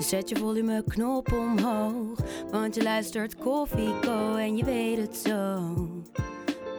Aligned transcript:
Zet 0.00 0.28
je 0.28 0.36
volumeknop 0.36 1.32
omhoog. 1.32 2.18
Want 2.50 2.74
je 2.74 2.82
luistert 2.82 3.36
Koffieko 3.36 4.36
en 4.36 4.56
je 4.56 4.64
weet 4.64 4.98
het 4.98 5.16
zo. 5.16 5.74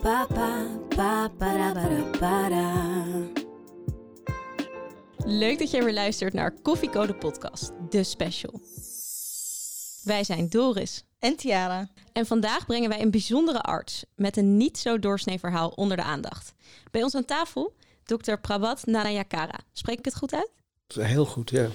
Papa, 0.01 0.67
papa, 0.87 1.27
para, 1.37 2.03
para. 2.19 2.73
Leuk 5.25 5.59
dat 5.59 5.71
jij 5.71 5.83
weer 5.83 5.93
luistert 5.93 6.33
naar 6.33 6.51
Koffiecode 6.61 7.13
Podcast, 7.15 7.71
de 7.89 8.03
special. 8.03 8.61
Wij 10.03 10.23
zijn 10.23 10.49
Doris 10.49 11.03
En 11.19 11.35
Tiara. 11.35 11.89
en 12.13 12.25
vandaag 12.25 12.65
brengen 12.65 12.89
wij 12.89 13.01
een 13.01 13.11
bijzondere 13.11 13.61
arts 13.61 14.05
met 14.15 14.37
een 14.37 14.57
niet 14.57 14.77
zo 14.77 14.99
doorsnee 14.99 15.39
verhaal 15.39 15.69
onder 15.69 15.97
de 15.97 16.03
aandacht. 16.03 16.53
Bij 16.91 17.03
ons 17.03 17.15
aan 17.15 17.25
tafel 17.25 17.73
Dr. 18.03 18.35
Prabhat 18.35 18.85
Narayakara. 18.85 19.59
Spreek 19.73 19.97
ik 19.97 20.05
het 20.05 20.15
goed 20.15 20.33
uit? 20.33 20.51
Heel 20.87 21.25
goed, 21.25 21.49
ja. 21.49 21.67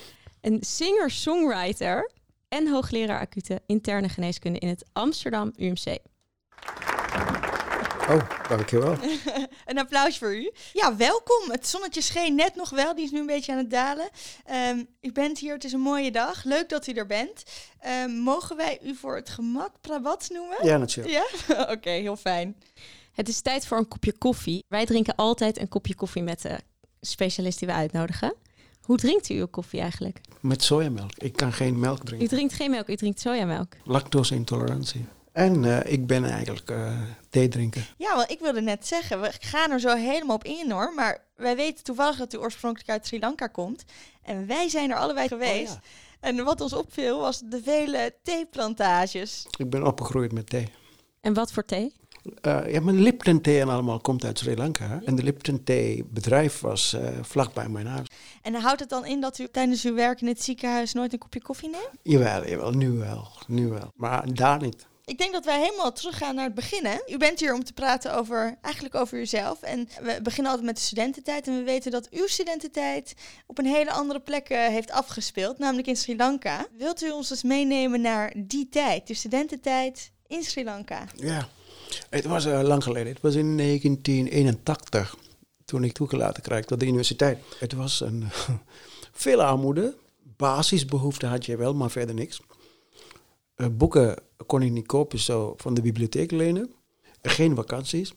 Een 0.46 0.62
singer-songwriter 0.62 2.10
en 2.48 2.68
hoogleraar 2.68 3.20
acute 3.20 3.62
interne 3.66 4.09
geneeskunde 4.09 4.59
in 4.59 4.69
het 4.69 4.84
Amsterdam 4.92 5.52
UMC. 5.56 5.98
Oh, 8.08 8.48
dankjewel. 8.48 8.97
Een 9.64 9.78
applaus 9.78 10.19
voor 10.19 10.36
u. 10.36 10.53
Ja, 10.72 10.97
welkom. 10.97 11.50
Het 11.50 11.66
zonnetje 11.66 12.00
scheen 12.00 12.34
net 12.34 12.55
nog 12.55 12.70
wel. 12.70 12.94
Die 12.94 13.05
is 13.05 13.11
nu 13.11 13.19
een 13.19 13.27
beetje 13.27 13.53
aan 13.53 13.58
het 13.58 13.70
dalen. 13.70 14.08
Ehm, 14.44 14.84
u 15.00 15.12
bent 15.12 15.38
hier. 15.38 15.55
Het 15.55 15.64
is 15.64 15.72
een 15.72 15.80
mooie 15.80 16.11
dag. 16.11 16.44
Leuk 16.44 16.69
dat 16.69 16.86
u 16.86 16.92
er 16.92 17.06
bent. 17.06 17.42
Ehm, 17.81 18.10
mogen 18.10 18.56
wij 18.56 18.78
u 18.83 18.94
voor 18.94 19.16
het 19.16 19.28
gemak 19.28 19.81
Prabhat 19.81 20.28
noemen? 20.33 20.56
Ja, 20.62 20.77
natuurlijk. 20.77 21.14
Ja? 21.47 21.62
Oké, 21.75 21.91
heel 21.91 22.16
fijn. 22.16 22.56
Het 23.12 23.28
is 23.28 23.41
tijd 23.41 23.66
voor 23.66 23.78
een 23.78 23.88
kopje 23.88 24.19
koffie. 24.19 24.64
Wij 24.69 24.86
drinken 24.86 25.14
altijd 25.14 25.58
een 25.58 25.69
kopje 25.69 25.94
koffie 25.94 26.22
met 26.22 26.42
de 26.42 26.58
specialist 27.00 27.58
die 27.58 27.69
we 27.69 27.75
uitnodigen. 27.75 28.34
Hoe 28.87 28.97
drinkt 28.97 29.29
u 29.29 29.34
uw 29.39 29.47
koffie 29.47 29.81
eigenlijk? 29.81 30.20
Met 30.41 30.62
sojamelk. 30.62 31.11
Ik 31.17 31.33
kan 31.33 31.53
geen 31.53 31.79
melk 31.79 32.01
U 32.01 32.05
drinken. 32.05 32.29
drinkt 32.29 32.53
geen 32.55 32.70
melk, 32.70 32.89
u 32.89 32.97
drinkt 32.97 33.20
sojamelk. 33.20 33.73
Lactose-intolerantie. 33.84 35.05
En 35.33 35.65
eh, 35.65 35.93
ik 35.93 36.06
ben 36.06 36.25
eigenlijk 36.25 36.70
eh 36.70 37.01
thee 37.31 37.48
drinken. 37.48 37.84
Ja, 37.97 38.17
want 38.17 38.31
ik 38.31 38.39
wilde 38.41 38.61
net 38.61 38.87
zeggen, 38.87 39.20
we 39.20 39.33
gaan 39.41 39.70
er 39.70 39.81
zo 39.81 39.95
helemaal 39.95 40.37
op 40.37 40.45
in 40.45 40.70
hoor. 40.70 40.93
Maar 40.95 41.25
wij 41.37 41.56
weten 41.56 41.84
toevallig 41.84 42.17
dat 42.17 42.34
u 42.34 42.39
oorspronkelijk 42.39 42.91
uit 42.91 43.06
Sri 43.06 43.19
Lanka 43.19 43.47
komt. 43.47 43.84
En 44.23 44.47
wij 44.47 44.69
zijn 44.69 44.91
er 44.91 44.97
allebei 44.97 45.28
geweest. 45.28 45.73
Oh, 45.73 45.78
En 46.21 46.45
wat 46.45 46.61
ons 46.61 46.73
opviel 46.73 47.21
was 47.21 47.41
de 47.45 47.62
vele 47.62 48.15
theeplantages. 48.23 49.47
Ik 49.59 49.71
ben 49.71 49.87
opgegroeid 49.87 50.33
met 50.33 50.50
thee. 50.50 50.69
En 51.21 51.34
wat 51.34 51.53
voor 51.53 51.65
thee? 51.65 51.93
Eh, 52.41 52.72
ja, 52.72 52.80
mijn 52.80 53.02
Lipton 53.02 53.41
thee 53.41 53.60
en 53.60 53.69
allemaal 53.69 54.00
komt 54.00 54.24
uit 54.24 54.38
Sri 54.38 54.56
Lanka. 54.56 55.00
En 55.05 55.14
de 55.14 55.22
Lipton 55.22 55.64
thee 55.64 56.05
bedrijf 56.10 56.60
was 56.60 56.92
eh 56.92 57.08
vlakbij 57.22 57.69
mijn 57.69 57.86
huis. 57.86 58.06
En 58.42 58.55
houdt 58.55 58.80
het 58.80 58.88
dan 58.88 59.06
in 59.06 59.20
dat 59.20 59.38
u 59.38 59.48
tijdens 59.52 59.84
uw 59.84 59.94
werk 59.94 60.20
in 60.20 60.27
het 60.27 60.42
ziekenhuis 60.42 60.92
nooit 60.92 61.12
een 61.12 61.19
kopje 61.19 61.42
koffie 61.42 61.69
neemt? 61.69 61.91
Jawel, 62.02 62.48
jawel, 62.48 62.70
nu 62.70 62.91
wel, 62.91 63.28
nu 63.47 63.69
wel. 63.69 63.92
Maar 63.94 64.34
daar 64.34 64.60
niet. 64.60 64.86
Ik 65.06 65.19
denk 65.19 65.32
dat 65.32 65.44
wij 65.44 65.60
helemaal 65.60 65.92
teruggaan 65.92 66.34
naar 66.34 66.44
het 66.44 66.54
begin. 66.54 66.84
Hè? 66.84 66.97
U 67.08 67.16
bent 67.16 67.41
hier 67.41 67.54
om 67.54 67.64
te 67.64 67.72
praten 67.72 68.14
over, 68.14 68.58
eigenlijk 68.60 68.94
over 68.94 69.19
uzelf. 69.19 69.62
En 69.62 69.88
we 70.00 70.19
beginnen 70.22 70.50
altijd 70.50 70.69
met 70.69 70.77
de 70.77 70.82
studententijd. 70.82 71.47
En 71.47 71.56
we 71.56 71.62
weten 71.62 71.91
dat 71.91 72.10
uw 72.10 72.26
studententijd 72.26 73.15
op 73.47 73.59
een 73.59 73.66
hele 73.66 73.91
andere 73.91 74.20
plek 74.20 74.48
eh, 74.48 74.66
heeft 74.66 74.91
afgespeeld, 74.91 75.59
namelijk 75.59 75.86
in 75.86 75.97
Sri 75.97 76.16
Lanka. 76.16 76.66
Wilt 76.76 77.03
u 77.03 77.10
ons 77.10 77.31
eens 77.31 77.42
meenemen 77.42 78.00
naar 78.00 78.32
die 78.36 78.69
tijd, 78.69 79.06
de 79.06 79.15
studententijd 79.15 80.12
in 80.26 80.42
Sri 80.42 80.65
Lanka? 80.65 81.04
Ja, 81.15 81.48
het 82.10 82.24
was 82.24 82.44
eh, 82.44 82.60
lang 82.62 82.82
geleden. 82.82 83.12
Het 83.12 83.22
was 83.22 83.34
in 83.34 83.56
1981 83.56 85.16
toen 85.64 85.84
ik 85.84 85.92
toegelaten 85.92 86.42
kreeg 86.42 86.64
tot 86.64 86.80
de 86.80 86.86
universiteit. 86.86 87.38
Het 87.58 87.72
was 87.72 88.00
een 88.00 88.24
veel 89.24 89.42
armoede. 89.42 89.94
Basisbehoeften 90.36 91.28
had 91.28 91.47
je 91.47 91.56
wel, 91.56 91.74
maar 91.74 91.91
verder 91.91 92.14
niks. 92.14 92.41
Eh, 93.54 93.66
boeken 93.72 94.16
kon 94.47 94.62
ik 94.62 94.70
niet 94.70 94.86
kopen, 94.86 95.19
zo 95.19 95.54
van 95.56 95.74
de 95.74 95.82
bibliotheek 95.82 96.30
lenen. 96.30 96.74
Geen 97.22 97.54
vakanties. 97.54 98.12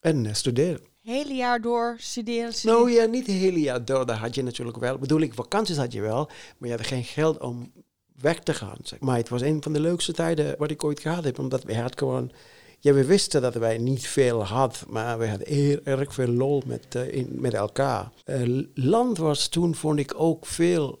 En 0.00 0.26
eh, 0.26 0.34
studeren. 0.34 0.80
Hele 1.02 1.34
jaar 1.34 1.60
door 1.60 1.96
studeren. 1.98 2.52
studeren. 2.52 2.80
Nou 2.80 2.92
ja, 2.92 3.04
niet 3.04 3.26
het 3.26 3.36
hele 3.36 3.60
jaar 3.60 3.84
door. 3.84 4.06
Dat 4.06 4.16
had 4.16 4.34
je 4.34 4.42
natuurlijk 4.42 4.78
wel. 4.78 4.98
Bedoel 4.98 5.20
ik, 5.20 5.34
vakanties 5.34 5.76
had 5.76 5.92
je 5.92 6.00
wel. 6.00 6.30
Maar 6.58 6.68
je 6.68 6.76
had 6.76 6.86
geen 6.86 7.04
geld 7.04 7.38
om 7.38 7.72
weg 8.20 8.38
te 8.38 8.54
gaan. 8.54 8.78
Zeg. 8.82 9.00
Maar 9.00 9.16
het 9.16 9.28
was 9.28 9.40
een 9.40 9.62
van 9.62 9.72
de 9.72 9.80
leukste 9.80 10.12
tijden 10.12 10.54
wat 10.58 10.70
ik 10.70 10.84
ooit 10.84 11.00
gehad 11.00 11.24
heb. 11.24 11.38
Omdat 11.38 11.62
we 11.62 11.76
had 11.76 11.98
gewoon... 11.98 12.32
Ja, 12.80 12.92
we 12.92 13.04
wisten 13.04 13.42
dat 13.42 13.54
wij 13.54 13.78
niet 13.78 14.06
veel 14.06 14.44
hadden. 14.44 14.80
Maar 14.88 15.18
we 15.18 15.28
hadden 15.28 15.48
heel 15.48 15.78
erg 15.84 16.14
veel 16.14 16.28
lol 16.28 16.62
met, 16.66 16.94
eh, 16.94 17.14
in, 17.14 17.28
met 17.30 17.54
elkaar. 17.54 18.10
Eh, 18.24 18.62
land 18.74 19.18
was 19.18 19.48
toen, 19.48 19.74
vond 19.74 19.98
ik, 19.98 20.12
ook 20.16 20.46
veel 20.46 21.00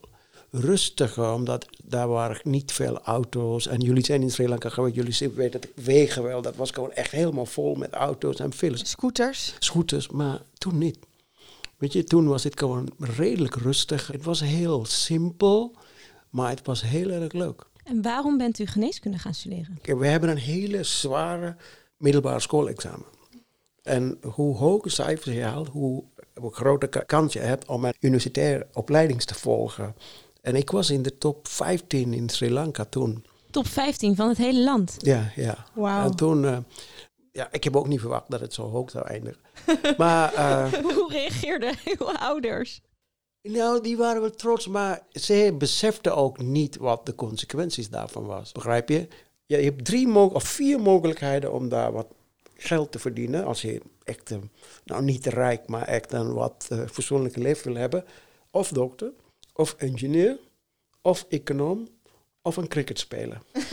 rustiger. 0.50 1.32
Omdat 1.32 1.66
daar 1.84 2.08
waren 2.08 2.40
niet 2.42 2.72
veel 2.72 2.98
auto's. 3.00 3.66
En 3.66 3.80
jullie 3.80 4.04
zijn 4.04 4.22
in 4.22 4.30
Sri 4.30 4.48
Lanka 4.48 4.68
geweest. 4.68 4.94
Jullie 4.94 5.34
weten 5.34 5.60
het 5.60 5.84
wegen 5.84 6.22
wel. 6.22 6.42
Dat 6.42 6.56
was 6.56 6.70
gewoon 6.70 6.92
echt 6.92 7.10
helemaal 7.10 7.46
vol 7.46 7.74
met 7.74 7.92
auto's 7.92 8.36
en 8.36 8.52
files 8.52 8.90
Scooters. 8.90 9.54
scooters, 9.58 10.08
maar 10.08 10.42
toen 10.58 10.78
niet. 10.78 10.98
Weet 11.76 11.92
je, 11.92 12.04
toen 12.04 12.28
was 12.28 12.44
het 12.44 12.58
gewoon 12.58 12.88
redelijk 12.98 13.54
rustig. 13.54 14.06
Het 14.06 14.24
was 14.24 14.40
heel 14.40 14.84
simpel, 14.84 15.74
maar 16.30 16.50
het 16.50 16.66
was 16.66 16.82
heel 16.82 17.10
erg 17.10 17.32
leuk. 17.32 17.66
En 17.88 18.02
waarom 18.02 18.38
bent 18.38 18.58
u 18.58 18.66
geneeskunde 18.66 19.18
gaan 19.18 19.34
studeren? 19.34 19.78
Kijk, 19.82 19.98
we 19.98 20.06
hebben 20.06 20.28
een 20.30 20.36
hele 20.36 20.82
zware 20.82 21.56
middelbare 21.96 22.40
schoolexamen. 22.40 23.06
En 23.82 24.18
hoe 24.22 24.56
hoger 24.56 24.90
cijfers 24.90 25.34
je 25.36 25.42
haalt, 25.42 25.68
hoe, 25.68 26.04
ka- 26.90 27.00
kans 27.00 27.32
je 27.32 27.38
hebt 27.38 27.66
om 27.68 27.84
een 27.84 27.94
universitaire 28.00 28.66
opleiding 28.72 29.22
te 29.22 29.34
volgen. 29.34 29.94
En 30.42 30.54
ik 30.56 30.70
was 30.70 30.90
in 30.90 31.02
de 31.02 31.18
top 31.18 31.48
15 31.48 32.12
in 32.14 32.28
Sri 32.28 32.50
Lanka 32.50 32.84
toen. 32.84 33.24
Top 33.50 33.66
15 33.66 34.16
van 34.16 34.28
het 34.28 34.38
hele 34.38 34.60
land. 34.64 34.96
Ja, 34.98 35.32
ja. 35.36 35.66
Wauw. 35.74 36.04
En 36.04 36.16
toen, 36.16 36.44
eh, 36.44 36.58
ja, 37.32 37.48
ik 37.52 37.64
heb 37.64 37.76
ook 37.76 37.88
niet 37.88 38.00
verwacht 38.00 38.30
dat 38.30 38.40
het 38.40 38.54
zo 38.54 38.70
hoog 38.70 38.90
zou 38.90 39.06
eindigen. 39.06 39.40
maar 39.96 40.34
eh, 40.34 40.72
Hoe 40.94 41.08
reageerden 41.12 41.74
uw 41.84 42.06
ouders? 42.06 42.80
Nou, 43.48 43.82
die 43.82 43.96
waren 43.96 44.20
wel 44.20 44.30
trots, 44.30 44.66
maar 44.66 45.02
ze 45.12 45.54
beseften 45.58 46.16
ook 46.16 46.38
niet 46.38 46.76
wat 46.76 47.06
de 47.06 47.14
consequenties 47.14 47.90
daarvan 47.90 48.26
was. 48.26 48.52
Begrijp 48.52 48.88
je? 48.88 49.08
Ja, 49.46 49.56
je 49.56 49.64
hebt 49.64 49.84
drie 49.84 50.16
of 50.16 50.44
vier 50.44 50.80
mogelijkheden 50.80 51.52
om 51.52 51.68
daar 51.68 51.92
wat 51.92 52.06
geld 52.54 52.92
te 52.92 52.98
verdienen. 52.98 53.44
Als 53.44 53.62
je 53.62 53.80
echt, 54.04 54.30
eh, 54.30 54.38
nou 54.84 55.02
niet 55.02 55.26
rijk, 55.26 55.68
maar 55.68 55.82
echt 55.82 56.12
een 56.12 56.32
wat 56.32 56.68
fatsoenlijke 56.90 57.40
leven 57.40 57.72
wil 57.72 57.80
hebben. 57.80 58.04
Of 58.50 58.68
dokter, 58.68 59.12
of 59.52 59.74
ingenieur, 59.78 60.38
of 61.02 61.26
econoom, 61.28 61.88
of 62.42 62.56
een 62.56 62.68
cricketspeler. 62.68 63.42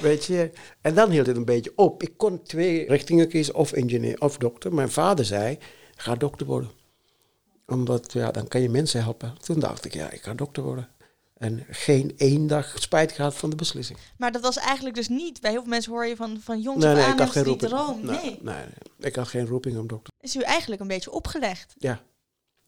Weet 0.00 0.24
je, 0.24 0.50
en 0.80 0.94
dan 0.94 1.10
hield 1.10 1.26
het 1.26 1.36
een 1.36 1.44
beetje 1.44 1.72
op. 1.76 2.02
Ik 2.02 2.12
kon 2.16 2.42
twee 2.42 2.86
richtingen 2.86 3.28
kiezen, 3.28 3.54
of 3.54 3.72
ingenieur 3.72 4.20
of 4.20 4.36
dokter. 4.36 4.74
Mijn 4.74 4.90
vader 4.90 5.24
zei, 5.24 5.58
ga 5.96 6.14
dokter 6.14 6.46
worden 6.46 6.80
omdat, 7.66 8.12
ja, 8.12 8.30
dan 8.30 8.48
kan 8.48 8.60
je 8.60 8.68
mensen 8.68 9.02
helpen. 9.02 9.34
Toen 9.42 9.58
dacht 9.60 9.84
ik, 9.84 9.94
ja, 9.94 10.10
ik 10.10 10.22
ga 10.22 10.34
dokter 10.34 10.62
worden. 10.62 10.88
En 11.36 11.64
geen 11.70 12.12
één 12.16 12.46
dag 12.46 12.74
spijt 12.78 13.12
gehad 13.12 13.34
van 13.34 13.50
de 13.50 13.56
beslissing. 13.56 13.98
Maar 14.16 14.32
dat 14.32 14.42
was 14.42 14.56
eigenlijk 14.56 14.94
dus 14.96 15.08
niet. 15.08 15.40
Bij 15.40 15.50
heel 15.50 15.60
veel 15.60 15.70
mensen 15.70 15.92
hoor 15.92 16.06
je 16.06 16.16
van, 16.16 16.40
van 16.40 16.60
jongs 16.60 16.84
nee, 16.84 16.94
nee, 16.94 17.04
aan 17.04 17.12
ik 17.12 17.18
had 17.18 17.30
geen 17.30 17.44
roeping. 17.44 17.70
droom. 17.70 18.04
Nee, 18.04 18.20
Nee. 18.20 18.38
nee, 18.42 18.64
ik 18.98 19.16
had 19.16 19.28
geen 19.28 19.46
roeping 19.46 19.78
om 19.78 19.86
dokter. 19.86 20.12
Is 20.20 20.36
u 20.36 20.40
eigenlijk 20.40 20.80
een 20.80 20.88
beetje 20.88 21.10
opgelegd. 21.10 21.74
Ja, 21.78 22.00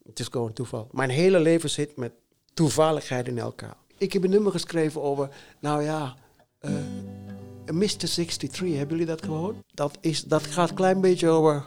het 0.04 0.20
is 0.20 0.26
gewoon 0.30 0.52
toeval. 0.52 0.88
Mijn 0.90 1.10
hele 1.10 1.40
leven 1.40 1.70
zit 1.70 1.96
met 1.96 2.12
toevalligheid 2.54 3.28
in 3.28 3.38
elkaar. 3.38 3.76
Ik 3.98 4.12
heb 4.12 4.24
een 4.24 4.30
nummer 4.30 4.52
geschreven 4.52 5.02
over, 5.02 5.28
nou 5.60 5.82
ja, 5.82 6.16
eh 6.58 6.72
Mr. 7.72 7.86
63. 7.96 8.58
Hebben 8.60 8.88
jullie 8.88 9.06
dat 9.06 9.24
gehoord? 9.24 9.56
Dat, 9.74 9.98
is, 10.00 10.22
dat 10.24 10.42
gaat 10.42 10.68
een 10.68 10.74
klein 10.74 11.00
beetje 11.00 11.28
over... 11.28 11.66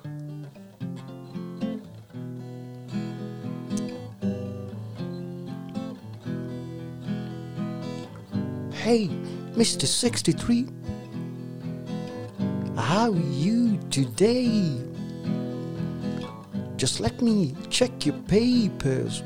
Hey, 8.88 9.10
Mr. 9.52 9.86
63. 9.86 10.66
How 12.78 13.12
are 13.12 13.18
you 13.18 13.78
today? 13.90 14.80
Just 16.78 17.02
let 17.02 17.22
me 17.22 17.54
check 17.70 18.06
your 18.06 18.16
papers. 18.30 19.24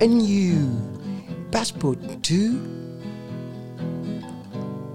And 0.00 0.22
you, 0.22 0.80
passport 1.52 1.98
too? 2.22 2.56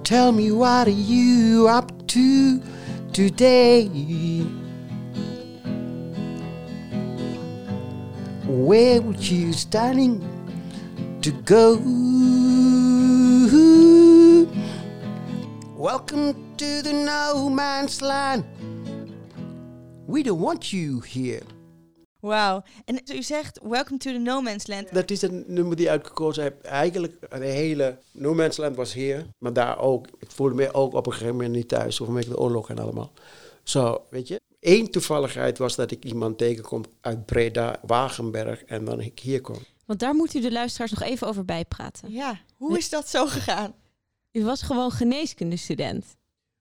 tell 0.04 0.32
me 0.32 0.50
what 0.52 0.88
are 0.88 1.02
you 1.14 1.68
up 1.68 2.08
to 2.08 2.60
today? 3.14 3.86
Where 8.48 9.00
would 9.00 9.22
you 9.22 9.54
standing 9.54 10.26
to 11.22 11.32
go? 11.32 12.15
Welcome 15.86 16.34
to 16.56 16.82
the 16.82 16.92
no 17.06 17.50
man's 17.50 18.00
land. 18.00 18.44
We 20.08 20.24
don't 20.24 20.42
want 20.42 20.70
you 20.70 21.02
here. 21.08 21.42
Wauw. 22.20 22.64
En 22.86 23.02
u 23.14 23.24
zegt, 23.24 23.60
welcome 23.64 23.98
to 23.98 24.12
the 24.12 24.18
no 24.18 24.42
man's 24.42 24.68
land. 24.68 24.94
Dat 24.94 25.12
is 25.12 25.22
een 25.22 25.44
nummer 25.48 25.76
die 25.76 25.90
uitgekozen 25.90 26.44
heb. 26.44 26.64
Eigenlijk, 26.64 27.30
de 27.30 27.46
hele 27.46 27.98
No 28.12 28.34
Man's 28.34 28.58
Land 28.58 28.76
was 28.76 28.94
hier. 28.94 29.28
Maar 29.38 29.54
daar 29.54 29.80
ook. 29.80 30.08
Ik 30.20 30.32
voelde 30.32 30.56
me 30.56 30.74
ook 30.74 30.94
op 30.94 31.06
een 31.06 31.12
gegeven 31.12 31.36
moment 31.36 31.54
niet 31.54 31.68
thuis. 31.68 31.98
Vanwege 31.98 32.30
de 32.30 32.38
oorlog 32.38 32.70
en 32.70 32.80
allemaal. 32.80 33.12
Zo, 33.64 34.06
weet 34.10 34.28
je. 34.28 34.42
Eén 34.60 34.92
toevalligheid 34.92 35.58
was 35.58 35.76
dat 35.76 35.92
ik 35.92 36.06
iemand 36.06 36.38
tegenkom 36.38 36.84
uit 37.02 37.26
Breda, 37.26 37.80
Wagenberg. 37.82 38.64
En 38.64 38.86
dan 38.86 39.00
ik 39.00 39.20
hier 39.20 39.42
kom. 39.42 39.58
Want 39.86 40.00
daar 40.00 40.16
moet 40.16 40.34
u 40.34 40.42
de 40.42 40.52
luisteraars 40.52 40.92
nog 40.92 41.02
even 41.02 41.28
over 41.28 41.46
bijpraten. 41.46 42.12
Ja, 42.12 42.40
hoe 42.56 42.78
is 42.78 42.90
dat 42.90 43.10
zo 43.10 43.26
gegaan? 43.26 43.74
U 44.36 44.44
was 44.44 44.62
gewoon 44.62 44.92
geneeskundestudent. 44.92 46.06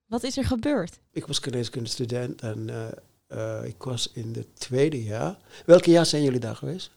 Wat 0.06 0.22
is 0.22 0.36
er 0.36 0.44
gebeurd? 0.44 1.00
Ik 1.12 1.26
was 1.26 1.38
geneeskundestudent 1.38 2.40
en 2.40 2.68
uh, 2.68 2.86
uh, 3.28 3.64
ik 3.64 3.82
was 3.82 4.10
in 4.12 4.32
het 4.36 4.46
tweede 4.60 5.02
jaar. 5.02 5.38
Welke 5.66 5.90
jaar 5.90 6.06
zijn 6.06 6.22
jullie 6.22 6.40
daar 6.40 6.56
geweest? 6.56 6.90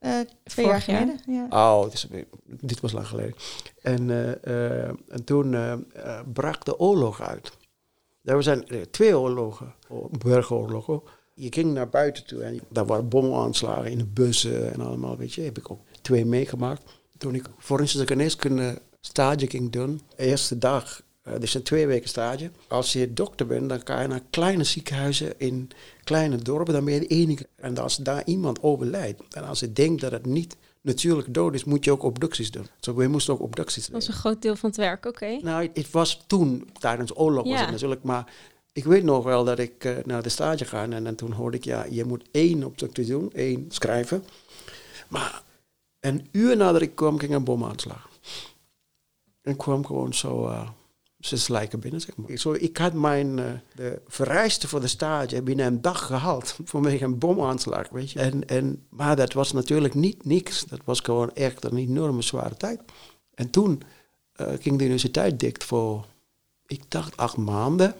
Uh, 0.00 0.20
twee 0.44 0.66
jaar 0.66 0.80
geleden. 0.80 1.20
Ja. 1.26 1.46
Oh, 1.50 1.84
dit, 1.84 1.92
is, 1.92 2.06
dit, 2.44 2.80
was 2.80 2.92
lang 2.92 3.06
geleden. 3.06 3.34
En, 3.82 4.10
en 5.08 5.24
toen 5.24 5.56
brak 6.32 6.64
de 6.64 6.78
oorlog 6.78 7.20
uit. 7.20 7.50
Er 8.24 8.42
zijn 8.42 8.64
twee 8.90 9.18
oorlogen, 9.18 9.74
burgeroorlogen. 10.18 11.02
Je 11.34 11.52
ging 11.52 11.72
naar 11.72 11.88
buiten 11.88 12.26
toe 12.26 12.42
en 12.42 12.60
daar 12.68 12.86
waren 12.86 13.08
bomaanslagen 13.08 13.90
in 13.90 13.98
de 13.98 14.06
bussen 14.06 14.72
en 14.72 14.80
allemaal, 14.80 15.16
weet 15.16 15.32
je. 15.32 15.42
Heb 15.42 15.58
ik 15.58 15.70
ook 15.70 15.80
twee 16.02 16.24
meegemaakt. 16.24 16.82
Toen 17.18 17.34
ik 17.34 17.44
forensische 17.58 18.06
geneeskunde 18.06 18.82
stage 19.00 19.46
ging 19.46 19.72
doen, 19.72 20.00
de 20.16 20.24
eerste 20.24 20.58
dag, 20.58 21.02
uh, 21.28 21.34
dus 21.38 21.54
een 21.54 21.62
twee 21.62 21.86
weken 21.86 22.08
stage. 22.08 22.50
Als 22.68 22.92
je 22.92 23.12
dokter 23.12 23.46
bent, 23.46 23.68
dan 23.68 23.80
ga 23.84 24.00
je 24.00 24.08
naar 24.08 24.22
kleine 24.30 24.64
ziekenhuizen 24.64 25.34
in 25.36 25.70
kleine 26.04 26.36
dorpen, 26.36 26.74
dan 26.74 26.84
ben 26.84 26.94
je 26.94 27.00
de 27.00 27.06
enige. 27.06 27.46
En 27.56 27.78
als 27.78 27.96
daar 27.96 28.22
iemand 28.24 28.62
overlijdt, 28.62 29.22
en 29.30 29.44
als 29.44 29.60
je 29.60 29.72
denkt 29.72 30.00
dat 30.00 30.12
het 30.12 30.26
niet 30.26 30.56
natuurlijk 30.80 31.34
dood 31.34 31.54
is, 31.54 31.64
moet 31.64 31.84
je 31.84 31.92
ook 31.92 32.02
obducties 32.02 32.50
doen. 32.50 32.66
Zo, 32.80 32.94
we 32.94 33.06
moesten 33.06 33.34
ook 33.34 33.40
obducties 33.40 33.86
doen. 33.86 33.98
Dat 33.98 34.06
was 34.06 34.14
een 34.14 34.20
groot 34.20 34.42
deel 34.42 34.56
van 34.56 34.68
het 34.68 34.78
werk, 34.78 35.06
oké. 35.06 35.38
Nou, 35.42 35.70
het 35.72 35.90
was 35.90 36.24
toen, 36.26 36.70
tijdens 36.78 37.18
oorlog 37.18 37.44
was 37.44 37.60
het 37.60 37.70
natuurlijk, 37.70 38.02
maar 38.02 38.32
ik 38.72 38.84
weet 38.84 39.04
nog 39.04 39.24
wel 39.24 39.44
dat 39.44 39.58
ik 39.58 39.84
eh, 39.84 39.96
naar 40.04 40.22
de 40.22 40.28
stage 40.28 40.64
ga 40.64 40.82
en, 40.82 41.06
en 41.06 41.14
toen 41.14 41.32
hoorde 41.32 41.56
ik, 41.56 41.64
ja, 41.64 41.86
je 41.90 42.04
moet 42.04 42.24
één 42.30 42.64
obductie 42.64 43.06
doen, 43.06 43.32
één 43.32 43.66
schrijven. 43.68 44.24
Maar 45.08 45.42
een 46.00 46.28
uur 46.32 46.56
nadat 46.56 46.82
ik 46.82 46.94
kwam, 46.94 47.18
ging 47.18 47.34
een 47.34 47.44
bomaanslag. 47.44 48.08
En 49.42 49.56
kwam 49.56 49.86
gewoon 49.86 50.14
zo 50.14 50.46
uh, 50.46 50.68
zes 51.18 51.48
lijken 51.48 51.80
binnen, 51.80 52.00
ik 52.58 52.76
had 52.76 52.92
mijn 52.92 53.38
uh, 53.38 53.44
de 53.74 54.02
vereisten 54.06 54.68
voor 54.68 54.80
de 54.80 54.86
stage 54.86 55.42
binnen 55.42 55.66
een 55.66 55.80
dag 55.80 56.06
gehaald 56.06 56.56
vanwege 56.64 57.04
een 57.04 57.18
bomaanslag, 57.18 57.88
weet 57.88 58.10
je. 58.10 58.18
En, 58.18 58.48
en, 58.48 58.86
maar 58.88 59.16
dat 59.16 59.32
was 59.32 59.52
natuurlijk 59.52 59.94
niet 59.94 60.24
niks. 60.24 60.64
Dat 60.64 60.80
was 60.84 61.00
gewoon 61.00 61.34
echt 61.34 61.64
een 61.64 61.76
enorme 61.76 62.22
zware 62.22 62.56
tijd. 62.56 62.80
En 63.34 63.50
toen 63.50 63.82
uh, 64.36 64.46
ging 64.60 64.78
de 64.78 64.84
universiteit 64.84 65.40
dicht 65.40 65.64
voor, 65.64 66.06
ik 66.66 66.90
dacht, 66.90 67.16
acht 67.16 67.36
maanden. 67.36 67.94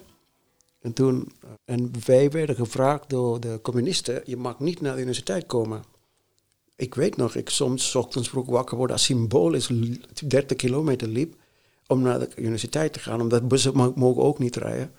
En 0.80 0.92
toen, 0.92 1.32
en 1.64 1.92
wij 2.06 2.30
werden 2.30 2.56
gevraagd 2.56 3.08
door 3.10 3.40
de 3.40 3.58
communisten, 3.62 4.22
je 4.24 4.36
mag 4.36 4.58
niet 4.58 4.80
naar 4.80 4.94
de 4.94 5.00
universiteit 5.00 5.46
komen. 5.46 5.82
Ik 6.80 6.94
weet 6.94 7.16
nog, 7.16 7.34
ik 7.34 7.50
soms 7.50 7.90
's 7.90 7.94
ochtends 7.94 8.28
vroeg 8.28 8.46
wakker 8.46 8.76
worden 8.76 8.96
als 8.96 9.04
symbolisch 9.04 9.70
30 10.26 10.56
kilometer 10.56 11.08
liep 11.08 11.34
om 11.86 12.02
naar 12.02 12.18
de 12.18 12.28
universiteit 12.36 12.92
te 12.92 12.98
gaan, 12.98 13.20
omdat 13.20 13.48
bussen 13.48 13.92
mogen 13.94 14.22
ook 14.22 14.38
niet 14.38 14.56
rijden. 14.56 14.92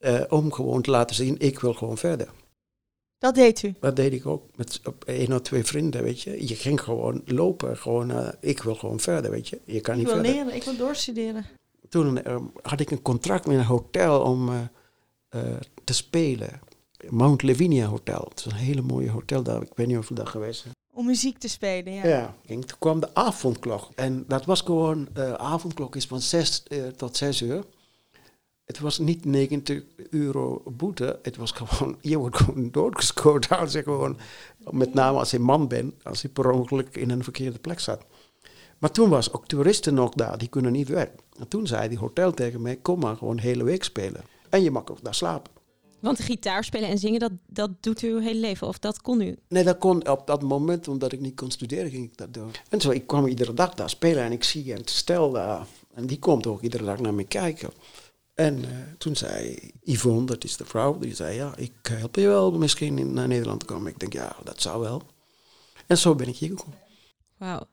Uh, 0.00 0.22
om 0.28 0.52
gewoon 0.52 0.82
te 0.82 0.90
laten 0.90 1.16
zien, 1.16 1.38
ik 1.38 1.60
wil 1.60 1.74
gewoon 1.74 1.98
verder. 1.98 2.28
Dat 3.18 3.34
deed 3.34 3.62
u? 3.62 3.74
Dat 3.80 3.96
deed 3.96 4.12
ik 4.12 4.26
ook 4.26 4.42
met 4.56 4.80
één 5.06 5.32
of 5.32 5.40
twee 5.40 5.64
vrienden, 5.64 6.02
weet 6.02 6.20
je. 6.20 6.48
Je 6.48 6.54
ging 6.54 6.80
gewoon 6.80 7.22
lopen, 7.24 7.76
gewoon, 7.76 8.10
uh, 8.10 8.28
ik 8.40 8.62
wil 8.62 8.74
gewoon 8.74 9.00
verder, 9.00 9.30
weet 9.30 9.48
je. 9.48 9.60
Je 9.64 9.80
kan 9.80 9.94
ik 9.94 10.00
niet 10.00 10.08
wil 10.12 10.16
verder. 10.16 10.34
leren, 10.34 10.54
ik 10.54 10.62
wil 10.62 10.76
doorstuderen. 10.76 11.46
Toen 11.88 12.20
uh, 12.26 12.36
had 12.62 12.80
ik 12.80 12.90
een 12.90 13.02
contract 13.02 13.46
met 13.46 13.56
een 13.56 13.64
hotel 13.64 14.20
om 14.22 14.50
te 15.84 15.92
spelen. 15.92 16.60
Mount 17.08 17.42
Lavinia 17.42 17.86
Hotel. 17.86 18.26
Het 18.28 18.38
is 18.38 18.44
een 18.44 18.54
hele 18.54 18.82
mooie 18.82 19.10
hotel 19.10 19.42
daar. 19.42 19.62
Ik 19.62 19.72
weet 19.74 19.86
niet 19.86 19.98
of 19.98 20.08
we 20.08 20.14
daar 20.14 20.26
geweest. 20.26 20.66
Om 20.94 21.06
muziek 21.06 21.38
te 21.38 21.48
spelen, 21.48 21.92
ja. 21.92 22.06
Ja. 22.06 22.36
En 22.46 22.60
toen 22.60 22.78
kwam 22.78 23.00
de 23.00 23.14
avondklok. 23.14 23.88
En 23.94 24.24
dat 24.28 24.44
was 24.44 24.60
gewoon, 24.60 25.08
de 25.12 25.38
avondklok 25.38 25.96
is 25.96 26.06
van 26.06 26.20
6 26.20 26.62
uh, 26.68 26.86
tot 26.86 27.16
6 27.16 27.42
uur. 27.42 27.64
Het 28.64 28.78
was 28.78 28.98
niet 28.98 29.24
90 29.24 29.82
euro 30.10 30.62
boete. 30.66 31.18
Het 31.22 31.36
was 31.36 31.50
gewoon, 31.50 31.96
je 32.10 32.18
wordt 32.18 32.36
gewoon 32.36 32.70
doodgescoord 32.70 33.48
als 33.48 33.72
je 33.72 33.82
gewoon, 33.82 34.18
met 34.70 34.94
name 34.94 35.18
als 35.18 35.30
je 35.30 35.38
man 35.38 35.68
bent, 35.68 36.04
als 36.04 36.22
je 36.22 36.28
per 36.28 36.50
ongeluk 36.50 36.96
in 36.96 37.10
een 37.10 37.24
verkeerde 37.24 37.58
plek 37.58 37.80
zat. 37.80 38.04
Maar 38.78 38.90
toen 38.90 39.08
was 39.08 39.32
ook 39.32 39.46
toeristen 39.46 39.94
nog 39.94 40.10
daar, 40.14 40.38
die 40.38 40.48
kunnen 40.48 40.72
niet 40.72 40.88
weg. 40.88 41.08
En 41.38 41.48
toen 41.48 41.66
zei 41.66 41.88
die 41.88 41.98
hotel 41.98 42.32
tegen 42.32 42.62
mij, 42.62 42.76
kom 42.76 43.00
maar 43.00 43.16
gewoon 43.16 43.38
hele 43.38 43.64
week 43.64 43.84
spelen. 43.84 44.24
En 44.48 44.62
je 44.62 44.70
mag 44.70 44.86
ook 44.86 45.04
daar 45.04 45.14
slapen. 45.14 45.52
Want 46.04 46.20
gitaar 46.20 46.64
spelen 46.64 46.88
en 46.88 46.98
zingen, 46.98 47.20
dat, 47.20 47.32
dat 47.46 47.70
doet 47.80 48.02
u 48.02 48.08
uw 48.08 48.20
hele 48.20 48.40
leven? 48.40 48.66
Of 48.66 48.78
dat 48.78 49.00
kon 49.00 49.20
u? 49.20 49.36
Nee, 49.48 49.64
dat 49.64 49.78
kon 49.78 50.08
op 50.08 50.26
dat 50.26 50.42
moment, 50.42 50.88
omdat 50.88 51.12
ik 51.12 51.20
niet 51.20 51.36
kon 51.36 51.50
studeren, 51.50 51.90
ging 51.90 52.04
ik 52.04 52.16
dat 52.16 52.34
doen. 52.34 52.50
En 52.68 52.80
zo, 52.80 52.90
ik 52.90 53.06
kwam 53.06 53.26
iedere 53.26 53.54
dag 53.54 53.74
daar 53.74 53.90
spelen 53.90 54.22
en 54.22 54.32
ik 54.32 54.44
zie 54.44 54.74
een 54.74 54.82
stel 54.84 55.32
daar. 55.32 55.66
En 55.94 56.06
die 56.06 56.18
komt 56.18 56.46
ook 56.46 56.62
iedere 56.62 56.84
dag 56.84 57.00
naar 57.00 57.14
me 57.14 57.24
kijken. 57.24 57.70
En 58.34 58.58
uh, 58.58 58.64
toen 58.98 59.16
zei 59.16 59.70
Yvonne, 59.82 60.24
dat 60.24 60.44
is 60.44 60.56
de 60.56 60.64
vrouw, 60.64 60.98
die 60.98 61.14
zei, 61.14 61.36
ja, 61.36 61.56
ik 61.56 61.72
help 61.82 62.16
je 62.16 62.26
wel 62.26 62.52
misschien 62.52 63.12
naar 63.12 63.28
Nederland 63.28 63.60
te 63.60 63.66
komen. 63.66 63.92
Ik 63.92 63.98
denk, 63.98 64.12
ja, 64.12 64.36
dat 64.44 64.60
zou 64.60 64.80
wel. 64.80 65.02
En 65.86 65.98
zo 65.98 66.14
ben 66.14 66.28
ik 66.28 66.36
hier 66.36 66.48
gekomen. 66.48 66.78
Wauw. 67.36 67.66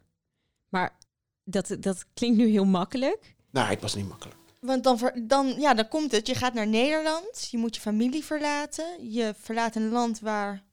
Maar 0.70 0.98
dat, 1.44 1.76
dat 1.80 2.06
klinkt 2.14 2.38
nu 2.38 2.50
heel 2.50 2.66
makkelijk. 2.66 3.36
Nou, 3.50 3.70
het 3.70 3.82
was 3.82 3.96
niet 3.96 4.08
makkelijk. 4.08 4.40
Want 4.62 4.84
dan, 4.84 5.00
dan, 5.24 5.56
ja, 5.58 5.74
dan 5.74 5.88
komt 5.88 6.12
het. 6.12 6.28
Je 6.28 6.36
gaat 6.36 6.54
naar 6.54 6.68
Nederland, 6.68 7.48
je 7.52 7.58
moet 7.58 7.76
je 7.76 7.82
familie 7.82 8.24
verlaten. 8.24 9.12
Je 9.12 9.34
verlaat 9.40 9.76
een 9.76 9.90
land 9.90 10.20
waar 10.20 10.64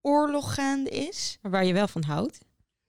oorlog 0.00 0.54
gaande 0.54 0.90
is. 0.90 1.38
Maar 1.42 1.50
waar 1.50 1.64
je 1.64 1.72
wel 1.72 1.88
van 1.88 2.02
houdt. 2.02 2.38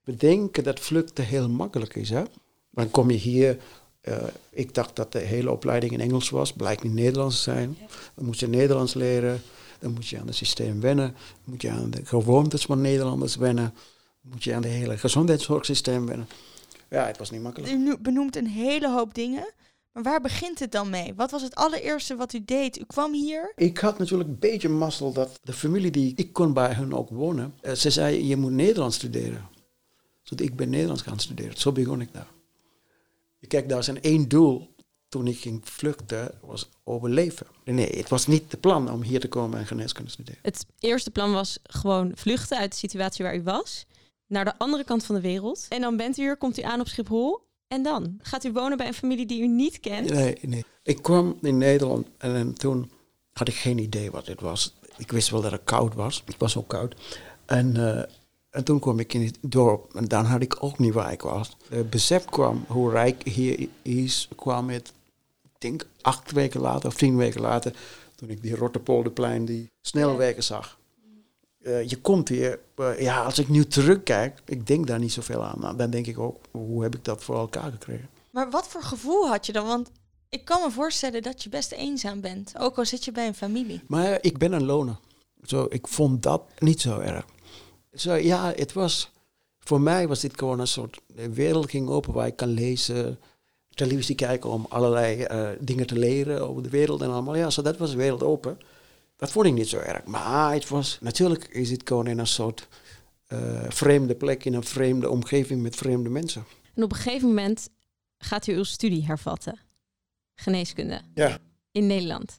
We 0.04 0.16
denken 0.16 0.64
dat 0.64 0.80
vluchten 0.80 1.26
heel 1.26 1.50
makkelijk 1.50 1.96
is. 1.96 2.10
Hè? 2.10 2.24
Dan 2.70 2.92
kom 2.92 3.10
je 3.10 3.18
hier. 3.18 3.58
Uh, 4.04 4.18
ik 4.50 4.74
dacht 4.74 4.96
dat 4.96 5.12
de 5.12 5.20
hele 5.20 5.52
opleiding 5.52 5.92
in 5.92 6.02
Engels 6.02 6.30
was. 6.30 6.54
Blijkt 6.54 6.84
niet 6.84 6.94
Nederlands 6.94 7.36
te 7.36 7.42
zijn. 7.42 7.78
Dan 8.16 8.26
moet 8.26 8.40
je 8.40 8.48
Nederlands 8.48 8.94
leren. 8.94 9.42
Dan 9.80 9.94
moet 9.94 10.08
je 10.08 10.20
aan 10.20 10.28
het 10.28 10.36
systeem 10.36 10.82
wennen. 10.82 11.12
Dan 11.12 11.44
moet 11.44 11.62
je 11.62 11.70
aan 11.70 11.90
de 11.90 12.06
gewoontes 12.06 12.66
van 12.66 12.82
Nederlanders 12.82 13.36
wennen. 13.36 13.74
Dan 14.22 14.32
moet 14.32 14.44
je 14.44 14.54
aan 14.56 14.64
het 14.64 14.72
hele 14.72 14.98
gezondheidszorgsysteem 14.98 16.06
wennen. 16.06 16.28
Ja, 16.90 17.06
het 17.06 17.18
was 17.18 17.32
niet 17.32 17.42
makkelijk. 17.42 17.72
U 17.72 17.98
benoemt 17.98 18.36
een 18.36 18.48
hele 18.48 18.90
hoop 18.90 19.14
dingen. 19.14 19.54
Maar 19.94 20.04
waar 20.04 20.22
begint 20.22 20.60
het 20.60 20.72
dan 20.72 20.90
mee? 20.90 21.14
Wat 21.14 21.32
was 21.32 21.42
het 21.42 21.56
allereerste 21.56 22.16
wat 22.16 22.34
u 22.34 22.44
deed? 22.46 22.80
U 22.80 22.84
kwam 22.86 23.14
hier. 23.14 23.52
Ik 23.56 23.78
had 23.78 23.98
natuurlijk 24.00 24.30
een 24.30 24.40
beetje 24.40 24.70
mazzel 24.70 25.14
dat 25.14 25.40
de 25.44 25.54
familie 25.54 25.92
die 25.92 26.14
ik 26.16 26.34
kon 26.34 26.54
bij 26.54 26.74
hun 26.74 26.94
ook 26.94 27.10
wonen. 27.10 27.54
Uh, 27.62 27.72
ze 27.72 27.90
zei, 27.90 28.28
je 28.28 28.38
moet 28.38 28.52
Nederlands 28.52 28.96
studeren. 28.96 29.50
Dus 30.24 30.48
ik 30.48 30.56
ben 30.56 30.70
Nederlands 30.70 31.02
gaan 31.02 31.20
studeren. 31.20 31.58
Zo 31.58 31.72
begon 31.72 32.02
ik 32.02 32.14
daar. 32.14 32.28
Kijk, 33.48 33.68
daar 33.68 33.78
was 33.78 33.88
een 33.88 34.02
één 34.02 34.28
doel 34.28 34.76
toen 35.08 35.28
ik 35.28 35.40
ging 35.40 35.62
vluchten, 35.64 36.32
was 36.42 36.70
overleven. 36.84 37.48
Nee, 37.64 37.98
het 37.98 38.10
was 38.10 38.28
niet 38.28 38.52
de 38.52 38.58
plan 38.58 38.92
om 38.92 39.02
hier 39.02 39.20
te 39.20 39.28
komen 39.28 39.60
en 39.60 39.66
geneeskunde 39.66 40.08
te 40.08 40.14
studeren. 40.14 40.40
Het 40.42 40.66
eerste 40.80 41.12
plan 41.12 41.34
was 41.34 41.60
gewoon 41.64 42.12
vluchten 42.16 42.58
uit 42.58 42.72
de 42.72 42.78
situatie 42.78 43.26
waar 43.26 43.36
u 43.36 43.44
was. 43.44 43.86
Naar 44.28 44.46
de 44.46 44.58
andere 44.58 44.84
kant 44.84 45.06
van 45.06 45.16
de 45.16 45.22
wereld. 45.22 45.66
En 45.70 45.82
dan 45.82 45.98
bent 45.98 46.18
u 46.18 46.22
hier, 46.22 46.38
komt 46.38 46.60
u 46.60 46.62
aan 46.62 46.80
op 46.80 46.88
Schiphol. 46.88 47.42
En 47.74 47.84
dan? 47.84 48.20
Gaat 48.22 48.44
u 48.44 48.52
wonen 48.52 48.78
bij 48.78 48.88
een 48.88 48.94
familie 48.94 49.26
die 49.26 49.42
u 49.42 49.48
niet 49.48 49.80
kent? 49.80 50.10
Nee, 50.10 50.38
nee. 50.42 50.66
Ik 50.84 51.02
kwam 51.02 51.38
in 51.42 51.58
Nederland 51.58 52.08
en, 52.18 52.36
en 52.36 52.54
toen 52.54 52.92
had 53.32 53.48
ik 53.48 53.54
geen 53.54 53.78
idee 53.78 54.12
wat 54.12 54.26
dit 54.26 54.42
was. 54.42 54.76
Ik 54.98 55.12
wist 55.12 55.30
wel 55.30 55.42
dat 55.42 55.52
het 55.52 55.62
koud 55.64 55.94
was. 55.94 56.24
Het 56.26 56.38
was 56.38 56.58
ook 56.58 56.68
koud. 56.68 56.96
En, 57.46 57.76
uh, 57.76 58.04
en 58.50 58.64
toen 58.64 58.80
kwam 58.80 59.00
ik 59.00 59.14
in 59.14 59.26
het 59.26 59.38
dorp 59.42 59.96
en 59.96 60.06
dan 60.06 60.26
had 60.26 60.42
ik 60.42 60.64
ook 60.64 60.80
niet 60.80 60.94
waar 60.94 61.12
ik 61.12 61.22
was. 61.22 61.58
Het 61.70 61.90
besef 61.90 62.26
kwam 62.26 62.66
hoe 62.68 62.92
rijk 62.92 63.24
hier 63.24 63.68
is, 63.82 64.28
kwam 64.36 64.70
het, 64.70 64.94
ik 65.44 65.52
denk 65.58 65.86
acht 66.02 66.32
weken 66.32 66.62
later 66.62 66.90
of 66.90 66.96
tien 66.96 67.18
weken 67.18 67.42
later, 67.42 67.74
toen 68.16 68.30
ik 68.30 68.42
die 68.42 68.56
Rotterpolderplein, 68.56 69.46
die 69.46 69.72
snelwegen 69.82 70.44
zag. 70.44 70.78
Uh, 71.64 71.90
je 71.90 72.02
komt 72.02 72.30
hier, 72.30 72.60
uh, 72.78 73.02
ja, 73.02 73.24
als 73.24 73.40
ik 73.40 73.50
nu 73.50 73.66
terugkijk, 73.66 74.40
ik 74.46 74.68
denk 74.68 74.88
daar 74.88 75.00
niet 75.00 75.12
zoveel 75.12 75.44
aan. 75.44 75.60
Nou, 75.60 75.78
dan 75.78 75.90
denk 75.90 76.08
ik 76.08 76.20
ook, 76.20 76.38
hoe 76.52 76.84
heb 76.84 76.96
ik 76.96 77.06
dat 77.06 77.24
voor 77.24 77.38
elkaar 77.38 77.72
gekregen? 77.72 78.10
Maar 78.32 78.50
wat 78.50 78.68
voor 78.68 78.84
gevoel 78.84 79.28
had 79.28 79.46
je 79.46 79.52
dan? 79.52 79.66
Want 79.66 79.90
ik 80.30 80.46
kan 80.46 80.62
me 80.62 80.72
voorstellen 80.72 81.22
dat 81.22 81.44
je 81.44 81.50
best 81.50 81.72
eenzaam 81.72 82.22
bent. 82.22 82.54
Ook 82.58 82.78
al 82.78 82.86
zit 82.86 83.06
je 83.06 83.12
bij 83.12 83.28
een 83.28 83.36
familie. 83.36 83.82
Maar 83.88 84.18
ik 84.22 84.38
ben 84.38 84.52
een 84.52 84.66
loner. 84.66 85.00
Zo, 85.44 85.66
ik 85.70 85.88
vond 85.88 86.24
dat 86.24 86.44
niet 86.60 86.82
zo 86.82 87.00
erg. 87.00 87.26
Zo, 87.94 88.14
ja, 88.14 88.54
het 88.56 88.74
was... 88.74 89.12
Voor 89.60 89.82
mij 89.82 90.08
was 90.08 90.20
dit 90.20 90.38
gewoon 90.40 90.60
een 90.60 90.68
soort... 90.68 91.00
De 91.08 91.34
wereld 91.34 91.70
ging 91.70 91.90
open 91.90 92.14
waar 92.14 92.28
ik 92.28 92.36
kan 92.36 92.50
lezen, 92.50 93.20
televisie 93.70 94.16
kijken 94.16 94.50
om 94.50 94.66
allerlei 94.70 95.24
eh, 95.24 95.50
dingen 95.60 95.88
te 95.88 95.98
leren 95.98 96.50
over 96.50 96.64
de 96.64 96.70
wereld 96.70 97.02
en 97.02 97.10
allemaal. 97.12 97.36
Ja, 97.36 97.50
zo 97.50 97.62
dat 97.62 97.78
was 97.78 97.92
de 97.92 97.98
wereld 97.98 98.24
open. 98.24 98.58
Dat 99.24 99.32
vond 99.32 99.46
ik 99.46 99.54
niet 99.54 99.70
zo 99.70 99.78
erg. 99.78 100.06
Maar 100.06 100.54
het 100.54 100.68
was... 100.68 100.98
Natuurlijk 101.02 101.48
is 101.48 101.72
het 101.72 101.82
gewoon 101.86 102.08
in 102.08 102.20
een 102.20 102.28
soort 102.28 102.68
eh, 103.28 103.64
vreemde 103.68 104.16
plek, 104.16 104.46
in 104.46 104.54
een 104.54 104.64
vreemde 104.64 105.10
omgeving 105.10 105.62
met 105.62 105.76
vreemde 105.76 106.10
mensen. 106.10 106.46
En 106.74 106.84
op 106.84 106.92
een 106.92 106.98
gegeven 106.98 107.28
moment 107.28 107.70
gaat 108.18 108.48
u 108.48 108.56
uw 108.56 108.64
studie 108.64 109.06
hervatten. 109.06 109.60
Geneeskunde. 110.36 111.02
Ja. 111.14 111.38
In 111.72 111.88
Nederland. 111.88 112.38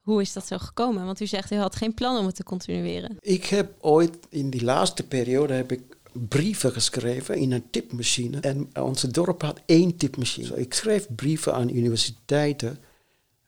Hoe 0.00 0.20
is 0.20 0.32
dat 0.32 0.46
zo 0.46 0.58
gekomen? 0.58 1.04
Want 1.04 1.20
u 1.20 1.26
zegt 1.26 1.50
u 1.50 1.56
had 1.56 1.76
geen 1.76 1.94
plan 1.94 2.18
om 2.18 2.26
het 2.26 2.34
te 2.34 2.44
continueren. 2.44 3.16
Ik 3.20 3.44
heb 3.44 3.74
ooit 3.80 4.16
in 4.28 4.50
die 4.50 4.64
laatste 4.64 5.02
periode 5.02 5.52
heb 5.52 5.72
ik 5.72 5.96
brieven 6.12 6.72
geschreven 6.72 7.36
in 7.36 7.52
een 7.52 7.70
tipmachine. 7.70 8.40
En 8.40 8.70
onze 8.82 9.10
dorp 9.10 9.42
had 9.42 9.60
één 9.66 9.96
tipmachine. 9.96 10.60
Ik 10.60 10.74
schreef 10.74 11.06
brieven 11.14 11.54
aan 11.54 11.76
universiteiten 11.76 12.78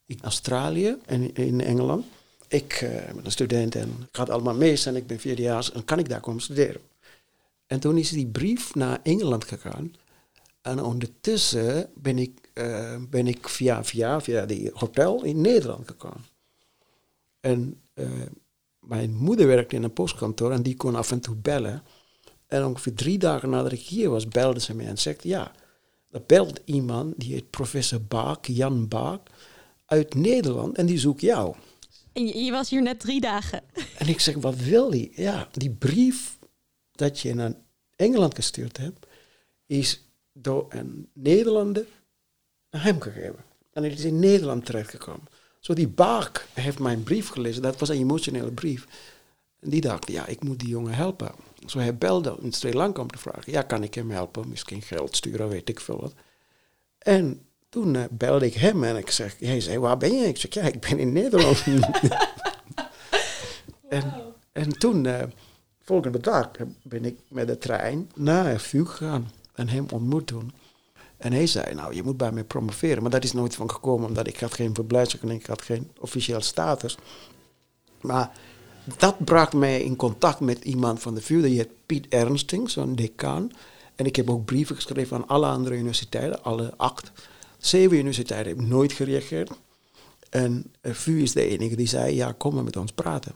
in 0.06 0.18
Australië 0.22 0.96
en 1.06 1.34
in 1.34 1.60
Engeland. 1.60 2.04
Ik 2.50 2.78
ben 3.14 3.24
een 3.24 3.30
student 3.30 3.74
en 3.74 3.88
ik 3.88 4.16
ga 4.16 4.22
allemaal 4.22 4.54
mis 4.54 4.86
en 4.86 4.96
ik 4.96 5.06
ben 5.06 5.20
vierdejaars 5.20 5.72
en 5.72 5.84
kan 5.84 5.98
ik 5.98 6.08
daar 6.08 6.20
komen 6.20 6.42
studeren. 6.42 6.80
En 7.66 7.80
toen 7.80 7.98
is 7.98 8.10
die 8.10 8.26
brief 8.26 8.74
naar 8.74 9.00
Engeland 9.02 9.44
gegaan. 9.44 9.94
En 10.62 10.82
ondertussen 10.82 11.90
ben 11.94 12.18
ik, 12.18 12.50
uh, 12.54 12.96
ben 13.10 13.26
ik 13.26 13.48
via, 13.48 13.84
via, 13.84 14.20
via 14.20 14.46
die 14.46 14.70
hotel 14.74 15.24
in 15.24 15.40
Nederland 15.40 15.88
gekomen. 15.88 16.24
En 17.40 17.80
uh, 17.94 18.08
mijn 18.80 19.14
moeder 19.14 19.46
werkte 19.46 19.76
in 19.76 19.82
een 19.82 19.92
postkantoor 19.92 20.52
en 20.52 20.62
die 20.62 20.76
kon 20.76 20.94
af 20.94 21.10
en 21.10 21.20
toe 21.20 21.36
bellen. 21.36 21.82
En 22.46 22.64
ongeveer 22.64 22.94
drie 22.94 23.18
dagen 23.18 23.50
nadat 23.50 23.72
ik 23.72 23.80
hier 23.80 24.10
was, 24.10 24.28
belde 24.28 24.60
ze 24.60 24.74
me 24.74 24.84
en 24.84 24.98
zegt: 24.98 25.22
Ja, 25.22 25.52
er 26.10 26.22
belt 26.26 26.60
iemand, 26.64 27.14
die 27.16 27.32
heet 27.32 27.50
professor 27.50 28.02
Baak, 28.02 28.46
Jan 28.46 28.88
Baak, 28.88 29.28
uit 29.86 30.14
Nederland 30.14 30.76
en 30.76 30.86
die 30.86 30.98
zoekt 30.98 31.20
jou. 31.20 31.54
En 32.12 32.26
je, 32.26 32.50
was 32.50 32.70
hier 32.70 32.82
net 32.82 33.00
drie 33.00 33.20
dagen. 33.20 33.62
En 33.98 34.08
ik 34.08 34.20
zeg: 34.20 34.34
Wat 34.34 34.56
wil 34.56 34.90
die? 34.90 35.12
Ja, 35.14 35.48
die 35.52 35.70
brief 35.70 36.38
dat 36.92 37.20
je 37.20 37.34
naar 37.34 37.52
Engeland 37.96 38.34
gestuurd 38.34 38.76
hebt, 38.76 39.06
is 39.66 40.04
door 40.32 40.66
een 40.68 41.08
Nederlander 41.12 41.86
naar 42.70 42.82
hem 42.82 43.00
gegeven. 43.00 43.44
En 43.72 43.82
het 43.82 43.98
is 43.98 44.04
in 44.04 44.18
Nederland 44.18 44.66
terechtgekomen. 44.66 45.28
Zo 45.60 45.74
die 45.74 45.88
Baak 45.88 46.46
heeft 46.54 46.78
mijn 46.78 47.02
brief 47.02 47.28
gelezen, 47.28 47.62
dat 47.62 47.78
was 47.78 47.88
een 47.88 47.96
emotionele 47.96 48.52
brief. 48.52 48.86
En 49.60 49.70
die 49.70 49.80
dacht, 49.80 50.10
ja, 50.10 50.26
ik 50.26 50.42
moet 50.42 50.58
die 50.58 50.68
jongen 50.68 50.94
helpen. 50.94 51.32
Zo 51.66 51.78
hij 51.78 51.96
belde 51.96 52.36
in 52.40 52.52
Sri 52.52 52.74
Lanka 52.74 53.00
om 53.00 53.10
te 53.10 53.18
vragen, 53.18 53.52
ja, 53.52 53.62
kan 53.62 53.82
ik 53.82 53.94
hem 53.94 54.10
helpen? 54.10 54.48
Misschien 54.48 54.82
geld 54.82 55.16
sturen, 55.16 55.48
weet 55.48 55.68
ik 55.68 55.80
veel 55.80 56.00
wat. 56.00 56.14
En 56.98 57.42
toen 57.70 57.94
uh, 57.94 58.02
belde 58.10 58.46
ik 58.46 58.54
hem 58.54 58.84
en 58.84 58.96
ik 58.96 59.10
zeg, 59.10 59.36
hij 59.38 59.60
zei, 59.60 59.78
waar 59.78 59.96
ben 59.96 60.12
je? 60.12 60.26
Ik 60.26 60.36
zeg, 60.36 60.54
ja, 60.54 60.62
ik 60.62 60.80
ben 60.80 60.98
in 60.98 61.12
Nederland. 61.12 61.64
en, 63.88 64.12
en 64.52 64.78
toen, 64.78 65.04
uh, 65.04 65.22
volgende 65.82 66.20
dag, 66.20 66.50
ben 66.82 67.04
ik 67.04 67.18
met 67.28 67.46
de 67.46 67.58
trein 67.58 68.10
naar 68.14 68.60
VU 68.60 68.86
gegaan 68.86 69.30
en 69.54 69.68
hem 69.68 69.86
ontmoet 69.90 70.26
toen. 70.26 70.52
En 71.16 71.32
hij 71.32 71.46
zei, 71.46 71.74
nou, 71.74 71.94
je 71.94 72.02
moet 72.02 72.16
bij 72.16 72.32
mij 72.32 72.44
promoveren. 72.44 73.02
Maar 73.02 73.10
dat 73.10 73.24
is 73.24 73.32
nooit 73.32 73.54
van 73.54 73.70
gekomen, 73.70 74.08
omdat 74.08 74.26
ik 74.26 74.40
had 74.40 74.54
geen 74.54 74.74
verblijfsvergunning, 74.74 75.40
ik 75.40 75.46
had 75.46 75.62
geen 75.62 75.90
officieel 75.98 76.40
status. 76.40 76.96
Maar 78.00 78.30
dat 78.96 79.24
bracht 79.24 79.52
mij 79.52 79.82
in 79.82 79.96
contact 79.96 80.40
met 80.40 80.64
iemand 80.64 81.00
van 81.00 81.14
de 81.14 81.20
VU, 81.20 81.42
die 81.42 81.56
heet 81.56 81.86
Piet 81.86 82.08
Ernsting, 82.08 82.70
zo'n 82.70 82.94
decaan. 82.94 83.50
En 83.96 84.06
ik 84.06 84.16
heb 84.16 84.30
ook 84.30 84.44
brieven 84.44 84.76
geschreven 84.76 85.16
aan 85.16 85.28
alle 85.28 85.46
andere 85.46 85.76
universiteiten, 85.76 86.42
alle 86.42 86.74
acht. 86.76 87.12
Zeven 87.60 87.96
universiteiten 87.96 88.48
hebben 88.48 88.68
nooit 88.68 88.92
gereageerd. 88.92 89.50
En 90.30 90.72
de 90.80 90.94
VU 90.94 91.22
is 91.22 91.32
de 91.32 91.46
enige 91.46 91.76
die 91.76 91.88
zei, 91.88 92.14
ja, 92.14 92.32
kom 92.32 92.54
maar 92.54 92.64
met 92.64 92.76
ons 92.76 92.92
praten. 92.92 93.32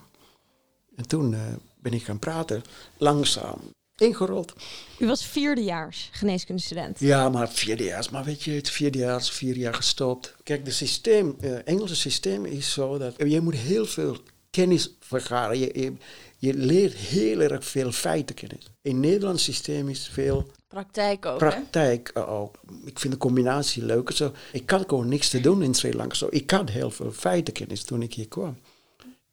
En 0.96 1.08
toen 1.08 1.32
uh, 1.32 1.40
ben 1.80 1.92
ik 1.92 2.04
gaan 2.04 2.18
praten, 2.18 2.62
langzaam, 2.98 3.58
ingerold. 3.96 4.52
U 4.98 5.06
was 5.06 5.26
vierdejaars 5.26 6.08
geneeskundestudent. 6.12 7.00
Ja, 7.00 7.28
maar 7.28 7.48
vierdejaars. 7.48 8.10
Maar 8.10 8.24
weet 8.24 8.42
je, 8.42 8.50
het 8.50 8.70
vierdejaars, 8.70 9.30
vier 9.30 9.56
jaar 9.56 9.74
gestopt. 9.74 10.34
Kijk, 10.42 10.64
het 10.64 10.74
systeem, 10.74 11.36
uh, 11.40 11.58
Engelse 11.64 11.96
systeem 11.96 12.44
is 12.44 12.72
zo 12.72 12.98
dat 12.98 13.14
je 13.16 13.40
moet 13.40 13.54
heel 13.54 13.86
veel 13.86 14.18
kennis 14.54 14.94
vergaren. 15.00 15.58
Je, 15.58 15.70
je, 15.80 15.92
je, 16.38 16.54
leert 16.54 16.94
heel 16.94 17.40
erg 17.40 17.64
veel 17.64 17.92
feitenkennis. 17.92 18.70
In 18.82 18.92
het 18.92 19.00
Nederlands 19.00 19.42
systeem 19.42 19.88
is 19.88 20.08
veel... 20.12 20.50
Praktijk 20.68 21.26
ook, 21.26 21.38
Praktijk 21.38 22.10
uh, 22.16 22.32
ook. 22.32 22.60
Ik 22.84 22.98
vind 22.98 23.12
de 23.12 23.18
combinatie 23.18 23.84
leuk. 23.84 24.10
Zo, 24.10 24.32
ik 24.52 24.70
had 24.70 24.84
gewoon 24.88 25.08
niks 25.08 25.28
te 25.28 25.40
doen 25.40 25.62
in 25.62 25.74
Sri 25.74 25.96
Lanka. 25.96 26.14
Zo, 26.14 26.26
ik 26.30 26.50
had 26.50 26.70
heel 26.70 26.90
veel 26.90 27.10
feitenkennis 27.12 27.82
toen 27.82 28.02
ik 28.02 28.14
hier 28.14 28.28
kwam. 28.28 28.56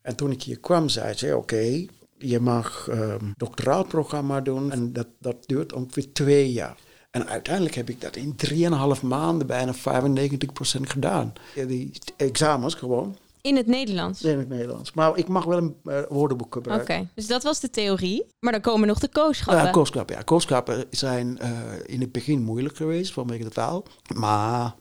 En 0.01 0.15
toen 0.15 0.31
ik 0.31 0.43
hier 0.43 0.59
kwam, 0.59 0.89
zei 0.89 1.13
ze, 1.13 1.27
oké, 1.27 1.35
okay, 1.35 1.89
je 2.17 2.39
mag 2.39 2.87
um, 2.89 3.33
doctoraalprogramma 3.37 4.41
doen. 4.41 4.71
En 4.71 4.93
dat, 4.93 5.07
dat 5.19 5.35
duurt 5.45 5.73
ongeveer 5.73 6.11
twee 6.13 6.51
jaar. 6.51 6.77
En 7.11 7.27
uiteindelijk 7.27 7.75
heb 7.75 7.89
ik 7.89 8.01
dat 8.01 8.15
in 8.15 8.35
drieënhalf 8.35 9.01
maanden 9.01 9.47
bijna 9.47 9.75
95% 9.75 9.77
gedaan. 10.81 11.33
Die 11.67 11.91
examens 12.17 12.73
gewoon. 12.73 13.17
In 13.41 13.55
het 13.55 13.67
Nederlands? 13.67 14.21
In 14.21 14.37
het 14.37 14.49
Nederlands. 14.49 14.93
Maar 14.93 15.17
ik 15.17 15.27
mag 15.27 15.45
wel 15.45 15.57
een 15.57 15.75
uh, 15.83 15.99
woordenboek 16.09 16.53
gebruiken. 16.53 16.89
Oké, 16.89 16.99
okay. 16.99 17.11
dus 17.15 17.27
dat 17.27 17.43
was 17.43 17.59
de 17.59 17.69
theorie. 17.69 18.25
Maar 18.39 18.51
dan 18.51 18.61
komen 18.61 18.87
nog 18.87 18.99
de 18.99 19.07
kooschappen. 19.07 19.65
Ja, 19.65 19.71
kooschappen. 19.71 20.15
Ja. 20.15 20.21
Kooschappen 20.21 20.85
zijn 20.89 21.39
uh, 21.41 21.49
in 21.85 22.01
het 22.01 22.11
begin 22.11 22.43
moeilijk 22.43 22.75
geweest 22.75 23.13
vanwege 23.13 23.43
de 23.43 23.49
taal. 23.49 23.85
Maar 24.15 24.75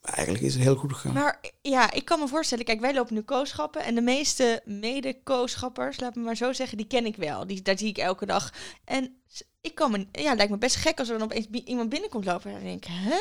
eigenlijk 0.00 0.44
is 0.44 0.54
het 0.54 0.62
heel 0.62 0.76
goed 0.76 0.92
gegaan. 0.92 1.12
Maar 1.12 1.40
ja, 1.62 1.92
ik 1.92 2.04
kan 2.04 2.20
me 2.20 2.28
voorstellen, 2.28 2.64
kijk, 2.64 2.80
wij 2.80 2.94
lopen 2.94 3.14
nu 3.14 3.20
kooschappen 3.20 3.84
en 3.84 3.94
de 3.94 4.00
meeste 4.00 4.60
mede-kooschappers, 4.64 6.00
laat 6.00 6.14
me 6.14 6.22
maar 6.22 6.36
zo 6.36 6.52
zeggen, 6.52 6.76
die 6.76 6.86
ken 6.86 7.06
ik 7.06 7.16
wel. 7.16 7.46
Die, 7.46 7.62
daar 7.62 7.78
zie 7.78 7.88
ik 7.88 7.98
elke 7.98 8.26
dag. 8.26 8.52
En 8.84 9.16
ik 9.60 9.74
kan 9.74 9.90
me, 9.90 10.06
ja, 10.12 10.28
het 10.28 10.36
lijkt 10.36 10.52
me 10.52 10.58
best 10.58 10.76
gek 10.76 10.98
als 10.98 11.08
er 11.08 11.18
dan 11.18 11.30
opeens 11.30 11.46
iemand 11.64 11.88
binnenkomt 11.88 12.24
lopen 12.24 12.50
en 12.50 12.56
dan 12.56 12.64
denk 12.64 12.84
ik, 12.84 12.90
hè? 12.92 13.16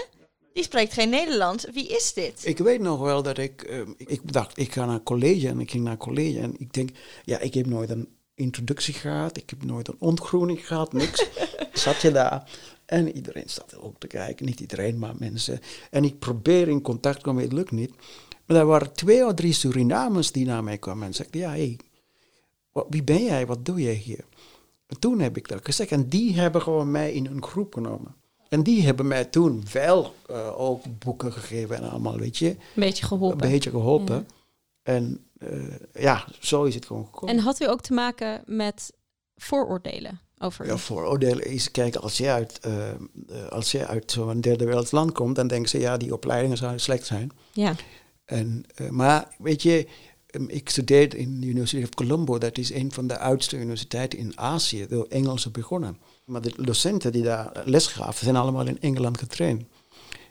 Die 0.55 0.63
spreekt 0.63 0.93
geen 0.93 1.09
Nederlands. 1.09 1.65
Wie 1.74 1.88
is 1.88 2.13
dit? 2.13 2.45
Ik 2.45 2.57
weet 2.57 2.81
nog 2.81 3.00
wel 3.00 3.24
dat 3.24 3.38
ik, 3.38 3.69
uh, 3.69 3.88
ik 3.97 4.33
dacht, 4.33 4.57
ik 4.57 4.71
ga 4.71 4.85
naar 4.85 5.03
college 5.03 5.47
en 5.47 5.59
ik 5.59 5.71
ging 5.71 5.83
naar 5.83 5.97
college 5.97 6.39
en 6.39 6.53
ik 6.57 6.74
denk, 6.74 6.89
ja, 7.24 7.39
ik 7.39 7.53
heb 7.53 7.65
nooit 7.65 7.89
een 7.89 8.07
introductie 8.35 8.93
gehad, 8.93 9.38
ik 9.38 9.50
heb 9.50 9.63
nooit 9.63 9.88
een 9.88 9.95
ontgroening 10.00 10.67
gehad, 10.67 10.93
niks. 10.93 11.25
Zat 11.83 12.01
je 12.01 12.12
daar? 12.12 12.51
En 12.85 13.15
iedereen 13.15 13.50
staat 13.50 13.71
er 13.71 13.83
ook 13.83 14.00
te 14.00 14.07
kijken. 14.07 14.45
Niet 14.45 14.59
iedereen, 14.59 15.00
maar 15.00 15.13
mensen. 15.17 15.59
En 15.91 16.03
ik 16.03 16.19
probeer 16.19 16.67
in 16.67 16.81
contact 16.81 17.17
te 17.17 17.24
komen, 17.24 17.43
het 17.43 17.53
lukt 17.53 17.71
niet. 17.71 17.93
Maar 18.45 18.57
er 18.57 18.65
waren 18.65 18.93
twee 18.93 19.25
of 19.25 19.33
drie 19.33 19.53
Surinamers 19.53 20.31
die 20.31 20.45
naar 20.45 20.63
mij 20.63 20.77
kwamen 20.77 21.07
en 21.07 21.13
zeiden: 21.13 21.39
Ja, 21.39 21.50
hé, 21.50 21.77
hey, 22.74 22.85
wie 22.89 23.03
ben 23.03 23.24
jij? 23.24 23.45
Wat 23.45 23.65
doe 23.65 23.81
jij 23.81 23.93
hier? 23.93 24.25
En 24.88 25.00
toen 25.00 25.19
heb 25.19 25.38
ik 25.38 25.47
dat 25.47 25.65
gezegd. 25.65 25.91
En 25.91 26.09
die 26.09 26.33
hebben 26.33 26.62
gewoon 26.62 26.91
mij 26.91 27.13
in 27.13 27.25
een 27.25 27.43
groep 27.43 27.74
genomen. 27.74 28.15
En 28.49 28.63
die 28.63 28.83
hebben 28.83 29.07
mij 29.07 29.25
toen 29.25 29.63
wel 29.71 30.15
uh, 30.31 30.59
ook 30.59 30.83
boeken 30.99 31.33
gegeven 31.33 31.75
en 31.75 31.89
allemaal, 31.89 32.17
weet 32.17 32.37
je. 32.37 32.49
Een 32.49 32.57
beetje 32.75 33.05
geholpen. 33.05 33.43
Een 33.43 33.51
beetje 33.51 33.69
geholpen. 33.69 34.15
Ja. 34.15 34.25
En 34.83 35.25
uh, 35.37 35.73
ja, 35.93 36.27
zo 36.39 36.63
is 36.63 36.75
het 36.75 36.85
gewoon 36.85 37.05
gekomen. 37.05 37.35
En 37.35 37.41
had 37.41 37.61
u 37.61 37.69
ook 37.69 37.81
te 37.81 37.93
maken 37.93 38.43
met 38.45 38.93
vooroordelen? 39.35 40.19
Over 40.37 40.65
ja, 40.65 40.77
vooroordelen 40.77 41.45
is, 41.45 41.71
kijk, 41.71 41.95
als 41.95 42.17
je 42.17 42.29
uit, 42.29 42.59
uh, 42.67 43.47
als 43.49 43.71
je 43.71 43.87
uit 43.87 44.11
zo'n 44.11 44.41
derde 44.41 44.65
wereldsland 44.65 45.11
komt, 45.11 45.35
dan 45.35 45.47
denken 45.47 45.69
ze, 45.69 45.79
ja, 45.79 45.97
die 45.97 46.13
opleidingen 46.13 46.57
zouden 46.57 46.81
slecht 46.81 47.05
zijn. 47.05 47.31
Ja. 47.53 47.75
En, 48.25 48.65
maar 48.89 49.35
weet 49.37 49.61
je, 49.61 49.87
um, 50.31 50.49
ik 50.49 50.69
studeerde 50.69 51.17
in 51.17 51.39
de 51.39 51.47
University 51.47 51.83
of 51.83 51.89
Colombo, 51.89 52.37
dat 52.37 52.57
is 52.57 52.73
een 52.73 52.91
van 52.91 53.07
de 53.07 53.17
oudste 53.17 53.57
universiteiten 53.57 54.19
in 54.19 54.39
Azië, 54.39 54.87
door 54.87 55.05
Engelsen 55.09 55.51
begonnen. 55.51 55.97
Maar 56.25 56.41
de 56.41 56.53
docenten 56.58 57.12
die 57.12 57.24
daar 57.24 57.51
les 57.65 57.88
gaven, 57.88 58.24
zijn 58.24 58.36
allemaal 58.36 58.67
in 58.67 58.82
Engeland 58.82 59.17
getraind. 59.17 59.63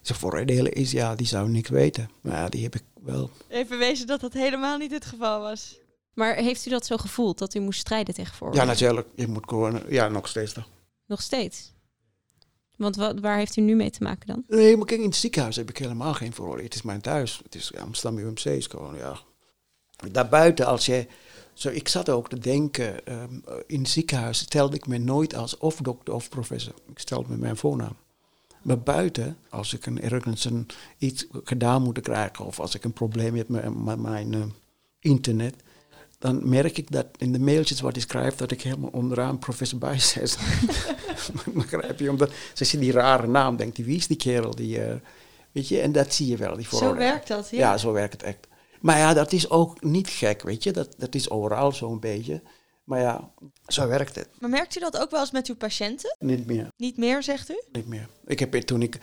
Zijn 0.03 0.19
vooroordelen 0.19 0.73
is, 0.73 0.91
ja, 0.91 1.15
die 1.15 1.27
zouden 1.27 1.53
niks 1.53 1.69
weten. 1.69 2.11
Maar 2.21 2.33
ja, 2.33 2.49
die 2.49 2.63
heb 2.63 2.75
ik 2.75 2.83
wel. 3.03 3.31
Even 3.49 3.79
wezen 3.79 4.07
dat 4.07 4.21
dat 4.21 4.33
helemaal 4.33 4.79
niet 4.79 4.91
het 4.91 5.05
geval 5.05 5.41
was. 5.41 5.79
Maar 6.15 6.35
heeft 6.35 6.67
u 6.67 6.71
dat 6.71 6.87
zo 6.87 6.97
gevoeld, 6.97 7.39
dat 7.39 7.55
u 7.55 7.61
moest 7.61 7.81
strijden 7.81 8.15
tegen 8.15 8.35
vooroordelen? 8.35 8.67
Ja, 8.67 8.73
natuurlijk. 8.73 9.09
Je 9.15 9.29
moet 9.29 9.49
gewoon, 9.49 9.83
ja, 9.89 10.09
nog 10.09 10.29
steeds 10.29 10.53
toch. 10.53 10.69
Nog 11.07 11.23
steeds? 11.23 11.73
Want 12.77 12.97
wat, 12.97 13.21
waar 13.21 13.37
heeft 13.37 13.57
u 13.57 13.61
nu 13.61 13.75
mee 13.75 13.91
te 13.91 14.03
maken 14.03 14.27
dan? 14.27 14.45
Nee, 14.49 14.77
maar 14.77 14.87
kijk, 14.87 15.01
in 15.01 15.07
het 15.07 15.17
ziekenhuis 15.17 15.57
heb 15.57 15.71
ik 15.71 15.79
helemaal 15.79 16.15
geen 16.15 16.33
vooroordelen. 16.33 16.71
Het 16.71 16.75
is 16.75 16.83
mijn 16.83 17.01
thuis. 17.01 17.41
Het 17.43 17.55
is 17.55 17.75
Amsterdam 17.75 18.19
UMC, 18.19 18.45
is 18.45 18.67
gewoon, 18.67 18.97
ja. 18.97 19.19
Daarbuiten, 20.11 20.67
als 20.67 20.87
je... 20.87 21.07
Zo, 21.55 21.69
ik 21.69 21.89
zat 21.89 22.09
ook 22.09 22.29
te 22.29 22.39
denken, 22.39 23.13
um, 23.13 23.45
in 23.67 23.81
het 23.81 23.89
ziekenhuis 23.89 24.39
stelde 24.39 24.77
ik 24.77 24.87
me 24.87 24.99
nooit 24.99 25.35
als 25.35 25.59
of 25.59 25.77
dokter 25.77 26.15
of 26.15 26.29
professor. 26.29 26.75
Ik 26.91 26.99
stelde 26.99 27.29
me 27.29 27.37
mijn 27.37 27.57
voornaam. 27.57 27.97
Maar 28.63 28.79
buiten, 28.79 29.37
als 29.49 29.75
ik 29.75 29.87
een, 29.87 30.01
ergens 30.01 30.45
een, 30.45 30.67
iets 30.99 31.27
gedaan 31.45 31.83
moet 31.83 32.01
krijgen 32.01 32.45
of 32.45 32.61
als 32.61 32.75
ik 32.75 32.85
een 32.85 32.93
probleem 32.93 33.37
heb 33.37 33.49
met, 33.49 33.85
met 33.85 33.99
mijn 33.99 34.35
eh, 34.35 34.41
internet, 35.01 35.55
dan 36.19 36.49
merk 36.49 36.79
ik 36.79 36.91
dat 36.91 37.07
in 37.17 37.33
de 37.33 37.39
mailtjes 37.39 37.81
wat 37.81 37.97
ik 37.97 38.03
schrijf, 38.03 38.35
dat 38.35 38.51
ik 38.51 38.63
helemaal 38.63 38.91
onderaan 38.93 39.39
professor 39.39 39.79
Bijzes. 39.79 40.37
Begrijp 41.55 41.99
je? 41.99 42.11
Omdat 42.11 42.31
ze 42.53 42.65
ziet 42.65 42.81
die 42.81 42.93
rare 42.93 43.27
naam, 43.27 43.57
denkt 43.57 43.77
die, 43.77 43.85
wie 43.85 43.97
is 43.97 44.07
die 44.07 44.17
kerel? 44.17 44.55
Die, 44.55 44.81
eh, 44.81 44.95
weet 45.53 45.69
je, 45.69 45.81
en 45.81 45.93
dat 45.93 46.15
zie 46.15 46.27
je 46.27 46.37
wel. 46.37 46.57
Die 46.57 46.67
Zo 46.71 46.95
werkt 46.95 47.29
dat, 47.29 47.51
ja. 47.51 47.59
Ja, 47.59 47.79
zo 47.79 47.93
werkt 47.93 48.13
het 48.13 48.23
echt. 48.23 48.47
Maar 48.85 48.99
ja, 48.99 49.15
dat 49.15 49.33
is 49.33 49.51
ook 49.51 49.83
niet 49.83 50.09
gek, 50.09 50.43
weet 50.43 50.63
je. 50.63 50.73
Dat, 50.73 50.95
dat 50.99 51.15
is 51.15 51.31
overal 51.31 51.73
zo'n 51.73 52.01
beetje. 52.01 52.43
Maar 52.85 53.01
ja, 53.01 53.31
zo 53.67 53.89
werkt 53.89 54.15
het. 54.15 54.29
Maar 54.39 54.51
merkt 54.51 54.77
u 54.77 54.81
dat 54.81 54.99
ook 54.99 55.11
wel 55.11 55.21
eens 55.21 55.31
met 55.31 55.47
uw 55.47 55.55
patiënten? 55.55 56.17
Niet 56.19 56.47
meer. 56.47 56.69
Niet 56.77 56.97
meer, 56.97 57.23
zegt 57.23 57.51
u? 57.51 57.63
Niet 57.73 57.87
meer. 57.87 58.09
Ik 58.27 58.39
heb 58.39 58.53
toen 58.55 58.83
ik, 58.83 58.99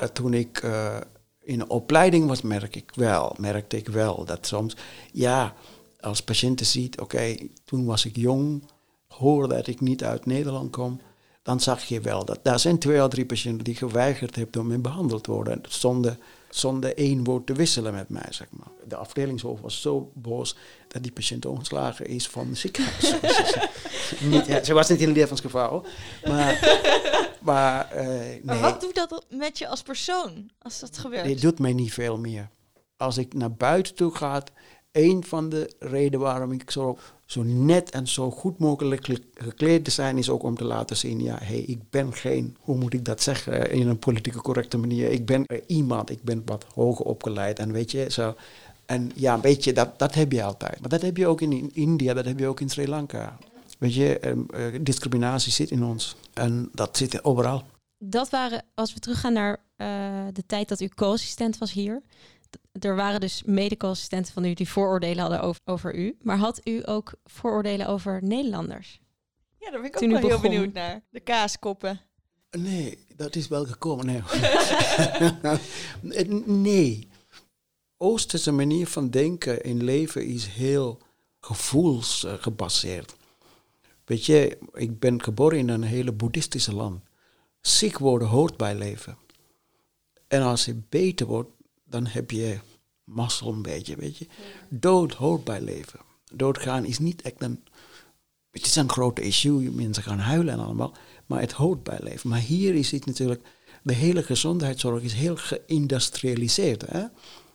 uh, 0.00 0.08
toen 0.08 0.34
ik 0.34 0.62
uh, 0.62 0.96
in 1.40 1.70
opleiding 1.70 2.26
was, 2.26 2.42
merk 2.42 2.76
ik 2.76 2.90
wel, 2.94 3.36
merkte 3.38 3.76
ik 3.76 3.88
wel 3.88 4.24
dat 4.24 4.46
soms, 4.46 4.76
ja, 5.12 5.54
als 6.00 6.22
patiënten 6.22 6.66
ziet, 6.66 7.00
oké, 7.00 7.16
okay, 7.16 7.50
toen 7.64 7.84
was 7.84 8.04
ik 8.04 8.16
jong, 8.16 8.64
hoorde 9.08 9.54
dat 9.54 9.66
ik 9.66 9.80
niet 9.80 10.04
uit 10.04 10.26
Nederland 10.26 10.70
kom, 10.70 11.00
dan 11.42 11.60
zag 11.60 11.82
je 11.82 12.00
wel 12.00 12.24
dat 12.24 12.38
daar 12.42 12.58
zijn 12.58 12.78
twee 12.78 13.02
of 13.02 13.08
drie 13.08 13.26
patiënten 13.26 13.64
die 13.64 13.76
geweigerd 13.76 14.36
hebben 14.36 14.60
om 14.60 14.72
in 14.72 14.82
behandeld 14.82 15.24
te 15.24 15.30
worden. 15.30 15.60
Zonder 15.68 16.18
zonder 16.56 16.96
één 16.96 17.24
woord 17.24 17.46
te 17.46 17.52
wisselen 17.52 17.94
met 17.94 18.08
mij, 18.08 18.26
zeg 18.30 18.46
maar. 18.50 18.68
De 18.88 18.96
afdelingshoofd 18.96 19.62
was 19.62 19.80
zo 19.80 20.10
boos 20.14 20.56
dat 20.88 21.02
die 21.02 21.12
patiënt 21.12 21.46
ontslagen 21.46 22.06
is 22.06 22.28
van 22.28 22.48
het 22.48 22.58
ziekenhuis. 22.58 23.14
niet, 24.30 24.46
ja, 24.46 24.64
ze 24.64 24.72
was 24.74 24.88
niet 24.88 25.00
in 25.00 25.12
levensgevaar, 25.12 25.70
maar... 26.24 26.80
Maar, 27.42 27.96
uh, 27.96 28.06
nee. 28.06 28.40
maar 28.44 28.60
wat 28.60 28.80
doet 28.80 28.94
dat 28.94 29.26
met 29.30 29.58
je 29.58 29.68
als 29.68 29.82
persoon, 29.82 30.50
als 30.58 30.80
dat 30.80 30.98
gebeurt? 30.98 31.26
Het 31.26 31.40
doet 31.40 31.58
mij 31.58 31.72
niet 31.72 31.92
veel 31.92 32.18
meer. 32.18 32.48
Als 32.96 33.18
ik 33.18 33.34
naar 33.34 33.52
buiten 33.52 33.94
toe 33.94 34.14
ga, 34.14 34.42
een 34.92 35.24
van 35.24 35.48
de 35.48 35.70
redenen 35.78 36.20
waarom 36.20 36.52
ik 36.52 36.70
zo, 36.70 36.98
zo 37.26 37.42
net 37.42 37.90
en 37.90 38.08
zo 38.08 38.30
goed 38.30 38.58
mogelijk 38.58 39.18
gekleed 39.34 39.84
te 39.84 39.90
zijn, 39.90 40.18
is 40.18 40.30
ook 40.30 40.42
om 40.42 40.56
te 40.56 40.64
laten 40.64 40.96
zien, 40.96 41.22
ja, 41.22 41.38
hey, 41.42 41.58
ik 41.58 41.90
ben 41.90 42.14
geen, 42.14 42.56
hoe 42.60 42.76
moet 42.76 42.94
ik 42.94 43.04
dat 43.04 43.22
zeggen, 43.22 43.70
in 43.70 43.88
een 43.88 43.98
politieke 43.98 44.40
correcte 44.40 44.78
manier, 44.78 45.10
ik 45.10 45.26
ben 45.26 45.46
iemand, 45.66 46.10
ik 46.10 46.22
ben 46.22 46.42
wat 46.44 46.64
hoger 46.74 47.04
opgeleid 47.04 47.58
en 47.58 47.72
weet 47.72 47.90
je, 47.90 48.10
zo. 48.10 48.34
En 48.86 49.10
ja, 49.14 49.40
weet 49.40 49.64
je, 49.64 49.72
dat, 49.72 49.98
dat 49.98 50.14
heb 50.14 50.32
je 50.32 50.42
altijd. 50.42 50.80
Maar 50.80 50.88
dat 50.88 51.02
heb 51.02 51.16
je 51.16 51.26
ook 51.26 51.40
in, 51.40 51.70
India, 51.74 52.14
dat 52.14 52.24
heb 52.24 52.38
je 52.38 52.46
ook 52.46 52.60
in 52.60 52.68
Sri 52.68 52.88
Lanka. 52.88 53.38
Weet 53.78 53.94
je, 53.94 54.28
um, 54.28 54.46
uh, 54.54 54.66
discriminatie 54.80 55.52
zit 55.52 55.70
in 55.70 55.84
ons. 55.84 56.16
En 56.32 56.68
dat 56.72 56.96
zit 56.96 57.24
overal. 57.24 57.62
Dat 57.98 58.30
waren, 58.30 58.64
als 58.74 58.94
we 58.94 59.00
teruggaan 59.00 59.32
naar 59.32 59.60
de 60.32 60.46
tijd 60.46 60.68
dat 60.68 60.80
u 60.80 60.88
co-assistent 60.88 61.58
was 61.58 61.72
hier 61.72 62.02
er 62.72 62.96
waren 62.96 63.20
dus 63.20 63.42
medico-assistenten 63.46 64.32
van 64.32 64.44
u 64.44 64.54
die 64.54 64.68
vooroordelen 64.68 65.18
hadden 65.18 65.40
over, 65.40 65.60
over 65.64 65.94
u. 65.94 66.16
Maar 66.22 66.36
had 66.36 66.60
u 66.64 66.82
ook 66.84 67.12
vooroordelen 67.24 67.86
over 67.86 68.18
Nederlanders? 68.22 69.00
Ja, 69.58 69.70
daar 69.70 69.80
ben 69.80 69.90
ik 69.90 70.02
ook 70.02 70.10
wel 70.10 70.28
heel 70.28 70.40
benieuwd 70.40 70.72
naar. 70.72 71.02
De 71.10 71.20
kaaskoppen. 71.20 72.00
Nee, 72.50 72.98
dat 73.16 73.36
is 73.36 73.48
wel 73.48 73.66
gekomen. 73.66 74.06
Nee. 74.06 74.22
nee. 76.72 77.08
Oosterse 77.96 78.52
manier 78.52 78.86
van 78.86 79.10
denken 79.10 79.62
in 79.62 79.84
leven 79.84 80.26
is 80.26 80.46
heel 80.46 80.98
gevoelsgebaseerd. 81.40 83.14
Weet 84.04 84.26
je, 84.26 84.58
ik 84.72 84.98
ben 84.98 85.22
geboren 85.22 85.58
in 85.58 85.68
een 85.68 85.82
hele 85.82 86.12
boeddhistische 86.12 86.74
land. 86.74 87.00
Ziek 87.60 87.98
worden 87.98 88.28
hoort 88.28 88.56
bij 88.56 88.74
leven. 88.74 89.16
En 90.28 90.42
als 90.42 90.64
je 90.64 90.82
beter 90.88 91.26
wordt, 91.26 91.50
dan 91.92 92.06
heb 92.06 92.30
je 92.30 92.58
mazzel 93.04 93.52
een 93.52 93.62
beetje, 93.62 93.96
weet 93.96 94.16
je. 94.16 94.26
Dood 94.68 95.12
hoort 95.12 95.44
bij 95.44 95.60
leven. 95.60 96.00
Doodgaan 96.32 96.84
is 96.84 96.98
niet 96.98 97.22
echt 97.22 97.42
een... 97.42 97.64
Het 98.50 98.66
is 98.66 98.76
een 98.76 98.90
groot 98.90 99.18
issue, 99.18 99.70
mensen 99.70 100.02
gaan 100.02 100.18
huilen 100.18 100.54
en 100.54 100.60
allemaal, 100.60 100.94
maar 101.26 101.40
het 101.40 101.52
hoort 101.52 101.82
bij 101.82 101.98
leven. 102.02 102.30
Maar 102.30 102.38
hier 102.38 102.74
is 102.74 102.90
het 102.90 103.06
natuurlijk, 103.06 103.46
de 103.82 103.94
hele 103.94 104.22
gezondheidszorg 104.22 105.02
is 105.02 105.12
heel 105.12 105.36
geïndustrialiseerd. 105.36 106.82
Hè? 106.86 107.04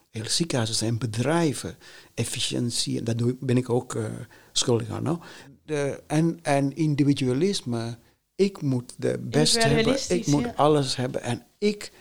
Hele 0.10 0.30
ziekenhuizen 0.30 0.76
zijn 0.76 0.98
bedrijven, 0.98 1.78
efficiëntie, 2.14 2.98
en 2.98 3.04
daar 3.04 3.16
ben 3.40 3.58
ik 3.58 3.70
ook 3.70 3.94
uh, 3.94 4.06
schuldig 4.52 4.90
aan. 4.90 5.04
No? 5.04 5.22
De, 5.66 6.04
en, 6.08 6.40
en 6.42 6.76
individualisme, 6.76 7.98
ik 8.36 8.62
moet 8.62 8.94
de 8.98 9.20
beste 9.20 9.68
hebben, 9.68 9.98
ik 10.10 10.28
moet 10.28 10.56
alles 10.56 10.96
hebben 10.96 11.22
en 11.22 11.46
ik 11.58 11.92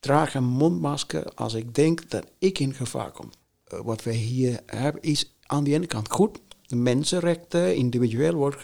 draag 0.00 0.34
een 0.34 0.44
mondmasker 0.44 1.24
als 1.34 1.54
ik 1.54 1.74
denk 1.74 2.10
dat 2.10 2.24
ik 2.38 2.58
in 2.58 2.74
gevaar 2.74 3.10
kom. 3.10 3.30
Uh, 3.72 3.80
wat 3.80 4.02
we 4.02 4.12
hier 4.12 4.60
hebben 4.66 5.02
is 5.02 5.34
aan 5.46 5.64
de 5.64 5.72
ene 5.72 5.86
kant 5.86 6.10
goed. 6.10 6.38
De 6.66 6.76
mensenrechten, 6.76 7.76
individueel 7.76 8.34
wordt. 8.34 8.62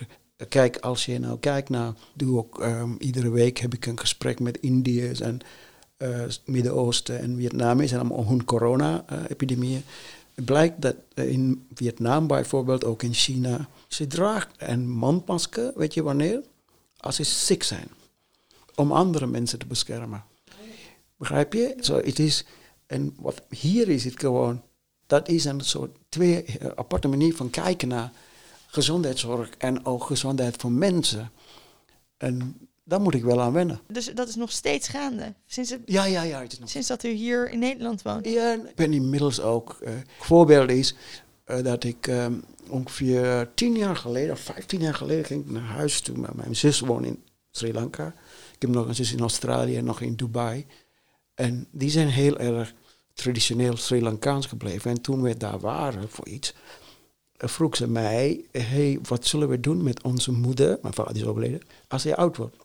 Kijk, 0.49 0.77
als 0.77 1.05
je 1.05 1.19
nou 1.19 1.39
kijkt 1.39 1.69
naar, 1.69 1.95
doe 2.15 2.39
ook 2.39 2.63
um, 2.63 2.97
iedere 2.99 3.31
week 3.31 3.59
heb 3.59 3.75
ik 3.75 3.87
een 3.87 3.99
gesprek 3.99 4.41
met 4.41 4.59
Indiërs 4.59 5.21
en 5.21 5.41
uh, 5.99 6.25
Midden-Oosten 6.45 7.21
en 7.21 7.37
Vietnamese 7.37 7.99
en 7.99 8.11
om 8.11 8.27
hun 8.27 8.45
corona-epidemie. 8.45 9.83
Blijkt 10.35 10.83
dat 10.83 10.97
in 11.15 11.67
Vietnam 11.75 12.27
bijvoorbeeld, 12.27 12.85
ook 12.85 13.03
in 13.03 13.15
China, 13.15 13.69
ze 13.89 14.07
draagt 14.07 14.49
een 14.57 14.91
mondmasker, 14.91 15.73
weet 15.75 15.95
je 15.95 16.03
wanneer? 16.03 16.43
Als 16.97 17.17
ze 17.17 17.25
ziek 17.25 17.63
zijn. 17.63 17.89
Om 18.75 18.93
andere 18.93 19.27
mensen 19.27 19.59
te 19.59 19.67
beschermen. 19.67 20.25
Begrijp 21.17 21.53
je? 21.53 21.77
Zo, 21.81 21.97
het 21.97 22.19
is, 22.19 22.45
en 22.87 23.15
wat 23.19 23.43
hier 23.49 23.89
is 23.89 24.05
het 24.05 24.21
gewoon, 24.21 24.63
dat 25.07 25.29
is 25.29 25.45
een 25.45 25.61
soort 25.61 25.97
twee 26.09 26.45
eh, 26.45 26.69
aparte 26.75 27.09
manier 27.09 27.35
van 27.35 27.51
kijken 27.51 27.89
naar 27.89 28.13
gezondheidszorg 28.67 29.51
en 29.59 29.85
ook 29.85 30.05
gezondheid 30.05 30.57
van 30.57 30.79
mensen. 30.79 31.31
En 32.17 32.59
daar 32.85 33.01
moet 33.01 33.15
ik 33.15 33.25
wel 33.25 33.41
aan 33.41 33.53
wennen. 33.53 33.81
Dus 33.89 34.11
dat 34.15 34.29
is 34.29 34.35
nog 34.35 34.53
steeds 34.53 34.89
gaande? 34.89 35.35
Sinds 35.47 35.71
het, 35.71 35.81
ja, 35.85 36.05
ja, 36.05 36.23
ja. 36.23 36.41
Het 36.41 36.53
is 36.53 36.59
nog 36.59 36.71
sinds 36.71 36.89
dat 36.89 37.05
u 37.05 37.09
hier 37.09 37.51
in 37.51 37.59
Nederland 37.59 38.03
woont? 38.03 38.27
Ja, 38.27 38.53
ik 38.53 38.75
ben 38.75 38.93
inmiddels 38.93 39.41
ook... 39.41 39.79
Uh, 39.83 39.91
voorbeeld 40.19 40.71
is 40.71 40.95
uh, 41.47 41.63
dat 41.63 41.85
ik 41.85 42.07
um, 42.07 42.45
ongeveer 42.69 43.51
tien 43.55 43.77
jaar 43.77 43.97
geleden, 43.97 44.33
of 44.33 44.41
vijftien 44.41 44.81
jaar 44.81 44.95
geleden, 44.95 45.25
ging 45.25 45.51
naar 45.51 45.63
huis 45.63 46.01
toe. 46.01 46.17
Mijn 46.35 46.57
zus 46.57 46.81
woont 46.81 47.05
in 47.05 47.23
Sri 47.51 47.73
Lanka. 47.73 48.07
Ik 48.55 48.63
heb 48.63 48.71
nog 48.71 48.89
een 48.89 48.95
zus 48.95 49.13
in 49.13 49.21
Australië 49.21 49.77
en 49.77 49.85
nog 49.85 50.01
in 50.01 50.15
Dubai. 50.15 50.67
En 51.37 51.69
die 51.71 51.91
zijn 51.91 52.09
heel 52.09 52.39
erg 52.39 52.75
traditioneel 53.15 53.77
Sri 53.77 54.03
Lankaans 54.03 54.47
gebleven. 54.47 54.91
En 54.91 55.01
toen 55.01 55.23
we 55.23 55.37
daar 55.37 55.61
waren 55.61 56.09
voor 56.09 56.27
iets, 56.27 56.55
eh, 57.37 57.49
vroeg 57.49 57.77
ze 57.77 57.89
mij: 57.89 58.45
hey, 58.51 58.99
wat 59.03 59.27
zullen 59.27 59.49
we 59.49 59.61
doen 59.61 59.83
met 59.83 60.03
onze 60.03 60.33
moeder? 60.33 60.79
Mijn 60.83 60.95
vader 60.95 61.17
is 61.17 61.25
overleden. 61.25 61.61
Als 61.89 62.05
hij 62.05 62.17
oud 62.17 62.37
wordt. 62.37 62.57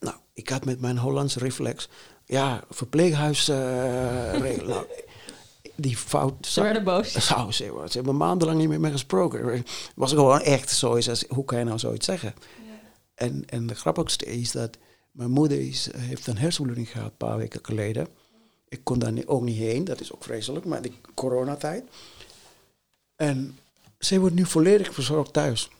Nou, 0.00 0.16
ik 0.32 0.48
had 0.48 0.64
met 0.64 0.80
mijn 0.80 0.98
Hollandse 0.98 1.38
reflex. 1.38 1.88
Ja, 2.24 2.64
verpleeghuis. 2.70 3.48
Uh, 4.36 4.66
nou, 4.66 4.86
die 5.74 5.96
fout. 5.96 6.46
Ze 6.46 6.62
werden 6.62 6.84
boos. 6.84 7.12
Zou 7.12 7.52
ze, 7.52 7.64
ze 7.64 7.96
hebben 7.96 8.16
maandenlang 8.16 8.58
niet 8.58 8.68
meer 8.68 8.80
mee 8.80 8.92
gesproken. 8.92 9.46
Het 9.46 9.92
was 9.94 10.12
gewoon 10.12 10.40
echt 10.40 10.70
zoiets 10.70 11.08
als: 11.08 11.24
hoe 11.28 11.44
kan 11.44 11.58
je 11.58 11.64
nou 11.64 11.78
zoiets 11.78 12.06
zeggen? 12.06 12.34
Ja. 12.66 12.72
En, 13.14 13.44
en 13.46 13.66
de 13.66 13.74
grappigste 13.74 14.26
is 14.26 14.52
dat 14.52 14.78
mijn 15.16 15.30
moeder 15.30 15.60
is, 15.60 15.88
heeft 15.96 16.26
een 16.26 16.38
hersenbloeding 16.38 16.88
gehad 16.88 17.10
een 17.10 17.16
paar 17.16 17.36
weken 17.36 17.60
geleden. 17.62 18.08
Ik 18.68 18.80
kon 18.82 18.98
daar 18.98 19.12
ook 19.26 19.42
niet 19.42 19.56
heen, 19.56 19.84
dat 19.84 20.00
is 20.00 20.12
ook 20.12 20.24
vreselijk, 20.24 20.64
maar 20.64 20.82
de 20.82 20.92
coronatijd. 21.14 21.84
En 23.16 23.58
zij 23.98 24.18
wordt 24.18 24.34
nu 24.34 24.46
volledig 24.46 24.94
verzorgd 24.94 25.32
thuis. 25.32 25.70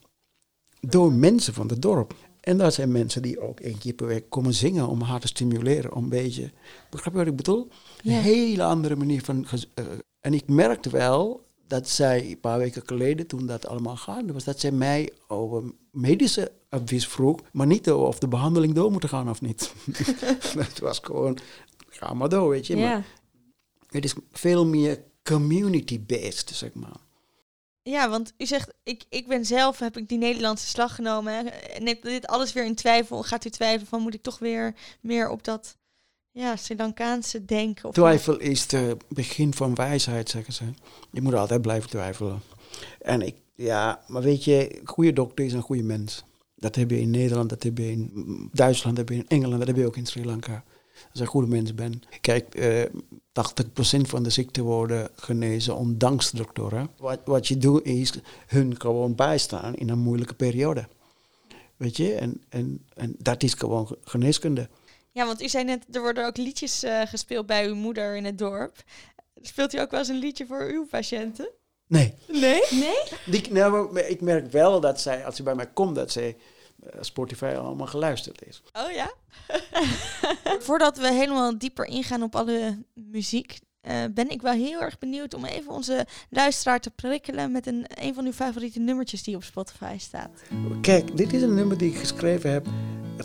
Door 0.80 1.12
mensen 1.12 1.54
van 1.54 1.68
het 1.68 1.82
dorp. 1.82 2.14
En 2.40 2.58
dat 2.58 2.74
zijn 2.74 2.92
mensen 2.92 3.22
die 3.22 3.40
ook 3.40 3.60
één 3.60 3.78
keer 3.78 3.92
per 3.92 4.06
week 4.06 4.30
komen 4.30 4.54
zingen 4.54 4.88
om 4.88 5.00
haar 5.00 5.20
te 5.20 5.26
stimuleren. 5.26 5.92
Om 5.92 6.02
een 6.02 6.08
beetje, 6.08 6.50
begrijp 6.90 7.12
je 7.12 7.18
wat 7.18 7.30
ik 7.30 7.36
bedoel? 7.36 7.68
Een 8.02 8.12
hele 8.12 8.62
andere 8.62 8.96
manier 8.96 9.22
van... 9.22 9.46
Uh, 9.52 9.84
en 10.20 10.34
ik 10.34 10.48
merkte 10.48 10.90
wel 10.90 11.45
dat 11.66 11.88
zij 11.88 12.30
een 12.30 12.40
paar 12.40 12.58
weken 12.58 12.82
geleden, 12.86 13.26
toen 13.26 13.46
dat 13.46 13.66
allemaal 13.66 13.96
gaande 13.96 14.32
was, 14.32 14.44
dat 14.44 14.60
zij 14.60 14.70
mij 14.70 15.12
over 15.26 15.72
medische 15.90 16.52
advies 16.68 17.08
vroeg, 17.08 17.40
maar 17.52 17.66
niet 17.66 17.90
of 17.90 18.18
de 18.18 18.28
behandeling 18.28 18.74
door 18.74 18.92
moet 18.92 19.08
gaan 19.08 19.30
of 19.30 19.40
niet. 19.40 19.72
Het 20.58 20.78
was 20.78 20.98
gewoon, 21.02 21.38
ga 21.88 22.14
maar 22.14 22.28
door, 22.28 22.48
weet 22.48 22.66
je. 22.66 22.76
Maar 22.76 23.06
het 23.88 24.04
is 24.04 24.14
veel 24.32 24.66
meer 24.66 25.04
community-based, 25.22 26.50
zeg 26.54 26.74
maar. 26.74 27.04
Ja, 27.82 28.08
want 28.08 28.32
u 28.38 28.46
zegt, 28.46 28.72
ik, 28.82 29.04
ik 29.08 29.26
ben 29.26 29.44
zelf, 29.44 29.78
heb 29.78 29.96
ik 29.96 30.08
die 30.08 30.18
Nederlandse 30.18 30.66
slag 30.66 30.94
genomen. 30.94 31.52
Neemt 31.78 32.02
dit 32.02 32.26
alles 32.26 32.52
weer 32.52 32.64
in 32.64 32.74
twijfel? 32.74 33.22
Gaat 33.22 33.44
u 33.44 33.50
twijfelen 33.50 33.86
van, 33.86 34.02
moet 34.02 34.14
ik 34.14 34.22
toch 34.22 34.38
weer 34.38 34.74
meer 35.00 35.28
op 35.28 35.44
dat 35.44 35.76
ja, 36.36 36.56
Sri 36.56 36.76
Lankaanse 36.76 37.44
denken. 37.44 37.84
Of 37.88 37.94
Twijfel 37.94 38.38
is 38.38 38.72
het 38.72 39.04
begin 39.08 39.54
van 39.54 39.74
wijsheid, 39.74 40.28
zeggen 40.30 40.52
ze. 40.52 40.64
Je 41.10 41.22
moet 41.22 41.34
altijd 41.34 41.62
blijven 41.62 41.90
twijfelen. 41.90 42.40
En 43.00 43.22
ik, 43.26 43.34
ja, 43.54 44.00
maar 44.06 44.22
weet 44.22 44.44
je, 44.44 44.80
een 44.80 44.86
goede 44.88 45.12
dokter 45.12 45.44
is 45.44 45.52
een 45.52 45.62
goede 45.62 45.82
mens. 45.82 46.24
Dat 46.54 46.74
heb 46.74 46.90
je 46.90 47.00
in 47.00 47.10
Nederland, 47.10 47.48
dat 47.48 47.62
heb 47.62 47.78
je 47.78 47.90
in 47.90 48.10
Duitsland, 48.52 48.96
dat 48.96 49.08
heb 49.08 49.16
je 49.16 49.22
in 49.22 49.28
Engeland, 49.38 49.58
dat 49.58 49.66
heb 49.66 49.76
je 49.76 49.86
ook 49.86 49.96
in 49.96 50.06
Sri 50.06 50.24
Lanka. 50.24 50.64
Als 50.94 51.08
je 51.12 51.20
een 51.20 51.26
goede 51.26 51.46
mens 51.48 51.74
bent. 51.74 52.06
Kijk, 52.20 52.54
eh, 52.54 52.82
80% 53.32 54.08
van 54.08 54.22
de 54.22 54.30
ziekten 54.30 54.64
worden 54.64 55.08
genezen 55.16 55.76
ondanks 55.76 56.30
de 56.30 56.36
doktoren. 56.36 56.88
Wat, 56.98 57.20
wat 57.24 57.48
je 57.48 57.56
doet 57.58 57.84
is 57.84 58.12
hun 58.46 58.80
gewoon 58.80 59.14
bijstaan 59.14 59.74
in 59.74 59.88
een 59.88 59.98
moeilijke 59.98 60.34
periode. 60.34 60.88
Weet 61.76 61.96
je, 61.96 62.14
en, 62.14 62.40
en, 62.48 62.84
en 62.94 63.14
dat 63.18 63.42
is 63.42 63.54
gewoon 63.54 63.86
ge- 63.86 63.98
geneeskunde. 64.04 64.68
Ja, 65.16 65.26
want 65.26 65.42
u 65.42 65.48
zei 65.48 65.64
net, 65.64 65.84
er 65.92 66.00
worden 66.00 66.26
ook 66.26 66.36
liedjes 66.36 66.82
eh, 66.82 67.02
gespeeld 67.06 67.46
bij 67.46 67.66
uw 67.66 67.74
moeder 67.74 68.16
in 68.16 68.24
het 68.24 68.38
dorp. 68.38 68.76
Speelt 69.40 69.74
u 69.74 69.78
ook 69.80 69.90
wel 69.90 70.00
eens 70.00 70.08
een 70.08 70.18
liedje 70.18 70.46
voor 70.46 70.62
uw 70.62 70.86
patiënten? 70.86 71.48
Nee. 71.86 72.14
Nee? 72.26 72.62
Nee? 72.70 73.02
Die, 73.26 73.52
nou, 73.52 74.00
ik 74.00 74.20
merk 74.20 74.50
wel 74.50 74.80
dat 74.80 75.00
zij, 75.00 75.24
als 75.24 75.36
ze 75.36 75.42
bij 75.42 75.54
mij 75.54 75.66
komt, 75.66 75.94
dat 75.94 76.10
zij 76.10 76.36
eh, 76.82 76.98
Spotify 77.00 77.54
allemaal 77.58 77.86
geluisterd 77.86 78.46
is. 78.46 78.62
Oh 78.72 78.90
ja? 78.90 79.12
Voordat 80.66 80.98
we 80.98 81.12
helemaal 81.12 81.58
dieper 81.58 81.86
ingaan 81.86 82.22
op 82.22 82.36
alle 82.36 82.84
muziek, 82.94 83.58
eh, 83.86 83.96
ben 84.10 84.30
ik 84.30 84.42
wel 84.42 84.52
heel 84.52 84.80
erg 84.80 84.98
benieuwd 84.98 85.34
om 85.34 85.44
even 85.44 85.72
onze 85.72 86.06
luisteraar 86.30 86.80
te 86.80 86.90
prikkelen 86.90 87.52
met 87.52 87.66
een, 87.66 87.86
een 87.94 88.14
van 88.14 88.24
uw 88.24 88.32
favoriete 88.32 88.80
nummertjes 88.80 89.22
die 89.22 89.36
op 89.36 89.44
Spotify 89.44 89.96
staat. 89.98 90.42
Kijk, 90.80 91.16
dit 91.16 91.32
is 91.32 91.42
een 91.42 91.54
nummer 91.54 91.78
die 91.78 91.90
ik 91.90 91.96
geschreven 91.98 92.50
heb 92.50 92.66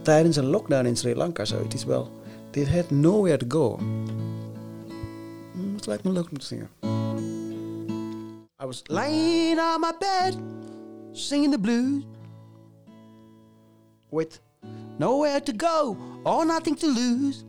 tijdens 0.03 0.35
een 0.35 0.45
lockdown 0.45 0.85
in 0.85 0.95
Sri 0.97 1.15
Lanka. 1.15 1.45
Zo. 1.45 1.63
Het 1.63 1.73
is 1.73 1.83
wel, 1.83 2.11
dit 2.51 2.69
had 2.69 2.89
nowhere 2.89 3.37
to 3.37 3.45
go. 3.59 3.77
Hmm, 5.53 5.75
Het 5.75 5.85
lijkt 5.85 6.03
me 6.03 6.11
leuk 6.11 6.29
om 6.31 6.37
te 6.39 6.45
zingen. 6.45 6.69
I 8.61 8.65
was 8.65 8.81
lying 8.85 9.59
on 9.59 9.79
my 9.79 9.91
bed, 9.99 10.37
singing 11.11 11.51
the 11.51 11.59
blues. 11.59 12.03
With 14.09 14.41
nowhere 14.97 15.41
to 15.41 15.53
go 15.57 15.97
or 16.23 16.45
nothing 16.45 16.77
to 16.79 16.87
lose. 16.87 17.43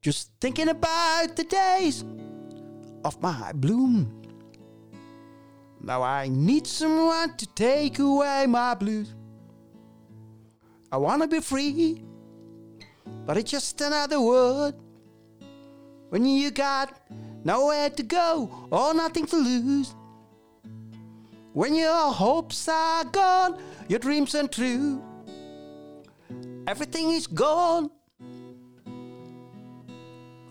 Just 0.00 0.30
thinking 0.40 0.68
about 0.68 1.34
the 1.34 1.44
days 1.44 2.04
of 3.04 3.20
my 3.20 3.52
bloom. 3.52 4.22
Now 5.80 6.02
I 6.02 6.28
need 6.28 6.66
someone 6.66 7.36
to 7.36 7.46
take 7.46 7.98
away 7.98 8.46
my 8.46 8.74
blues. 8.74 9.14
I 10.92 10.96
wanna 10.98 11.26
be 11.26 11.40
free, 11.40 12.02
but 13.26 13.36
it's 13.36 13.50
just 13.50 13.80
another 13.80 14.20
word. 14.20 14.74
When 16.10 16.24
you 16.24 16.50
got 16.50 17.00
nowhere 17.44 17.90
to 17.90 18.02
go 18.02 18.68
or 18.70 18.94
nothing 18.94 19.26
to 19.26 19.36
lose. 19.36 19.94
When 21.52 21.74
your 21.74 22.12
hopes 22.12 22.68
are 22.68 23.04
gone, 23.04 23.60
your 23.88 23.98
dreams 23.98 24.34
untrue. 24.34 25.02
Everything 26.66 27.10
is 27.10 27.26
gone. 27.26 27.90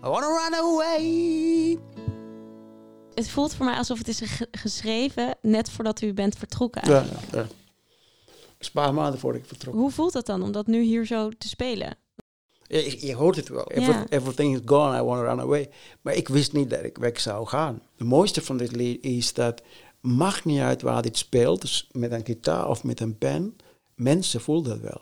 I 0.04 0.08
wanna 0.08 0.26
run 0.26 0.54
away. 0.54 1.78
Het 3.14 3.28
voelt 3.30 3.54
voor 3.54 3.66
mij 3.66 3.76
alsof 3.76 3.98
het 3.98 4.08
is 4.08 4.20
ge- 4.20 4.48
geschreven 4.50 5.36
net 5.42 5.70
voordat 5.70 6.00
u 6.00 6.12
bent 6.14 6.36
vertrokken. 6.36 6.90
Ja, 6.90 7.04
ja. 7.32 7.46
Een 8.58 8.70
paar 8.72 8.94
maanden 8.94 9.20
voordat 9.20 9.40
ik 9.40 9.46
vertrok. 9.48 9.74
Hoe 9.74 9.90
voelt 9.90 10.12
dat 10.12 10.26
dan 10.26 10.42
om 10.42 10.52
dat 10.52 10.66
nu 10.66 10.82
hier 10.82 11.06
zo 11.06 11.28
te 11.38 11.48
spelen? 11.48 11.96
Je, 12.66 13.06
je 13.06 13.14
hoort 13.14 13.36
het 13.36 13.48
wel. 13.48 13.70
Every-. 13.70 14.04
Everything 14.08 14.54
is 14.54 14.60
gone, 14.64 14.98
I 14.98 15.02
want 15.02 15.20
to 15.20 15.24
run 15.26 15.40
away. 15.40 15.70
Maar 16.02 16.14
ik 16.14 16.28
wist 16.28 16.52
niet 16.52 16.70
dat 16.70 16.84
ik 16.84 16.98
weg 16.98 17.20
zou 17.20 17.46
gaan. 17.46 17.82
Het 17.96 18.06
mooiste 18.06 18.42
van 18.42 18.56
dit 18.56 18.76
lied 18.76 19.04
is 19.04 19.32
dat, 19.34 19.62
maakt 20.00 20.44
niet 20.44 20.60
uit 20.60 20.82
waar 20.82 21.02
dit 21.02 21.16
speelt, 21.16 21.60
dus 21.60 21.88
met 21.92 22.12
een 22.12 22.24
gitaar 22.24 22.68
of 22.68 22.84
met 22.84 23.00
een 23.00 23.18
pen, 23.18 23.56
mensen 23.94 24.40
voelen 24.40 24.64
dat 24.64 24.80
wel. 24.80 25.00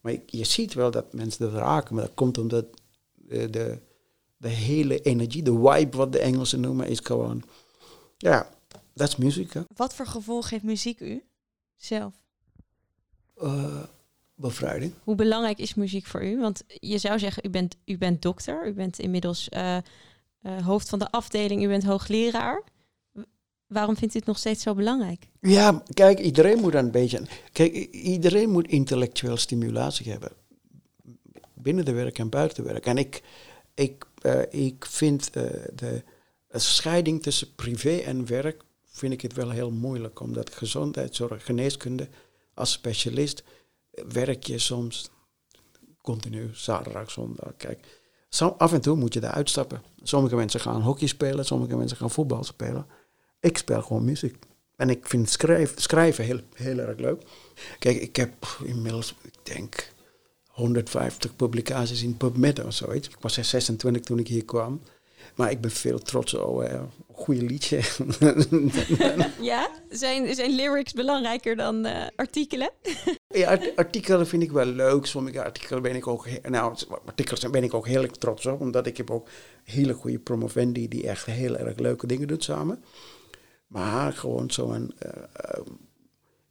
Maar 0.00 0.12
je, 0.12 0.22
je 0.26 0.44
ziet 0.44 0.74
wel 0.74 0.90
dat 0.90 1.12
mensen 1.12 1.50
dat 1.50 1.60
raken, 1.60 1.94
maar 1.94 2.04
dat 2.04 2.14
komt 2.14 2.38
omdat 2.38 2.64
de, 3.14 3.50
de, 3.50 3.78
de 4.44 4.50
hele 4.50 5.00
energie, 5.00 5.42
de 5.42 5.52
vibe, 5.52 5.96
wat 5.96 6.12
de 6.12 6.18
Engelsen 6.18 6.60
noemen, 6.60 6.88
is 6.88 7.00
gewoon, 7.02 7.42
ja, 8.16 8.48
dat 8.94 9.08
is 9.08 9.16
muziek. 9.16 9.52
hè. 9.52 9.60
Wat 9.76 9.94
voor 9.94 10.06
gevoel 10.06 10.42
geeft 10.42 10.62
muziek 10.62 11.00
u 11.00 11.22
zelf? 11.76 12.14
Eh, 13.36 13.82
bevrijding. 14.34 14.92
Hoe 15.02 15.14
belangrijk 15.14 15.58
is 15.58 15.74
muziek 15.74 16.06
voor 16.06 16.24
u? 16.24 16.40
Want 16.40 16.62
je 16.66 16.98
zou 16.98 17.18
zeggen, 17.18 17.46
u 17.46 17.50
bent, 17.50 17.76
u 17.84 17.98
bent 17.98 18.22
dokter, 18.22 18.66
u 18.66 18.72
bent 18.72 18.98
inmiddels 18.98 19.48
eh, 19.48 19.76
eh, 19.76 19.82
hoofd 20.64 20.88
van 20.88 20.98
de 20.98 21.10
afdeling, 21.10 21.62
u 21.62 21.68
bent 21.68 21.84
hoogleraar. 21.84 22.62
Waarom 23.66 23.96
vindt 23.96 24.14
u 24.14 24.18
het 24.18 24.26
nog 24.26 24.38
steeds 24.38 24.62
zo 24.62 24.74
belangrijk? 24.74 25.28
Ja, 25.40 25.82
kijk, 25.94 26.18
iedereen 26.18 26.60
moet 26.60 26.74
een 26.74 26.90
beetje. 26.90 27.22
Kijk, 27.52 27.74
iedereen 27.92 28.50
moet 28.50 28.68
intellectueel 28.68 29.36
stimulatie 29.36 30.10
hebben. 30.10 30.32
Binnen 31.54 31.84
de 31.84 31.92
werk 31.92 32.18
en 32.18 32.28
buiten 32.28 32.64
de 32.64 32.70
werk. 32.70 32.86
En 32.86 32.98
ik, 32.98 33.22
ik, 33.74 34.06
eh, 34.24 34.64
ik 34.66 34.86
vind 34.86 35.30
eh, 35.30 35.44
de, 35.74 36.02
scheiding 36.48 37.22
tussen 37.22 37.54
privé 37.54 37.96
en 37.96 38.26
werk. 38.26 38.62
vind 38.86 39.12
ik 39.12 39.20
het 39.20 39.32
wel 39.32 39.50
heel 39.50 39.70
moeilijk. 39.70 40.20
Omdat 40.20 40.54
gezondheidszorg, 40.54 41.44
geneeskunde. 41.44 42.08
als 42.54 42.72
specialist. 42.72 43.42
werk 44.08 44.44
je 44.44 44.58
soms 44.58 45.10
continu, 46.02 46.50
zaterdag, 46.52 47.10
zondag. 47.10 47.52
Kijk, 47.56 48.02
af 48.58 48.72
en 48.72 48.80
toe 48.80 48.96
moet 48.96 49.14
je 49.14 49.20
daar 49.20 49.32
uitstappen. 49.32 49.82
Sommige 50.02 50.36
mensen 50.36 50.60
gaan 50.60 50.82
hockey 50.82 51.08
spelen, 51.08 51.44
sommige 51.44 51.76
mensen 51.76 51.96
gaan 51.96 52.10
voetbal 52.10 52.44
spelen. 52.44 52.86
Ik 53.40 53.58
speel 53.58 53.82
gewoon 53.82 54.04
muziek. 54.04 54.36
En 54.76 54.90
ik 54.90 55.06
vind 55.06 55.30
schrijf, 55.30 55.72
schrijven 55.76 56.24
heel, 56.24 56.40
heel 56.54 56.78
erg 56.78 56.98
leuk. 56.98 57.22
Kijk, 57.78 57.96
ik 57.96 58.16
heb 58.16 58.58
inmiddels, 58.64 59.14
ik 59.22 59.34
denk, 59.42 59.92
150 60.54 61.36
publicaties 61.36 62.02
in 62.02 62.16
PubMed 62.16 62.64
of 62.64 62.72
zoiets. 62.74 63.08
Ik 63.08 63.16
was 63.20 63.34
26 63.34 64.02
toen 64.02 64.18
ik 64.18 64.28
hier 64.28 64.44
kwam. 64.44 64.80
Maar 65.34 65.50
ik 65.50 65.60
ben 65.60 65.70
veel 65.70 65.98
trots 65.98 66.34
op 66.34 66.62
eh, 66.62 66.72
een 66.72 66.88
goede 67.12 67.42
liedje. 67.42 67.80
Ja? 69.40 69.68
Zijn, 69.90 70.34
zijn 70.34 70.54
lyrics 70.54 70.92
belangrijker 70.92 71.56
dan 71.56 71.84
eh, 71.84 72.06
artikelen? 72.16 72.70
ja, 73.28 73.48
art- 73.50 73.76
artikelen 73.76 74.26
vind 74.26 74.42
ik 74.42 74.50
wel 74.52 74.66
leuk. 74.66 75.06
Sommige 75.06 75.44
artikelen 75.44 75.82
ben 75.82 75.94
ik 75.94 76.06
ook, 76.06 76.26
nou, 76.42 76.76
artikels 77.06 77.50
ben 77.50 77.62
ik 77.64 77.74
ook 77.74 77.86
heel 77.86 78.02
erg 78.02 78.10
trots 78.10 78.46
op. 78.46 78.60
Omdat 78.60 78.86
ik 78.86 78.96
heb 78.96 79.10
ook 79.10 79.28
hele 79.64 79.92
goede 79.92 80.18
promovendi 80.18 80.88
die 80.88 81.08
echt 81.08 81.26
heel 81.26 81.56
erg 81.56 81.78
leuke 81.78 82.06
dingen 82.06 82.28
doet 82.28 82.44
samen. 82.44 82.84
Maar 83.66 84.12
gewoon 84.12 84.50
zo'n 84.50 84.92
eh, 84.98 85.10
eh, 85.32 85.60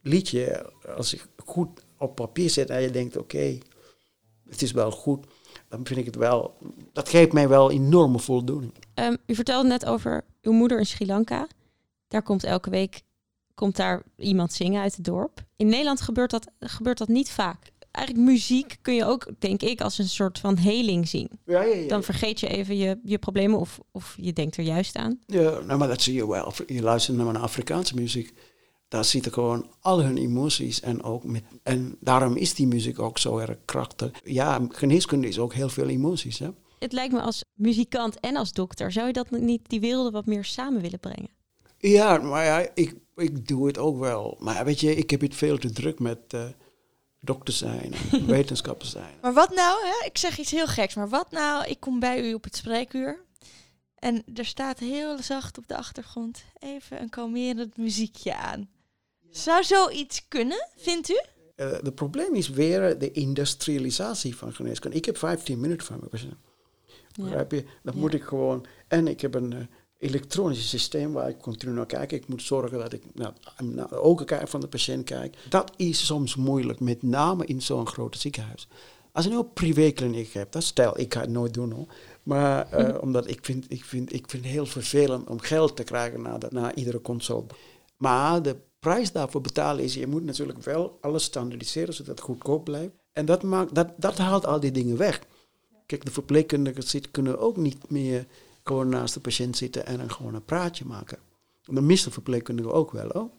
liedje, 0.01 0.71
als 0.95 1.13
ik 1.13 1.25
goed 1.45 1.69
op 1.97 2.15
papier 2.15 2.49
zet 2.49 2.69
en 2.69 2.81
je 2.81 2.91
denkt, 2.91 3.17
oké, 3.17 3.57
het 4.53 4.61
is 4.61 4.71
wel 4.71 4.91
goed. 4.91 5.25
Dan 5.69 5.85
vind 5.85 5.99
ik 5.99 6.05
het 6.05 6.15
wel, 6.15 6.57
dat 6.93 7.09
geeft 7.09 7.33
mij 7.33 7.47
wel 7.47 7.71
enorme 7.71 8.19
voldoening. 8.19 8.73
Ehm, 8.93 9.15
u 9.25 9.35
vertelde 9.35 9.67
net 9.67 9.85
over 9.85 10.25
uw 10.41 10.51
moeder 10.51 10.79
in 10.79 10.85
Sri 10.85 11.05
Lanka. 11.05 11.47
Daar 12.07 12.23
komt 12.23 12.43
elke 12.43 12.69
week 12.69 13.01
komt 13.53 13.75
daar 13.75 14.01
iemand 14.17 14.53
zingen 14.53 14.81
uit 14.81 14.95
het 14.95 15.05
dorp. 15.05 15.43
In 15.55 15.67
Nederland 15.67 16.01
gebeurt 16.01 16.31
dat, 16.31 16.47
gebeurt 16.59 16.97
dat 16.97 17.07
niet 17.07 17.29
vaak. 17.31 17.71
Eigenlijk 17.91 18.27
muziek 18.27 18.77
kun 18.81 18.95
je 18.95 19.05
ook, 19.05 19.27
denk 19.39 19.61
ik, 19.61 19.81
als 19.81 19.97
een 19.97 20.09
soort 20.09 20.39
van 20.39 20.57
heling 20.57 21.07
zien. 21.07 21.29
Ja, 21.45 21.61
ja, 21.61 21.75
ja. 21.75 21.87
Dan 21.87 22.03
vergeet 22.03 22.39
je 22.39 22.47
even 22.47 22.77
je, 22.77 22.99
je 23.03 23.17
problemen 23.17 23.59
of, 23.59 23.79
of 23.91 24.15
je 24.17 24.33
denkt 24.33 24.57
er 24.57 24.63
juist 24.63 24.95
aan. 24.95 25.19
Ja, 25.25 25.59
nou, 25.59 25.79
maar 25.79 25.87
dat 25.87 26.01
zie 26.01 26.13
je 26.13 26.27
wel. 26.27 26.53
Je 26.67 26.81
luistert 26.81 27.17
naar 27.17 27.37
Afrikaanse 27.37 27.95
muziek. 27.95 28.33
Daar 28.93 29.06
zitten 29.06 29.34
gewoon 29.34 29.67
al 29.79 30.03
hun 30.03 30.17
emoties 30.17 30.79
en 30.79 31.03
ook 31.03 31.23
met. 31.23 31.43
En 31.63 31.97
daarom 31.99 32.36
is 32.36 32.53
die 32.53 32.67
muziek 32.67 32.99
ook 32.99 33.17
zo 33.17 33.38
erg 33.38 33.58
krachtig. 33.65 34.12
Ja, 34.23 34.65
geneeskunde 34.69 35.27
is 35.27 35.39
ook 35.39 35.53
heel 35.53 35.69
veel 35.69 35.88
emoties. 35.88 36.39
Hè? 36.39 36.49
Het 36.79 36.91
lijkt 36.91 37.13
me 37.13 37.21
als 37.21 37.43
muzikant 37.53 38.19
en 38.19 38.36
als 38.36 38.51
dokter, 38.51 38.91
zou 38.91 39.08
je 39.08 39.13
dat 39.13 39.32
niet 39.32 39.69
die 39.69 39.79
werelden 39.79 40.12
wat 40.12 40.25
meer 40.25 40.45
samen 40.45 40.82
willen 40.82 40.99
brengen? 40.99 41.29
Ja, 41.77 42.17
maar 42.17 42.45
ja, 42.45 42.69
ik, 42.73 42.95
ik 43.15 43.47
doe 43.47 43.67
het 43.67 43.77
ook 43.77 43.99
wel. 43.99 44.38
Maar 44.39 44.65
weet 44.65 44.79
je, 44.79 44.95
ik 44.95 45.10
heb 45.10 45.21
het 45.21 45.36
veel 45.36 45.58
te 45.58 45.71
druk 45.71 45.99
met 45.99 46.19
eh 46.27 46.45
dokter 47.19 47.53
zijn 47.53 47.93
en 48.12 48.25
wetenschapper 48.38 48.88
zijn. 48.88 49.13
Maar 49.21 49.34
wat 49.34 49.56
nou, 49.56 49.86
hè? 49.86 50.06
ik 50.06 50.17
zeg 50.17 50.38
iets 50.38 50.51
heel 50.51 50.67
geks, 50.67 50.95
maar 50.95 51.10
wat 51.10 51.32
nou, 51.32 51.65
ik 51.65 51.79
kom 51.79 51.99
bij 51.99 52.29
u 52.29 52.34
op 52.34 52.43
het 52.43 52.56
spreekuur 52.56 53.25
en 53.95 54.23
er 54.34 54.45
staat 54.45 54.79
heel 54.79 55.21
zacht 55.21 55.58
op 55.58 55.67
de 55.67 55.77
achtergrond 55.77 56.43
even 56.60 57.01
een 57.01 57.10
kalmerend 57.10 57.77
muziekje 57.77 58.36
aan. 58.36 58.69
Zou 59.34 59.63
zoiets 59.63 60.28
kunnen, 60.28 60.67
vindt 60.76 61.10
u? 61.10 61.22
Eh, 61.56 61.72
Het 61.72 61.96
probleem 61.96 62.36
is 62.36 62.50
weer 62.50 62.98
de 63.00 63.12
industrialisatie 63.12 64.36
van 64.36 64.54
geneeskunde. 64.54 64.98
Ik 64.98 65.06
heb 65.06 65.17
15 65.17 65.60
minuten 65.60 65.86
van 65.86 65.98
mijn 65.98 66.10
patiënt. 66.10 66.36
Begrijp 67.19 67.52
je? 67.52 67.65
Dan 67.84 67.98
moet 67.98 68.13
ik 68.13 68.24
gewoon... 68.24 68.65
En 68.88 69.08
ik 69.08 69.22
heb 69.22 69.36
een 69.36 69.54
eh, 69.54 69.60
elektronisch 69.98 70.69
systeem 70.69 71.13
waar 71.13 71.30
ik 71.30 71.38
continu 71.38 71.72
naar 71.74 71.86
kijk. 71.86 72.12
Ik 72.12 72.28
moet 72.28 72.41
zorgen 72.41 72.80
dat 72.80 72.93
ik 72.93 73.04
nou, 73.13 73.34
naar 73.63 73.88
de 73.88 73.96
ogen 73.96 74.48
van 74.48 74.60
de 74.60 74.67
patiënt 74.67 75.04
kijk. 75.04 75.38
Dat 75.50 75.72
is 75.76 76.06
soms 76.06 76.36
moeilijk, 76.36 76.80
met 76.80 77.04
name 77.04 77.46
in 77.46 77.62
zo'n 77.62 77.88
groot 77.88 78.17
ziekenhuis. 78.17 78.67
Als 79.12 79.24
je 79.24 79.32
nou 79.32 79.43
een 79.43 79.54
privékliniek 79.54 80.34
hebt, 80.34 80.54
dat 80.54 80.63
stel, 80.63 81.00
ik 81.00 81.13
ga 81.13 81.22
het 81.22 81.30
nooit 81.30 81.54
doen 81.54 81.72
hoor. 81.72 81.88
Maar 82.24 82.72
eh, 82.72 83.02
omdat 83.02 83.30
ik 83.30 83.39
vind, 83.41 83.65
ik, 83.67 83.86
vind, 83.86 84.13
ik 84.13 84.30
vind 84.30 84.43
het 84.43 84.52
heel 84.52 84.65
vervelend 84.65 85.30
om 85.30 85.39
geld 85.39 85.76
te 85.76 85.84
krijgen 85.84 86.22
na, 86.22 86.38
de, 86.38 86.48
na 86.50 86.76
iedere 86.76 87.02
consult. 87.02 87.54
Maar 87.98 88.41
de 88.41 88.56
prijs 88.84 89.12
daarvoor 89.12 89.41
betalen 89.41 89.84
is, 89.84 89.93
je 89.93 90.08
moet 90.08 90.24
natuurlijk 90.24 90.63
wel 90.63 90.98
alles 91.02 91.24
standaardiseren 91.24 91.93
zodat 91.93 92.15
het 92.17 92.26
goedkoop 92.26 92.63
blijft. 92.63 92.93
En 93.13 93.26
dat, 93.26 93.43
maakt, 93.43 93.76
dat, 93.76 93.93
dat 93.98 94.17
haalt 94.17 94.46
al 94.46 94.60
die 94.60 94.72
dingen 94.72 94.98
weg. 94.98 95.22
Kijk, 95.86 96.06
de 96.06 96.12
verpleegkundigen 96.12 96.84
zitten, 96.84 97.12
kunnen 97.12 97.39
ook 97.39 97.58
niet 97.58 97.89
meer 97.89 98.28
gewoon 98.63 98.89
naast 98.89 99.13
de 99.13 99.19
patiënt 99.19 99.58
zitten 99.58 99.86
en 99.86 99.98
dan 99.98 100.12
gewoon 100.12 100.34
een 100.34 100.46
praatje 100.46 100.86
maken. 100.86 101.19
De 101.65 101.82
meeste 101.82 102.12
verpleegkundigen 102.12 102.74
ook 102.74 102.91
wel 102.91 103.10
hoor. 103.12 103.30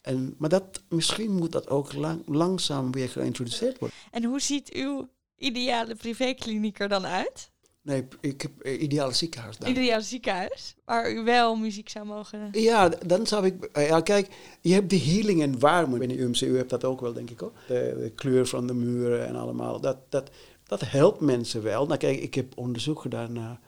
En, 0.00 0.34
maar 0.38 0.48
dat, 0.48 0.82
misschien 0.88 1.32
moet 1.32 1.52
dat 1.52 1.68
ook 1.68 1.92
lang, 1.92 2.22
langzaam 2.26 2.92
weer 2.92 3.08
geïntroduceerd 3.08 3.78
worden. 3.78 3.98
En 4.10 4.24
hoe 4.24 4.40
ziet 4.40 4.72
uw 4.72 5.08
ideale 5.36 5.94
privékliniek 5.94 6.78
er 6.78 6.88
dan 6.88 7.06
uit? 7.06 7.50
Nee, 7.84 8.04
ik 8.20 8.42
heb 8.42 8.50
een 8.62 8.82
ideale 8.82 9.12
ziekenhuis 9.12 9.56
daar. 9.58 9.70
Ideale 9.70 10.02
ziekenhuis, 10.02 10.74
waar 10.84 11.12
u 11.12 11.22
wel 11.24 11.56
muziek 11.56 11.88
zou 11.88 12.06
mogen... 12.06 12.48
Ja, 12.52 12.88
dan 12.88 13.26
zou 13.26 13.46
ik... 13.46 13.64
eh, 13.64 13.88
Ja, 13.88 14.00
kijk, 14.00 14.28
je 14.60 14.72
hebt 14.72 14.90
de 14.90 14.98
healing 14.98 15.42
environment 15.42 15.98
binnen 15.98 16.18
UMC. 16.18 16.40
U 16.40 16.56
hebt 16.56 16.70
dat 16.70 16.84
ook 16.84 17.00
wel, 17.00 17.12
denk 17.12 17.30
ik 17.30 17.40
hoor. 17.40 17.52
De, 17.66 17.96
de 17.98 18.10
kleur 18.14 18.46
van 18.46 18.66
de 18.66 18.74
muren 18.74 19.26
en 19.26 19.36
allemaal. 19.36 19.80
Dat, 19.80 19.96
dat, 20.08 20.30
dat 20.66 20.80
helpt 20.80 21.20
mensen 21.20 21.62
wel. 21.62 21.86
Nou 21.86 21.98
kijk, 21.98 22.20
ik 22.20 22.34
heb 22.34 22.58
onderzoek 22.58 23.00
gedaan 23.00 23.32
naar 23.32 23.60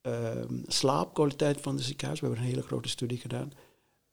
ehm, 0.00 0.54
slaapkwaliteit 0.66 1.60
van 1.60 1.76
de 1.76 1.82
ziekenhuis. 1.82 2.20
We 2.20 2.26
hebben 2.26 2.44
een 2.44 2.50
hele 2.50 2.62
grote 2.66 2.88
studie 2.88 3.18
gedaan. 3.18 3.52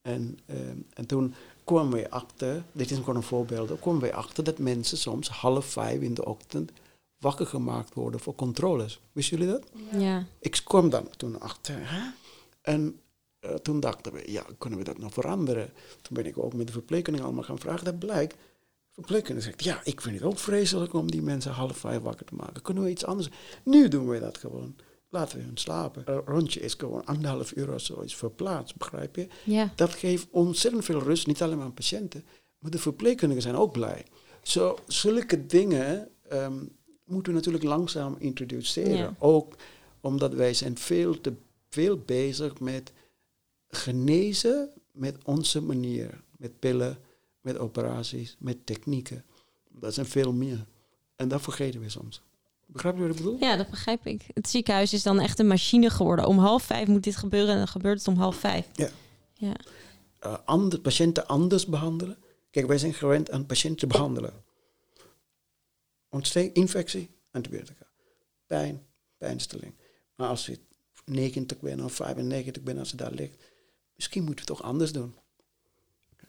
En, 0.02 0.40
ehm, 0.46 0.78
en 0.94 1.06
toen 1.06 1.34
kwamen 1.64 1.94
we 1.98 2.10
achter, 2.10 2.64
dit 2.72 2.92
is 2.92 2.98
gewoon 2.98 3.16
een 3.16 3.24
voorbeeld, 3.24 3.80
kwamen 3.80 4.02
we 4.02 4.14
achter 4.14 4.44
dat 4.44 4.58
mensen 4.58 4.98
soms 4.98 5.30
half 5.30 5.66
vijf 5.66 6.02
in 6.02 6.14
de 6.14 6.26
ochtend 6.26 6.72
wakker 7.20 7.46
gemaakt 7.46 7.94
worden 7.94 8.20
voor 8.20 8.36
controles. 8.36 9.02
Wisten 9.12 9.38
jullie 9.38 9.54
dat? 9.54 9.68
Ja. 10.02 10.26
Ik 10.40 10.62
kwam 10.64 10.90
dan 10.90 11.10
toen 11.18 11.40
achter. 11.40 11.76
Hè? 11.78 12.12
En 12.62 13.00
eh, 13.40 13.54
toen 13.54 13.80
dachten 13.80 14.14
we, 14.14 14.32
ja, 14.32 14.46
kunnen 14.58 14.80
we 14.80 14.86
dat 14.86 14.98
nog 14.98 15.14
veranderen? 15.14 15.74
Toen 16.02 16.16
ben 16.16 16.26
ik 16.26 16.38
ook 16.38 16.54
met 16.54 16.68
de 16.68 16.74
verpleegkundige 16.74 17.26
allemaal 17.26 17.44
gaan 17.44 17.60
vragen. 17.60 17.86
Dat 17.86 18.00
blijkt, 18.00 18.34
de 18.34 18.94
verpleegkundige 18.94 19.48
zegt, 19.48 19.64
ja, 19.64 19.82
ik 19.84 20.02
vind 20.02 20.16
het 20.16 20.24
ook 20.24 20.40
vreselijk 20.40 20.94
om 20.94 21.12
die 21.12 21.22
mensen 21.22 21.52
half 21.52 21.78
vijf 21.78 22.02
wakker 22.02 22.26
te 22.26 22.36
maken. 22.36 22.62
Kunnen 22.62 22.84
we 22.84 22.90
iets 22.90 23.06
anders? 23.06 23.30
Nu 23.64 23.88
doen 23.88 24.08
we 24.08 24.20
dat 24.20 24.38
gewoon. 24.38 24.76
Laten 25.10 25.38
we 25.38 25.44
hun 25.44 25.58
slapen. 25.58 26.04
Een 26.06 26.22
rondje 26.26 26.60
is 26.60 26.74
gewoon 26.74 27.06
anderhalf 27.06 27.56
uur 27.56 27.74
of 27.74 27.82
zo 27.82 28.00
is 28.00 28.16
verplaatst, 28.16 28.78
begrijp 28.78 29.16
je? 29.16 29.28
Ja. 29.44 29.72
Dat 29.76 29.94
geeft 29.94 30.28
ontzettend 30.32 30.86
veel 30.86 31.00
rust, 31.00 31.28
niet 31.28 31.42
alleen 31.42 31.58
maar 31.58 31.66
aan 31.66 31.74
patiënten, 31.74 32.26
maar 32.60 32.72
de 32.72 32.80
verpleegkundigen 32.80 33.44
zijn 33.44 33.56
ook 33.56 33.72
blij. 33.72 34.06
Zo, 34.42 34.78
zulke 34.88 35.46
dingen 35.46 36.10
ehm, 36.30 36.64
moeten 37.06 37.32
we 37.32 37.38
natuurlijk 37.38 37.66
langzaam 37.66 38.16
introduceren. 38.20 38.98
Ja. 38.98 39.16
Ook 39.20 39.56
omdat 40.00 40.34
wij 40.34 40.54
zijn 40.54 40.78
veel 40.78 41.22
te 41.22 41.34
veel 41.70 41.98
bezig 41.98 42.60
met 42.60 42.92
genezen 43.68 44.70
met 44.92 45.18
onze 45.24 45.62
manier. 45.62 46.24
Met 46.38 46.60
pillen, 46.60 46.98
met 47.42 47.58
operaties, 47.58 48.36
met 48.40 48.66
technieken. 48.66 49.24
Dat 49.70 49.94
zijn 49.94 50.06
veel 50.06 50.34
meer. 50.34 50.66
En 51.16 51.28
dat 51.28 51.42
vergeten 51.42 51.80
we 51.82 51.90
soms. 51.90 52.22
Begrijp 52.66 52.96
je 52.96 53.02
wat 53.02 53.10
ik 53.10 53.16
bedoel? 53.18 53.38
ja, 53.40 53.56
dat 53.56 53.70
begrijp 53.70 54.06
ik. 54.06 54.22
Het 54.34 54.50
ziekenhuis 54.50 54.94
is 54.94 55.04
dan 55.04 55.20
echt 55.20 55.40
een 55.40 55.48
machine 55.48 55.90
geworden. 55.90 56.28
Om 56.28 56.38
half 56.38 56.64
vijf 56.64 56.88
moet 56.88 57.04
dit 57.04 57.16
gebeuren 57.16 57.50
en 57.52 57.58
dan 57.58 57.68
gebeurt 57.68 57.98
het 57.98 58.08
om 58.08 58.18
half 58.18 58.36
vijf. 58.36 58.68
Ja. 58.74 58.90
Ja. 59.34 59.54
eh, 60.20 60.38
ander, 60.46 60.80
patiënten 60.80 61.28
anders 61.28 61.66
behandelen. 61.66 62.18
Kijk, 62.52 62.68
wij 62.68 62.78
zijn 62.78 62.94
gewend 62.94 63.32
aan 63.32 63.46
patiënten 63.46 63.88
behandelen. 63.88 64.34
Ontsteking, 66.16 66.54
infectie, 66.56 67.10
antibiotica. 67.32 67.86
Pijn, 68.46 68.86
pijnstilling. 69.18 69.74
Maar 70.16 70.28
als 70.28 70.46
je 70.46 70.60
90 71.06 71.60
bent 71.60 71.84
of 71.84 71.94
95 71.94 72.64
bent, 72.64 72.80
als 72.80 72.90
je 72.90 72.98
daar 72.98 73.12
ligt, 73.12 73.36
misschien 73.96 74.24
moeten 74.24 74.46
we 74.46 74.52
het 74.52 74.60
toch 74.60 74.70
anders 74.70 74.92
doen. 74.92 75.16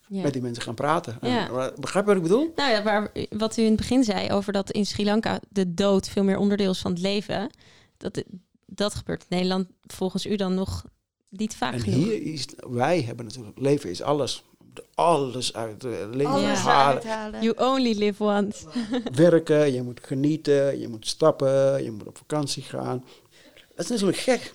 Ja. 0.09 0.23
Met 0.23 0.33
die 0.33 0.43
mensen 0.43 0.63
gaan 0.63 0.75
praten. 0.75 1.21
En, 1.21 1.31
Ja. 1.31 1.73
begrijp 1.81 2.05
je 2.05 2.11
wat 2.11 2.17
ik 2.17 2.29
bedoel? 2.29 2.53
Nou 2.57 2.71
ja, 2.71 2.83
waar, 2.83 3.13
wat 3.31 3.57
u 3.57 3.63
in 3.63 3.69
het 3.69 3.77
begin 3.77 4.05
zei 4.05 4.31
over 4.33 4.53
dat 4.53 4.71
in 4.71 4.87
Sri 4.87 5.05
Lanka 5.05 5.41
de 5.49 5.75
dood 5.75 6.09
veel 6.09 6.25
meer 6.25 6.39
onderdeel 6.39 6.71
is 6.71 6.79
van 6.81 6.91
het 6.91 7.01
leven. 7.01 7.51
Dat, 7.97 8.23
dat 8.67 8.95
gebeurt 8.95 9.21
in 9.21 9.27
Nederland 9.37 9.69
volgens 9.83 10.27
u 10.27 10.37
dan 10.37 10.55
nog 10.55 10.85
niet 11.29 11.55
vaak 11.57 11.73
En 11.73 11.81
genoeg. 11.81 12.05
hier 12.05 12.23
is, 12.23 12.47
wij 12.69 13.03
hebben 13.03 13.25
natuurlijk, 13.27 13.59
leven 13.59 13.91
is 13.91 14.03
alles. 14.03 14.45
Alles 14.95 15.55
uit 15.55 15.83
het 15.83 16.15
leven 16.15 16.33
Alles 16.33 16.59
halen. 16.59 16.95
uithalen. 16.95 17.43
You 17.43 17.73
only 17.75 17.99
live 17.99 18.25
once. 18.25 18.67
werken, 19.13 19.73
je 19.73 19.83
moet 19.83 20.01
genieten, 20.03 20.81
je 20.81 20.89
moet 20.89 21.07
stappen, 21.07 21.85
je 21.85 21.91
moet 21.91 22.07
op 22.07 22.17
vakantie 22.19 22.63
gaan. 22.63 23.05
Dat 23.75 23.85
is 23.85 23.91
natuurlijk 23.91 24.19
gek. 24.19 24.55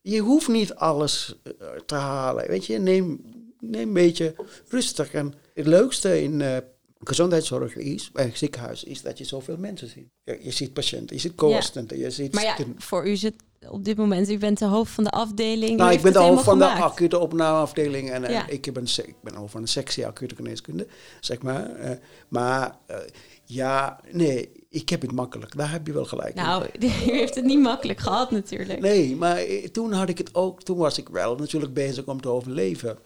Je 0.00 0.18
hoeft 0.18 0.48
niet 0.48 0.74
alles 0.74 1.34
eh, 1.42 1.66
te 1.86 1.94
halen. 1.94 2.46
Weet 2.48 2.66
je, 2.66 2.78
neem, 2.78 3.20
neem 3.60 3.88
een 3.88 3.94
beetje 3.94 4.34
rustig. 4.68 5.12
En 5.12 5.34
het 5.54 5.66
leukste 5.66 6.22
in 6.22 6.40
eh, 6.40 6.56
gezondheidszorg 7.04 7.76
is, 7.76 8.10
bij 8.10 8.24
een 8.24 8.36
ziekenhuis, 8.36 8.84
is 8.84 9.02
dat 9.02 9.18
je 9.18 9.24
zoveel 9.24 9.56
mensen 9.56 9.88
ziet. 9.88 10.08
Je, 10.24 10.38
je 10.42 10.50
ziet 10.50 10.72
patiënten, 10.72 11.16
je 11.16 11.22
ziet 11.22 11.34
co-assistenten, 11.34 11.98
je 11.98 12.10
ziet... 12.10 12.34
Maar 12.34 12.44
ja, 12.44 12.56
voor 12.76 13.06
u 13.06 13.10
is 13.10 13.22
het 13.22 13.34
op 13.70 13.84
dit 13.84 13.96
moment, 13.96 14.30
u 14.30 14.38
bent 14.38 14.58
de 14.58 14.64
hoofd 14.64 14.92
van 14.92 15.04
de 15.04 15.10
afdeling. 15.10 15.76
Nou, 15.76 15.92
ik 15.92 16.02
ben 16.02 16.12
de 16.12 16.18
hoofd 16.18 16.44
van 16.44 16.58
de 16.58 16.68
acute 16.70 17.18
opnameafdeling 17.18 18.10
en 18.10 18.24
eh, 18.24 18.42
ik, 18.48 18.70
se- 18.84 19.02
ik 19.06 19.14
ben 19.22 19.34
hoofd 19.34 19.52
van 19.52 19.60
een 19.62 19.68
sectie 19.68 20.06
acute 20.06 20.34
geneeskunde, 20.34 20.86
zeg 21.20 21.42
maar. 21.42 21.70
Eh, 21.74 21.90
maar 22.28 22.76
eh, 22.86 22.96
ja, 23.44 24.00
nee, 24.10 24.50
ik 24.68 24.88
heb 24.88 25.00
het 25.02 25.12
makkelijk. 25.12 25.56
Daar 25.56 25.70
heb 25.72 25.86
je 25.86 25.92
wel 25.92 26.04
gelijk. 26.04 26.34
in. 26.36 26.42
Nou, 26.42 26.64
u 26.80 26.86
heeft 27.10 27.34
het 27.34 27.44
niet 27.44 27.60
makkelijk 27.60 28.00
gehad 28.00 28.30
natuurlijk. 28.30 28.80
Nee, 28.80 29.16
maar 29.16 29.42
toen 29.72 29.92
had 29.92 30.08
ik 30.08 30.18
het 30.18 30.34
ook, 30.34 30.62
toen 30.62 30.76
was 30.76 30.98
ik 30.98 31.08
wel 31.08 31.36
natuurlijk 31.36 31.74
bezig 31.74 32.06
om 32.06 32.20
te 32.20 32.28
overleven. 32.28 32.98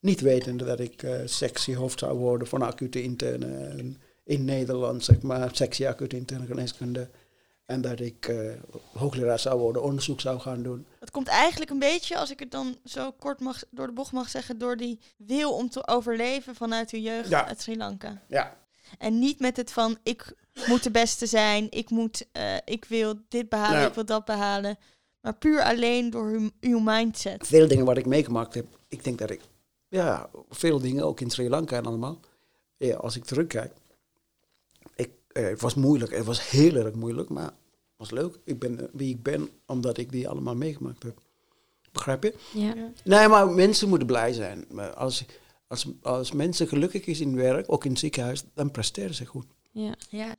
Niet 0.00 0.20
wetende 0.20 0.64
dat 0.64 0.80
ik 0.80 1.02
eh 1.02 1.12
sectiehoofd 1.24 1.98
zou 1.98 2.18
worden 2.18 2.48
van 2.48 2.62
acute 2.62 3.02
interne 3.02 3.74
in 4.24 4.44
Nederland, 4.44 5.04
zeg 5.04 5.22
maar, 5.22 5.48
sectie 5.52 5.88
acute 5.88 6.16
interne 6.16 6.46
geneeskunde. 6.46 7.08
En 7.70 7.80
dat 7.80 8.00
ik 8.00 8.28
eh, 8.28 8.52
hoogleraar 8.92 9.38
zou 9.38 9.58
worden, 9.60 9.82
onderzoek 9.82 10.20
zou 10.20 10.40
gaan 10.40 10.62
doen. 10.62 10.86
Het 11.00 11.10
komt 11.10 11.28
eigenlijk 11.28 11.70
een 11.70 11.78
beetje, 11.78 12.16
als 12.18 12.30
ik 12.30 12.38
het 12.38 12.50
dan 12.50 12.76
zo 12.84 13.12
kort 13.12 13.40
mag, 13.40 13.62
door 13.70 13.86
de 13.86 13.92
bocht 13.92 14.12
mag 14.12 14.28
zeggen, 14.28 14.58
door 14.58 14.76
die 14.76 14.98
wil 15.16 15.52
om 15.52 15.70
te 15.70 15.86
overleven 15.88 16.54
vanuit 16.54 16.90
uw 16.90 17.00
jeugd 17.00 17.28
Ja. 17.28 17.46
uit 17.46 17.60
Sri 17.60 17.76
Lanka. 17.76 18.22
Ja, 18.28 18.56
En 18.98 19.18
niet 19.18 19.40
met 19.40 19.56
het 19.56 19.72
van, 19.72 19.98
ik 20.02 20.34
moet 20.66 20.82
de 20.82 20.90
beste 20.90 21.26
zijn, 21.26 21.66
ik, 21.70 21.90
moet, 21.90 22.26
eh, 22.32 22.54
ik 22.64 22.84
wil 22.84 23.14
dit 23.28 23.48
behalen, 23.48 23.86
ik 23.86 23.94
wil 23.94 24.04
dat 24.04 24.24
behalen. 24.24 24.78
Maar 25.20 25.34
puur 25.34 25.62
alleen 25.62 26.10
door 26.10 26.26
uw, 26.26 26.50
uw 26.60 26.78
mindset. 26.78 27.46
veel 27.46 27.68
dingen 27.68 27.84
wat 27.84 27.96
ik 27.98 28.06
meegemaakt 28.06 28.54
heb. 28.54 28.66
Ik 28.88 29.04
denk 29.04 29.18
dat 29.18 29.30
ik, 29.30 29.40
ja, 29.88 30.30
veel 30.48 30.80
dingen, 30.80 31.04
ook 31.04 31.20
in 31.20 31.30
Sri 31.30 31.48
Lanka 31.48 31.76
en 31.76 31.86
allemaal. 31.86 32.20
Ja, 32.76 32.96
als 32.96 33.16
ik 33.16 33.24
terugkijk. 33.24 33.72
Ik, 34.94 35.10
eh, 35.32 35.44
het 35.44 35.60
was 35.60 35.74
moeilijk, 35.74 36.16
het 36.16 36.24
was 36.24 36.50
heel 36.50 36.74
erg 36.74 36.94
moeilijk, 36.94 37.28
maar 37.28 37.50
was 38.00 38.10
leuk. 38.10 38.38
Ik 38.44 38.58
ben 38.58 38.80
eh, 38.80 38.86
wie 38.92 39.14
ik 39.14 39.22
ben, 39.22 39.48
omdat 39.66 39.98
ik 39.98 40.12
die 40.12 40.28
allemaal 40.28 40.56
meegemaakt 40.56 41.02
heb. 41.02 41.20
Begrijp 41.92 42.22
je? 42.22 42.34
Ja. 42.54 42.74
Nee, 43.04 43.28
maar 43.28 43.48
mensen 43.50 43.88
moeten 43.88 44.06
blij 44.06 44.32
zijn. 44.32 44.64
Maar 44.70 44.94
Als, 44.94 45.24
als, 45.68 45.86
als 46.02 46.32
mensen 46.32 46.68
gelukkig 46.68 47.06
is 47.06 47.20
in 47.20 47.36
werk, 47.36 47.72
ook 47.72 47.84
in 47.84 47.90
het 47.90 48.00
ziekenhuis, 48.00 48.42
dan 48.54 48.70
presteren 48.70 49.14
ze 49.14 49.24
goed. 49.26 49.46
Ja. 49.70 49.94
Ja. 50.08 50.34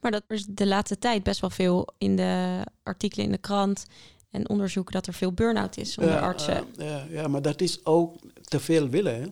Maar 0.00 0.10
dat 0.10 0.22
is 0.28 0.46
de 0.48 0.66
laatste 0.66 0.98
tijd 0.98 1.22
best 1.22 1.40
wel 1.40 1.50
veel 1.50 1.88
in 1.98 2.16
de 2.16 2.62
artikelen 2.82 3.24
in 3.26 3.32
de 3.32 3.38
krant 3.38 3.86
en 4.30 4.48
onderzoeken 4.48 4.92
dat 4.92 5.06
er 5.06 5.12
veel 5.14 5.32
burn-out 5.32 5.76
is 5.76 5.98
onder 5.98 6.14
Ja, 6.14 6.20
artsen. 6.20 6.56
eh, 6.76 6.86
ja, 6.88 7.06
ja, 7.10 7.28
maar 7.28 7.42
dat 7.42 7.60
is 7.60 7.84
ook 7.84 8.14
te 8.42 8.60
veel 8.60 8.88
willen. 8.88 9.20
Hè? 9.20 9.26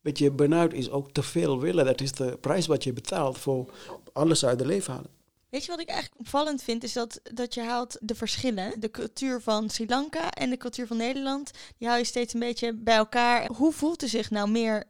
Weet 0.00 0.18
je, 0.18 0.30
burn-out 0.30 0.72
is 0.72 0.90
ook 0.90 1.12
te 1.12 1.22
veel 1.22 1.60
willen. 1.60 1.84
Dat 1.84 2.00
is 2.00 2.12
de 2.12 2.38
prijs 2.40 2.66
wat 2.66 2.84
je 2.84 2.92
betaalt 2.92 3.38
voor 3.38 3.72
alles 4.12 4.44
uit 4.44 4.58
de 4.58 4.66
leven 4.66 4.92
halen. 4.92 5.10
Weet 5.50 5.64
je 5.64 5.70
wat 5.70 5.80
ik 5.80 5.88
eigenlijk 5.88 6.20
opvallend 6.20 6.62
vind, 6.62 6.84
is 6.84 6.92
dat, 6.92 7.20
dat 7.22 7.54
je 7.54 7.60
haalt 7.60 7.96
de 8.00 8.14
verschillen. 8.14 8.80
De 8.80 8.90
cultuur 8.90 9.40
van 9.40 9.70
Sri 9.70 9.86
Lanka 9.88 10.30
en 10.30 10.50
de 10.50 10.56
cultuur 10.56 10.86
van 10.86 10.96
Nederland, 10.96 11.50
die 11.78 11.88
haal 11.88 11.96
je 11.96 12.04
steeds 12.04 12.34
een 12.34 12.40
beetje 12.40 12.74
bij 12.74 12.96
elkaar. 12.96 13.50
Hoe 13.56 13.72
voelt 13.72 14.02
u 14.02 14.08
zich 14.08 14.30
nou 14.30 14.50
meer 14.50 14.84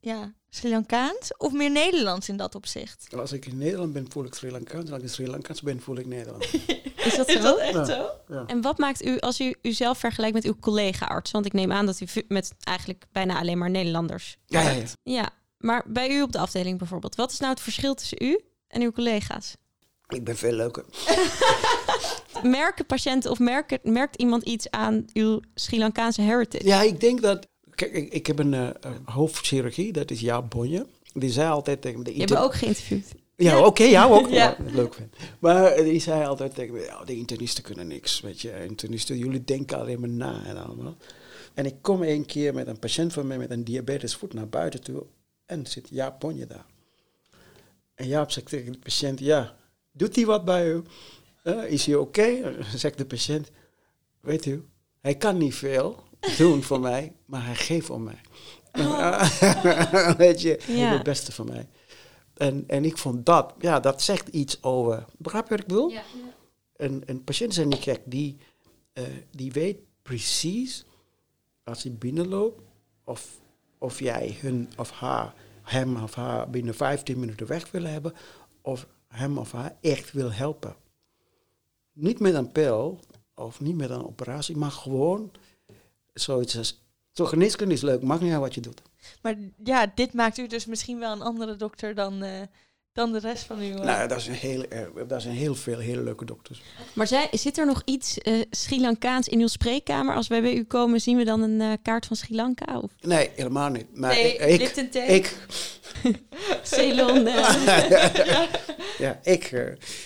ja, 0.00 0.34
Sri 0.48 0.70
Lankaans 0.70 1.36
of 1.36 1.52
meer 1.52 1.70
Nederlands 1.70 2.28
in 2.28 2.36
dat 2.36 2.54
opzicht? 2.54 3.06
En 3.10 3.20
als 3.20 3.32
ik 3.32 3.46
in 3.46 3.58
Nederland 3.58 3.92
ben, 3.92 4.10
voel 4.10 4.24
ik 4.24 4.34
Sri 4.34 4.50
Lankaans. 4.50 4.84
En 4.84 4.90
als 4.92 4.98
ik 4.98 5.08
in 5.08 5.14
Sri 5.14 5.28
Lankaans 5.28 5.62
ben, 5.62 5.80
voel 5.80 5.96
ik 5.96 6.06
Nederland. 6.06 6.44
Is 7.04 7.16
dat 7.16 7.30
zo? 7.30 7.56
echt 7.56 7.72
Ja. 7.72 7.84
zo? 7.84 8.10
Ja. 8.28 8.44
En 8.46 8.60
wat 8.60 8.78
maakt 8.78 9.04
u, 9.04 9.18
als 9.18 9.40
u 9.40 9.54
uzelf 9.62 9.98
vergelijkt 9.98 10.34
met 10.34 10.44
uw 10.44 10.58
collega-arts? 10.60 11.30
Want 11.30 11.46
ik 11.46 11.52
neem 11.52 11.72
aan 11.72 11.86
dat 11.86 12.00
u 12.00 12.06
met 12.28 12.52
eigenlijk 12.60 13.04
bijna 13.12 13.38
alleen 13.38 13.58
maar 13.58 13.70
Nederlanders 13.70 14.36
Ja, 14.46 14.60
ja, 14.60 14.70
ja. 14.70 14.84
Ja, 15.02 15.30
maar 15.58 15.84
bij 15.86 16.10
u 16.10 16.22
op 16.22 16.32
de 16.32 16.38
afdeling 16.38 16.78
bijvoorbeeld, 16.78 17.14
wat 17.14 17.32
is 17.32 17.38
nou 17.38 17.52
het 17.52 17.62
verschil 17.62 17.94
tussen 17.94 18.18
u 18.22 18.40
en 18.68 18.82
uw 18.82 18.92
collega's? 18.92 19.56
Ik 20.10 20.24
ben 20.24 20.36
veel 20.36 20.52
leuker. 20.52 20.84
Merken 22.42 22.86
patiënten 22.86 23.30
of 23.30 23.38
merken, 23.38 23.78
merkt 23.82 24.16
iemand 24.16 24.42
iets 24.42 24.70
aan 24.70 25.04
uw 25.12 25.40
Sri 25.54 25.78
Lankaanse 25.78 26.22
heritage? 26.22 26.66
Ja, 26.66 26.82
ik 26.82 27.00
denk 27.00 27.22
dat... 27.22 27.46
Kijk, 27.74 27.92
ik, 27.92 28.12
ik 28.12 28.26
heb 28.26 28.38
een 28.38 28.54
eh, 28.54 28.68
hoofdchirurgie, 29.04 29.92
dat 29.92 30.10
is 30.10 30.20
Jaap 30.20 30.50
Bonje. 30.50 30.86
Die 31.12 31.30
zei 31.30 31.50
altijd 31.50 31.82
tegen 31.82 31.98
me... 31.98 32.04
De 32.04 32.12
Je 32.12 32.18
hebt 32.18 32.30
me 32.30 32.38
ook 32.38 32.54
geïnterviewd. 32.54 33.04
Ja, 33.36 33.64
oké, 33.66 33.82
jou 33.82 34.12
ook. 34.12 34.28
Ja. 34.40 34.56
ja. 34.58 34.72
leuk 34.72 34.94
vind. 34.94 35.14
Maar 35.38 35.64
eh, 35.64 35.84
die 35.84 36.00
zei 36.00 36.24
altijd 36.24 36.54
tegen 36.54 36.74
me, 36.74 36.80
ja, 36.80 37.04
de 37.04 37.16
internisten 37.16 37.62
kunnen 37.62 37.86
niks, 37.86 38.20
weet 38.20 38.40
je. 38.40 38.64
Internisten, 38.68 39.18
jullie 39.18 39.44
denken 39.44 39.78
alleen 39.78 40.00
maar 40.00 40.08
na 40.08 40.44
en 40.44 40.64
allemaal. 40.64 40.96
En 41.54 41.66
ik 41.66 41.74
kom 41.80 42.02
een 42.02 42.26
keer 42.26 42.54
met 42.54 42.66
een 42.66 42.78
patiënt 42.78 43.12
van 43.12 43.26
mij 43.26 43.38
met 43.38 43.50
een 43.50 43.64
diabetes 43.64 44.14
voet 44.14 44.34
naar 44.34 44.48
buiten 44.48 44.82
toe 44.82 45.06
en 45.46 45.66
zit 45.66 45.88
Jaap 45.90 46.20
Bonje 46.20 46.46
daar. 46.46 46.66
En 47.94 48.06
Jaap 48.06 48.30
zegt 48.30 48.48
tegen 48.48 48.72
de 48.72 48.78
patiënt, 48.78 49.18
ja, 49.18 49.56
doet 50.00 50.16
hij 50.16 50.24
wat 50.26 50.44
bij 50.44 50.68
u? 50.72 50.82
Eh, 51.42 51.64
is 51.72 51.86
hij 51.86 51.94
oké? 51.94 52.56
Zegt 52.74 52.98
de 52.98 53.06
patiënt, 53.06 53.50
weet 54.20 54.46
u, 54.46 54.64
hij 55.00 55.14
kan 55.16 55.38
niet 55.38 55.54
veel 55.54 56.02
doen 56.38 56.62
voor 56.62 56.80
mij, 56.90 57.12
maar 57.24 57.44
hij 57.44 57.54
geeft 57.54 57.90
om 57.90 58.02
mij. 58.02 58.20
weet 60.16 60.40
je, 60.40 60.58
hij 60.62 60.76
Ja. 60.76 60.92
het 60.92 61.02
beste 61.02 61.32
van 61.32 61.46
mij. 61.46 61.68
En, 62.34 62.64
en 62.66 62.84
ik 62.84 62.98
vond 62.98 63.26
dat, 63.26 63.54
ja, 63.58 63.80
dat 63.80 64.02
zegt 64.02 64.28
iets 64.28 64.62
over. 64.62 65.04
Begrijp 65.18 65.44
je 65.44 65.50
wat 65.50 65.60
ik 65.60 65.66
bedoel? 65.66 65.92
Een, 66.76 67.02
een 67.06 67.24
patiënt 67.24 67.50
is 67.58 67.64
niet 67.64 67.74
gek, 67.82 68.00
die, 68.04 68.36
eh, 68.92 69.04
die 69.30 69.52
weet 69.52 69.78
precies 70.02 70.84
als 71.64 71.82
hij 71.82 71.92
binnenloopt 71.94 72.62
of, 73.04 73.26
of 73.78 73.98
jij 73.98 74.38
hun 74.40 74.70
of 74.76 74.90
haar, 74.90 75.34
hem 75.62 76.02
of 76.02 76.14
haar 76.14 76.50
binnen 76.50 76.74
15 76.74 77.18
minuten 77.20 77.46
weg 77.46 77.70
wil 77.70 77.84
hebben 77.84 78.12
of 78.62 78.86
hem 79.14 79.38
of 79.38 79.52
haar 79.52 79.76
echt 79.80 80.12
wil 80.12 80.32
helpen. 80.32 80.76
Niet 81.92 82.20
met 82.20 82.34
een 82.34 82.52
pil 82.52 83.00
of 83.34 83.60
niet 83.60 83.76
met 83.76 83.90
een 83.90 84.06
operatie, 84.06 84.56
maar 84.56 84.70
gewoon 84.70 85.30
zoiets 86.14 86.56
als. 86.56 86.88
Zo 87.12 87.24
geneeskunde 87.24 87.74
is 87.74 87.82
leuk, 87.82 88.02
maakt 88.02 88.20
niet 88.20 88.32
uit 88.32 88.40
wat 88.40 88.54
je 88.54 88.60
doet. 88.60 88.82
Maar 89.22 89.36
ja, 89.64 89.92
dit 89.94 90.12
maakt 90.12 90.38
u 90.38 90.46
dus 90.46 90.66
misschien 90.66 90.98
wel 90.98 91.12
een 91.12 91.22
andere 91.22 91.56
dokter 91.56 91.94
dan, 91.94 92.22
eh, 92.22 92.42
dan 92.92 93.12
de 93.12 93.18
rest 93.18 93.44
van 93.44 93.58
uw... 93.58 93.74
eh, 93.74 93.84
Nou, 93.84 94.08
dat 94.08 94.22
zijn 94.22 94.36
heel, 94.36 94.64
erg- 94.68 95.06
dat 95.06 95.22
zijn 95.22 95.34
heel 95.34 95.54
veel 95.54 95.78
hele 95.78 96.02
leuke 96.02 96.24
dokters. 96.24 96.62
Maar 96.92 97.06
zij, 97.06 97.28
zit 97.32 97.58
er 97.58 97.66
nog 97.66 97.82
iets 97.84 98.18
eh, 98.18 98.40
Sri 98.50 98.80
Lankaans 98.80 99.28
in 99.28 99.40
uw 99.40 99.46
spreekkamer? 99.46 100.14
Als 100.14 100.28
wij 100.28 100.40
bij 100.42 100.54
u 100.54 100.64
komen, 100.64 101.00
zien 101.00 101.16
we 101.16 101.24
dan 101.24 101.42
een 101.42 101.60
eh, 101.60 101.72
kaart 101.82 102.06
van 102.06 102.16
Sri 102.16 102.34
Lanka? 102.34 102.78
Of 102.80 102.90
Nee, 103.00 103.30
helemaal 103.34 103.68
niet. 103.68 103.86
Maar 103.98 104.14
nee, 104.14 104.36
ik, 104.36 104.60
ik, 105.08 105.36
Ceylon? 106.62 107.26
eh, 107.26 108.46
ja, 108.98 109.20
ik, 109.22 109.44
eh, 109.44 109.64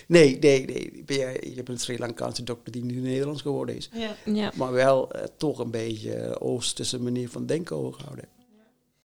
nee, 0.09 0.39
nee, 0.39 0.65
nee. 0.65 1.03
Ben 1.07 1.17
jij- 1.17 1.41
Je 1.49 1.55
hebt 1.55 1.69
een 1.69 1.79
Sri 1.79 1.99
Lankaanse 1.99 2.43
dokter 2.43 2.73
die 2.73 2.85
nu 2.85 2.95
Nederlands 3.01 3.43
geworden 3.43 3.77
is. 3.77 3.91
Ja. 3.93 4.17
ja. 4.25 4.53
Maar 4.55 4.73
wel 4.73 5.11
eh, 5.13 5.25
toch 5.37 5.59
een 5.59 5.71
beetje 5.71 6.13
eh, 6.15 6.37
Oosterse 6.39 7.01
manier 7.01 7.29
van 7.29 7.47
denken 7.47 7.77
overgehouden. 7.77 8.25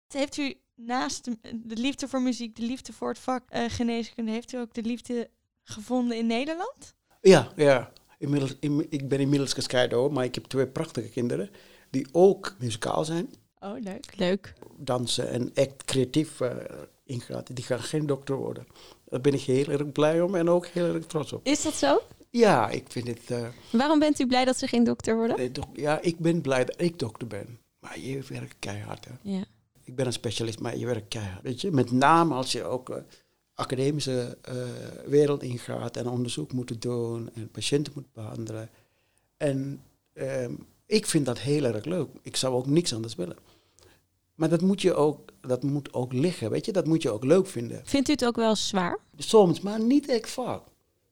Heeft 0.09 0.37
u 0.37 0.55
naast 0.79 1.25
de, 1.25 1.37
de 1.65 1.77
liefde 1.77 2.09
voor 2.09 2.23
muziek, 2.23 2.57
de 2.57 2.63
liefde 2.63 2.93
voor 2.93 3.09
het 3.09 3.19
vak 3.19 3.43
eh, 3.49 3.65
geneeskunde, 3.69 4.31
heeft 4.31 4.53
u 4.53 4.57
ook 4.59 4.75
de 4.75 4.83
liefde 4.83 5.31
gevonden 5.63 6.17
in 6.17 6.27
Nederland? 6.27 6.95
Ja, 7.21 7.53
ja. 7.57 7.93
Inmiddels, 8.19 8.55
in- 8.61 8.87
ik 8.91 9.09
ben 9.09 9.21
inmiddels 9.21 9.53
gescheiden 9.53 9.99
hoor, 9.99 10.13
maar 10.13 10.25
ik 10.25 10.35
heb 10.35 10.45
twee 10.45 10.67
prachtige 10.67 11.09
kinderen 11.09 11.51
die 11.91 12.07
ook 12.13 12.55
muzikaal 12.59 13.05
zijn, 13.05 13.35
Oh, 13.61 13.75
leuk. 13.81 14.17
Leuk. 14.17 14.55
dansen 14.77 15.29
en 15.31 15.51
echt 15.55 15.85
creatief 15.85 16.41
eh 16.41 16.57
ingaan. 17.05 17.43
Die 17.53 17.65
gaan 17.65 17.81
geen 17.81 18.07
dokter 18.07 18.37
worden. 18.37 18.67
Daar 19.05 19.21
ben 19.21 19.35
ik 19.35 19.41
heel 19.41 19.67
erg 19.67 19.93
blij 19.93 20.21
om 20.21 20.35
en 20.35 20.49
ook 20.49 20.67
heel 20.67 20.95
erg 20.95 21.07
trots 21.07 21.33
op. 21.33 21.47
Is 21.47 21.63
dat 21.63 21.75
zo? 21.75 22.01
Ja, 22.31 22.69
ik 22.71 22.85
vind 22.89 23.07
het. 23.09 23.31
eh, 23.31 23.49
Waarom 23.73 23.99
bent 23.99 24.19
u 24.19 24.27
blij 24.27 24.45
dat 24.45 24.57
ze 24.59 24.67
geen 24.67 24.85
dokter 24.85 25.17
worden? 25.17 25.53
ja, 25.73 26.01
ik 26.01 26.19
ben 26.19 26.41
blij 26.41 26.65
dat 26.65 26.81
ik 26.81 26.99
dokter 26.99 27.27
ben. 27.27 27.59
Maar 27.79 27.99
je 27.99 28.23
werkt 28.29 28.55
keihard. 28.59 29.05
Hè. 29.05 29.11
Ja. 29.23 29.45
Ik 29.89 29.95
ben 29.95 30.07
een 30.07 30.13
specialist, 30.13 30.61
maar 30.61 30.77
je 30.77 30.87
werkt 30.87 31.09
keihard. 31.09 31.43
Weet 31.43 31.61
je? 31.61 31.71
Met 31.71 31.91
name 31.91 32.35
als 32.35 32.53
je 32.53 32.65
ook 32.65 32.91
eh, 32.91 32.97
academische 33.55 34.39
eh, 34.43 34.55
wereld 35.07 35.43
ingaat 35.43 35.97
en 35.97 36.09
onderzoek 36.09 36.53
moet 36.53 36.83
doen 36.83 37.31
en 37.35 37.51
patiënten 37.51 37.93
moet 37.97 38.13
behandelen. 38.13 38.71
En 39.37 39.83
ehm, 40.13 40.53
ik 40.87 41.07
vind 41.07 41.27
dat 41.27 41.39
heel 41.39 41.65
erg 41.65 41.85
leuk. 41.85 42.09
Ik 42.23 42.37
zou 42.37 42.55
ook 42.55 42.67
niks 42.67 42.95
anders 42.95 43.15
willen. 43.15 43.37
Maar 44.35 44.49
dat 44.49 44.61
moet 44.61 44.83
je 44.83 44.95
ook, 44.95 45.31
dat 45.41 45.63
moet 45.63 45.93
ook 45.93 46.13
liggen, 46.13 46.51
weet 46.51 46.65
je? 46.65 46.73
Dat 46.73 46.87
moet 46.87 47.03
je 47.03 47.11
ook 47.11 47.25
leuk 47.25 47.47
vinden. 47.47 47.81
Vindt 47.85 48.09
u 48.09 48.13
het 48.13 48.25
ook 48.25 48.37
wel 48.37 48.57
zwaar? 48.57 48.99
Soms, 49.17 49.61
maar 49.61 49.81
niet 49.81 50.09
echt 50.09 50.31
vaak. 50.31 50.63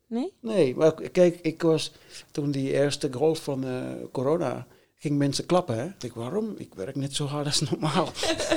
Nee? 0.06 0.32
Nee, 0.40 0.76
maar 0.76 0.92
kijk, 1.10 1.38
ik 1.42 1.62
was 1.62 1.92
toen 2.30 2.50
die 2.50 2.72
eerste 2.72 3.12
golf 3.12 3.42
van 3.42 3.64
eh, 3.64 3.92
corona, 4.12 4.66
ging 4.98 5.18
mensen 5.18 5.46
klappen. 5.46 5.78
Hè? 5.78 6.06
Ik 6.06 6.12
waarom? 6.12 6.54
Ik 6.56 6.74
werk 6.74 6.96
net 6.96 7.14
zo 7.14 7.26
hard 7.26 7.46
als 7.46 7.60
normaal. 7.60 8.12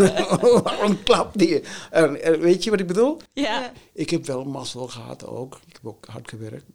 waarom 0.64 1.04
klapt 1.04 1.40
die? 1.40 1.64
En, 1.92 2.24
en 2.24 2.40
weet 2.40 2.64
je 2.64 2.70
wat 2.70 2.80
ik 2.80 2.88
bedoel? 2.88 3.18
Ja. 3.34 3.72
Ik 3.94 4.10
heb 4.10 4.26
wel 4.26 4.46
mazzel 4.46 4.88
gehad 4.88 5.26
ook. 5.26 5.60
Ik 5.68 5.74
heb 5.74 5.88
ook 5.88 6.06
hard 6.06 6.30
gewerkt. 6.30 6.66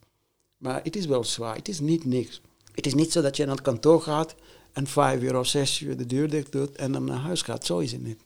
Maar 0.56 0.80
het 0.82 0.96
is 0.96 1.06
wel 1.06 1.24
zwaar. 1.24 1.56
Het 1.56 1.68
is 1.68 1.80
niet 1.80 2.04
niks. 2.04 2.40
Het 2.74 2.86
is 2.86 2.94
niet 2.94 3.12
zo 3.12 3.22
dat 3.22 3.36
je 3.36 3.44
naar 3.44 3.54
het 3.54 3.64
kantoor 3.64 4.02
gaat 4.02 4.34
en 4.72 4.86
vijf 4.86 5.22
uur 5.22 5.38
of 5.38 5.46
zes 5.46 5.80
uur 5.80 5.96
de 5.96 6.06
deur 6.06 6.30
dicht 6.30 6.52
doet 6.52 6.76
en 6.76 6.92
dan 6.92 7.04
naar 7.04 7.18
huis 7.18 7.42
gaat. 7.42 7.66
Zo 7.66 7.78
is 7.78 7.92
het 7.92 8.02
niet. 8.02 8.20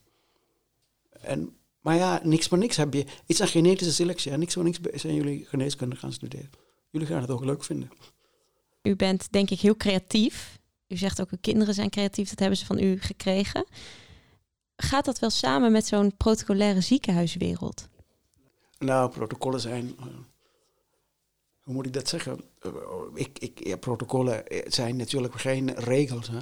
En, 1.20 1.56
maar 1.80 1.96
ja, 1.96 2.20
niks 2.22 2.46
voor 2.46 2.58
niks 2.58 2.76
heb 2.76 2.94
je. 2.94 2.98
Het 2.98 3.08
is 3.26 3.38
een 3.38 3.48
genetische 3.48 3.92
selectie. 3.92 4.32
En 4.32 4.38
niks 4.38 4.54
voor 4.54 4.64
niks 4.64 4.78
zijn 4.94 5.14
jullie 5.14 5.44
geneeskunde 5.44 5.96
gaan 5.96 6.12
studeren. 6.12 6.50
Jullie 6.90 7.06
gaan 7.06 7.20
het 7.20 7.30
ook 7.30 7.44
leuk 7.44 7.64
vinden. 7.64 7.90
U 8.82 8.96
bent 8.96 9.32
denk 9.32 9.50
ik 9.50 9.60
heel 9.60 9.76
creatief. 9.76 10.57
U 10.88 10.96
zegt 10.96 11.20
ook, 11.20 11.30
uw 11.30 11.38
kinderen 11.40 11.74
zijn 11.74 11.90
creatief. 11.90 12.28
Dat 12.28 12.38
hebben 12.38 12.58
ze 12.58 12.66
van 12.66 12.78
u 12.78 13.00
gekregen. 13.00 13.66
Gaat 14.76 15.04
dat 15.04 15.18
wel 15.18 15.30
samen 15.30 15.72
met 15.72 15.86
zo'n 15.86 16.16
protocolaire 16.16 16.80
ziekenhuiswereld? 16.80 17.88
Nou, 18.78 19.10
protocollen 19.10 19.60
zijn. 19.60 19.94
eh, 19.98 20.04
hoe 21.60 21.74
moet 21.74 21.86
ik 21.86 21.92
dat 21.92 22.08
zeggen? 22.08 22.40
Eh, 22.60 22.70
ik, 23.14 23.38
ik, 23.38 23.66
ja, 23.66 23.76
protocollen 23.76 24.42
zijn 24.66 24.96
natuurlijk 24.96 25.40
geen 25.40 25.74
regels. 25.74 26.28
Hè? 26.28 26.38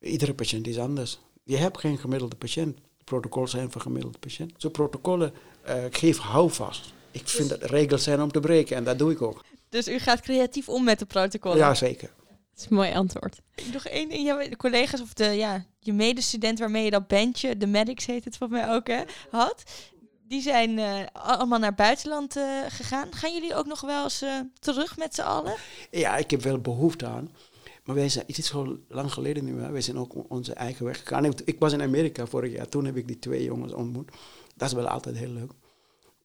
Iedere 0.00 0.34
patiënt 0.34 0.66
is 0.66 0.78
anders. 0.78 1.18
Je 1.44 1.56
hebt 1.56 1.78
geen 1.78 1.98
gemiddelde 1.98 2.36
patiënt. 2.36 2.78
Protocollen 3.04 3.48
zijn 3.48 3.70
voor 3.70 3.80
gemiddelde 3.80 4.18
patiënt. 4.18 4.52
Zo 4.56 4.68
protocollen 4.68 5.32
eh 5.62 5.84
geef 5.90 6.18
houvast. 6.18 6.92
Ik 7.10 7.28
vind 7.28 7.48
dat 7.48 7.62
regels 7.62 8.02
zijn 8.02 8.22
om 8.22 8.32
te 8.32 8.40
breken 8.40 8.76
en 8.76 8.84
dat 8.84 8.98
doe 8.98 9.12
ik 9.12 9.22
ook. 9.22 9.44
Dus 9.68 9.88
u 9.88 9.98
gaat 9.98 10.20
creatief 10.20 10.68
om 10.68 10.84
met 10.84 10.98
de 10.98 11.06
protocollen? 11.06 11.58
Ja, 11.58 11.74
zeker. 11.74 12.10
Dat 12.58 12.66
is 12.66 12.72
een 12.72 12.82
mooi 12.82 12.94
antwoord. 12.94 13.40
Nog 13.72 13.84
één 13.86 14.08
ding. 14.08 14.26
Ja, 14.26 14.48
de 14.48 14.56
collega's 14.56 15.00
of 15.00 15.12
de, 15.12 15.24
ja, 15.24 15.64
je 15.78 15.92
medestudent 15.92 16.58
waarmee 16.58 16.84
je 16.84 16.90
dat 16.90 17.06
bandje, 17.06 17.56
de 17.56 17.66
Medics 17.66 18.06
heet 18.06 18.24
het 18.24 18.36
van 18.36 18.50
mij 18.50 18.70
ook, 18.70 18.86
hè, 18.86 19.02
had. 19.30 19.62
Die 20.26 20.42
zijn 20.42 20.78
eh, 20.78 21.06
allemaal 21.12 21.58
naar 21.58 21.74
buitenland 21.74 22.36
eh, 22.36 22.44
gegaan. 22.68 23.12
Gaan 23.14 23.32
jullie 23.32 23.54
ook 23.54 23.66
nog 23.66 23.80
wel 23.80 24.04
eens 24.04 24.22
eh, 24.22 24.40
terug 24.58 24.96
met 24.96 25.14
z'n 25.14 25.20
allen? 25.20 25.54
Ja, 25.90 26.16
ik 26.16 26.30
heb 26.30 26.42
wel 26.42 26.58
behoefte 26.58 27.06
aan. 27.06 27.30
Maar 27.84 27.94
wij 27.94 28.08
zijn, 28.08 28.24
het 28.26 28.38
is 28.38 28.46
zo 28.46 28.78
lang 28.88 29.12
geleden 29.12 29.44
nu, 29.44 29.60
hè. 29.60 29.70
wij 29.70 29.80
zijn 29.80 29.98
ook 29.98 30.30
onze 30.30 30.52
eigen 30.52 30.84
weg 30.84 30.98
gegaan. 30.98 31.24
Ik, 31.24 31.40
ik 31.44 31.58
was 31.58 31.72
in 31.72 31.82
Amerika 31.82 32.26
vorig 32.26 32.52
jaar, 32.52 32.68
toen 32.68 32.84
heb 32.84 32.96
ik 32.96 33.06
die 33.06 33.18
twee 33.18 33.44
jongens 33.44 33.72
ontmoet. 33.72 34.10
Dat 34.56 34.68
is 34.68 34.74
wel 34.74 34.88
altijd 34.88 35.16
heel 35.16 35.32
leuk. 35.32 35.52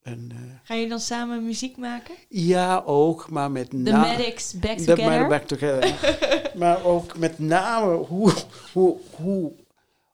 En, 0.04 0.28
eh, 0.32 0.38
Gaan 0.63 0.76
jullie 0.76 0.92
dan 0.92 1.00
samen 1.00 1.46
muziek 1.46 1.78
maken? 1.78 2.16
ja, 2.30 2.84
ook, 2.86 3.30
maar 3.30 3.52
met 3.52 3.70
The 3.70 3.76
name... 3.76 4.18
Medics 4.18 4.54
Back 4.54 4.78
Together. 4.78 5.06
maar 5.06 5.28
back 5.28 5.44
together. 5.44 6.52
maar 6.60 6.86
ook 6.86 7.18
met 7.18 7.39
name 7.39 7.96
hoe, 7.96 8.34
hoe, 8.74 8.98
hoe, 9.16 9.52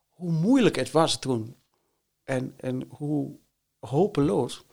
hoe 0.10 0.32
moeilijk 0.32 0.76
het 0.76 0.92
was 0.92 1.20
toen. 1.20 1.56
En, 2.24 2.54
en 2.58 2.86
hoe 2.90 3.36
hopeloos. 3.80 4.66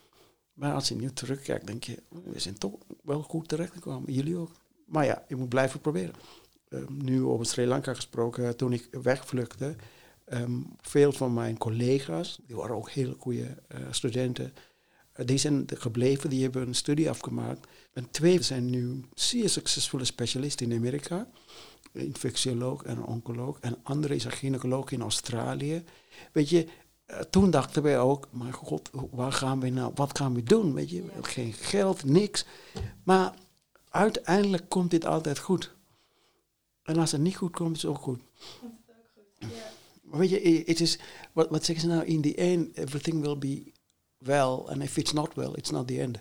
Maar 0.53 0.75
als 0.75 0.89
je 0.89 0.95
nu 0.95 1.13
terugkijkt, 1.13 1.67
denk 1.67 1.85
je, 1.85 2.03
oh, 2.09 2.19
we 2.33 2.39
zijn 2.39 2.59
toch 2.59 2.73
wel 3.03 3.23
goed 3.23 3.49
terechtgekomen. 3.49 4.13
Jullie 4.13 4.37
ook. 4.37 4.51
Maar 4.87 5.05
ja, 5.05 5.25
je 5.29 5.37
moet 5.37 5.49
blijven 5.49 5.81
proberen. 5.81 6.15
Ehm, 6.69 7.05
nu 7.05 7.23
over 7.23 7.47
Sri 7.47 7.67
Lanka 7.67 7.95
gesproken, 7.95 8.57
toen 8.57 8.73
ik 8.73 8.89
wegvluchtte, 9.03 9.77
ehm, 10.25 10.61
veel 10.81 11.13
van 11.13 11.35
mijn 11.35 11.59
collega's, 11.59 12.39
die 12.47 12.57
waren 12.57 12.77
ook 12.77 12.91
hele 12.91 13.15
goede 13.19 13.57
eh, 13.69 13.81
studenten, 13.91 14.45
eh, 14.45 14.63
die 15.25 15.39
zijn 15.39 15.65
gebleven, 15.75 16.31
die 16.31 16.43
hebben 16.43 16.67
een 16.67 16.75
studie 16.75 17.11
afgemaakt. 17.11 17.67
En 17.93 18.11
twee 18.11 18.43
zijn 18.43 18.71
nu 18.71 19.05
zeer 19.15 19.49
succesvolle 19.49 20.05
specialisten 20.05 20.71
in 20.71 20.77
Amerika. 20.77 21.29
Infectioloog 21.93 22.83
en 22.83 23.05
oncoloog. 23.05 23.59
En 23.61 23.77
andere 23.83 24.15
is 24.15 24.25
een 24.25 24.31
gynaecoloog 24.31 24.91
in 24.91 25.01
Australië. 25.01 25.85
Weet 26.33 26.49
je, 26.49 26.67
eh, 27.07 27.19
toen 27.19 27.51
dachten 27.51 27.83
wij 27.83 28.01
ook, 28.01 28.29
maar 28.31 28.53
god, 28.53 28.91
waar 29.11 29.33
gaan 29.33 29.61
we 29.61 29.69
nou, 29.69 29.93
wat 29.95 30.19
gaan 30.19 30.35
we 30.35 30.43
doen? 30.43 30.75
Weet 30.75 30.91
je, 30.91 31.05
geen 31.23 31.53
geld, 31.53 32.05
niks. 32.05 32.45
Maar 33.03 33.35
uiteindelijk 33.89 34.69
komt 34.69 34.91
dit 34.91 35.05
altijd 35.05 35.39
goed. 35.39 35.75
En 36.83 36.97
als 36.97 37.13
het 37.13 37.21
niet 37.21 37.37
goed 37.37 37.53
komt, 37.53 37.77
is 37.77 37.83
het 37.83 37.91
ook 37.91 37.99
goed. 37.99 38.21
Maar 40.03 40.19
weet 40.19 40.31
je, 40.31 40.63
het 40.67 40.81
is, 40.81 40.99
wat, 41.33 41.51
wat 41.51 41.65
zeggen 41.65 41.89
ze 41.89 41.95
nou? 41.95 42.07
In 42.07 42.21
the 42.21 42.35
end, 42.35 42.77
everything 42.77 43.21
will 43.21 43.39
be 43.39 43.73
well. 44.27 44.65
And 44.67 44.83
if 44.83 44.97
it's 44.97 45.13
not 45.13 45.35
well, 45.35 45.53
it's 45.55 45.71
not 45.71 45.87
the 45.89 46.01
end. 46.01 46.19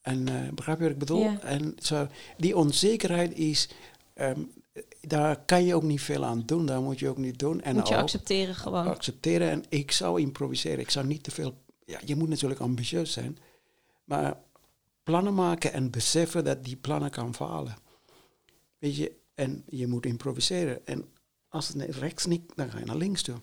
En 0.00 0.28
eh, 0.28 0.52
begrijp 0.52 0.78
je 0.78 0.82
wat 0.82 0.92
ik 0.92 0.98
bedoel? 0.98 1.26
En 1.40 1.74
zo, 1.78 2.08
die 2.36 2.56
onzekerheid 2.56 3.34
is, 3.38 3.68
ehm, 4.14 4.40
daar 5.00 5.44
kan 5.44 5.64
je 5.64 5.74
ook 5.74 5.82
niet 5.82 6.00
veel 6.00 6.24
aan 6.24 6.42
doen. 6.46 6.66
Daar 6.66 6.80
moet 6.80 6.98
je 6.98 7.08
ook 7.08 7.16
niet 7.16 7.38
doen. 7.38 7.62
En 7.62 7.74
Moet 7.74 7.88
je 7.88 7.96
accepteren 7.96 8.54
gewoon. 8.54 8.86
accepteren. 8.86 9.50
En 9.50 9.64
ik 9.68 9.90
zou 9.92 10.20
improviseren. 10.20 10.78
Ik 10.78 10.90
zou 10.90 11.06
niet 11.06 11.22
te 11.22 11.30
veel... 11.30 11.62
Ja, 11.84 12.00
je 12.04 12.16
moet 12.16 12.28
natuurlijk 12.28 12.60
ambitieus 12.60 13.12
zijn. 13.12 13.38
Maar 14.04 14.40
plannen 15.02 15.34
maken 15.34 15.72
en 15.72 15.90
beseffen 15.90 16.44
dat 16.44 16.64
die 16.64 16.76
plannen 16.76 17.10
kan 17.10 17.34
falen. 17.34 17.76
Weet 18.78 18.96
je, 18.96 19.12
en 19.34 19.64
je 19.66 19.86
moet 19.86 20.06
improviseren. 20.06 20.86
En 20.86 21.04
als 21.48 21.68
het 21.68 21.76
naar 21.76 21.88
rechts 21.88 22.26
niet, 22.26 22.42
dan 22.54 22.70
ga 22.70 22.78
je 22.78 22.84
naar 22.84 22.96
links 22.96 23.22
toe. 23.22 23.36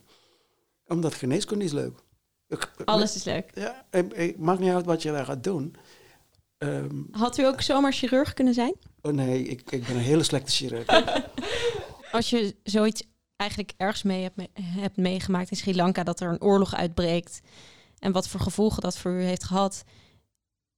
Omdat 0.88 1.14
geneeskunde 1.14 1.66
is 1.66 1.72
leuk. 1.72 2.00
Ik- 2.48 2.72
Alles 2.86 3.16
is 3.16 3.24
leuk. 3.24 3.52
Ja, 3.56 3.86
het 3.90 4.38
maakt 4.38 4.60
niet 4.60 4.72
uit 4.72 4.86
wat 4.86 5.02
je 5.02 5.12
daar 5.12 5.26
gaat 5.26 5.44
doen. 5.44 5.76
Ehm, 6.58 7.02
Had 7.12 7.38
u 7.38 7.46
ook 7.46 7.62
zomaar 7.62 7.94
chirurg 7.94 8.34
kunnen 8.34 8.54
zijn? 8.54 8.74
oh 9.02 9.12
nee, 9.12 9.44
ik, 9.44 9.72
ik 9.72 9.86
ben 9.86 9.96
een 9.96 10.02
hele 10.02 10.24
slechte 10.24 10.52
chirurg. 10.52 10.86
Als 12.12 12.30
je 12.30 12.56
zoiets 12.64 13.04
eigenlijk 13.36 13.74
ergens 13.78 14.04
mee 14.04 14.22
hebt, 14.24 14.36
me- 14.36 14.50
hebt 14.62 14.98
meegemaakt 14.98 15.52
in 15.52 15.58
Sri 15.58 15.76
Lanka, 15.76 16.04
dat 16.04 16.20
er 16.20 16.30
een 16.30 16.42
oorlog 16.42 16.76
uitbreekt 16.76 17.40
en 18.00 18.12
wat 18.12 18.28
voor 18.28 18.40
gevolgen 18.40 18.82
dat 18.82 18.98
voor 18.98 19.12
u 19.12 19.24
heeft 19.24 19.44
gehad, 19.44 19.84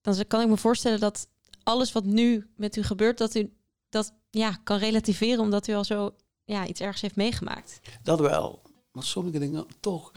dan 0.02 0.24
kan 0.28 0.42
ik 0.42 0.48
me 0.48 0.58
voorstellen 0.58 1.00
dat 1.00 1.28
alles 1.64 1.92
wat 1.92 2.04
nu 2.06 2.50
met 2.56 2.76
u 2.76 2.84
gebeurt, 2.84 3.18
dat 3.18 3.36
u 3.36 3.54
dat 3.90 4.14
ja, 4.30 4.60
kan 4.64 4.78
relativeren 4.78 5.40
omdat 5.40 5.68
u 5.68 5.74
al 5.74 5.84
zo 5.84 6.16
ja, 6.46 6.68
iets 6.68 6.80
ergs 6.82 7.02
heeft 7.02 7.16
meegemaakt. 7.16 7.80
Dat 8.04 8.20
wel. 8.20 8.62
Maar 8.92 9.04
sommige 9.04 9.40
dingen 9.40 9.66
toch. 9.80 10.12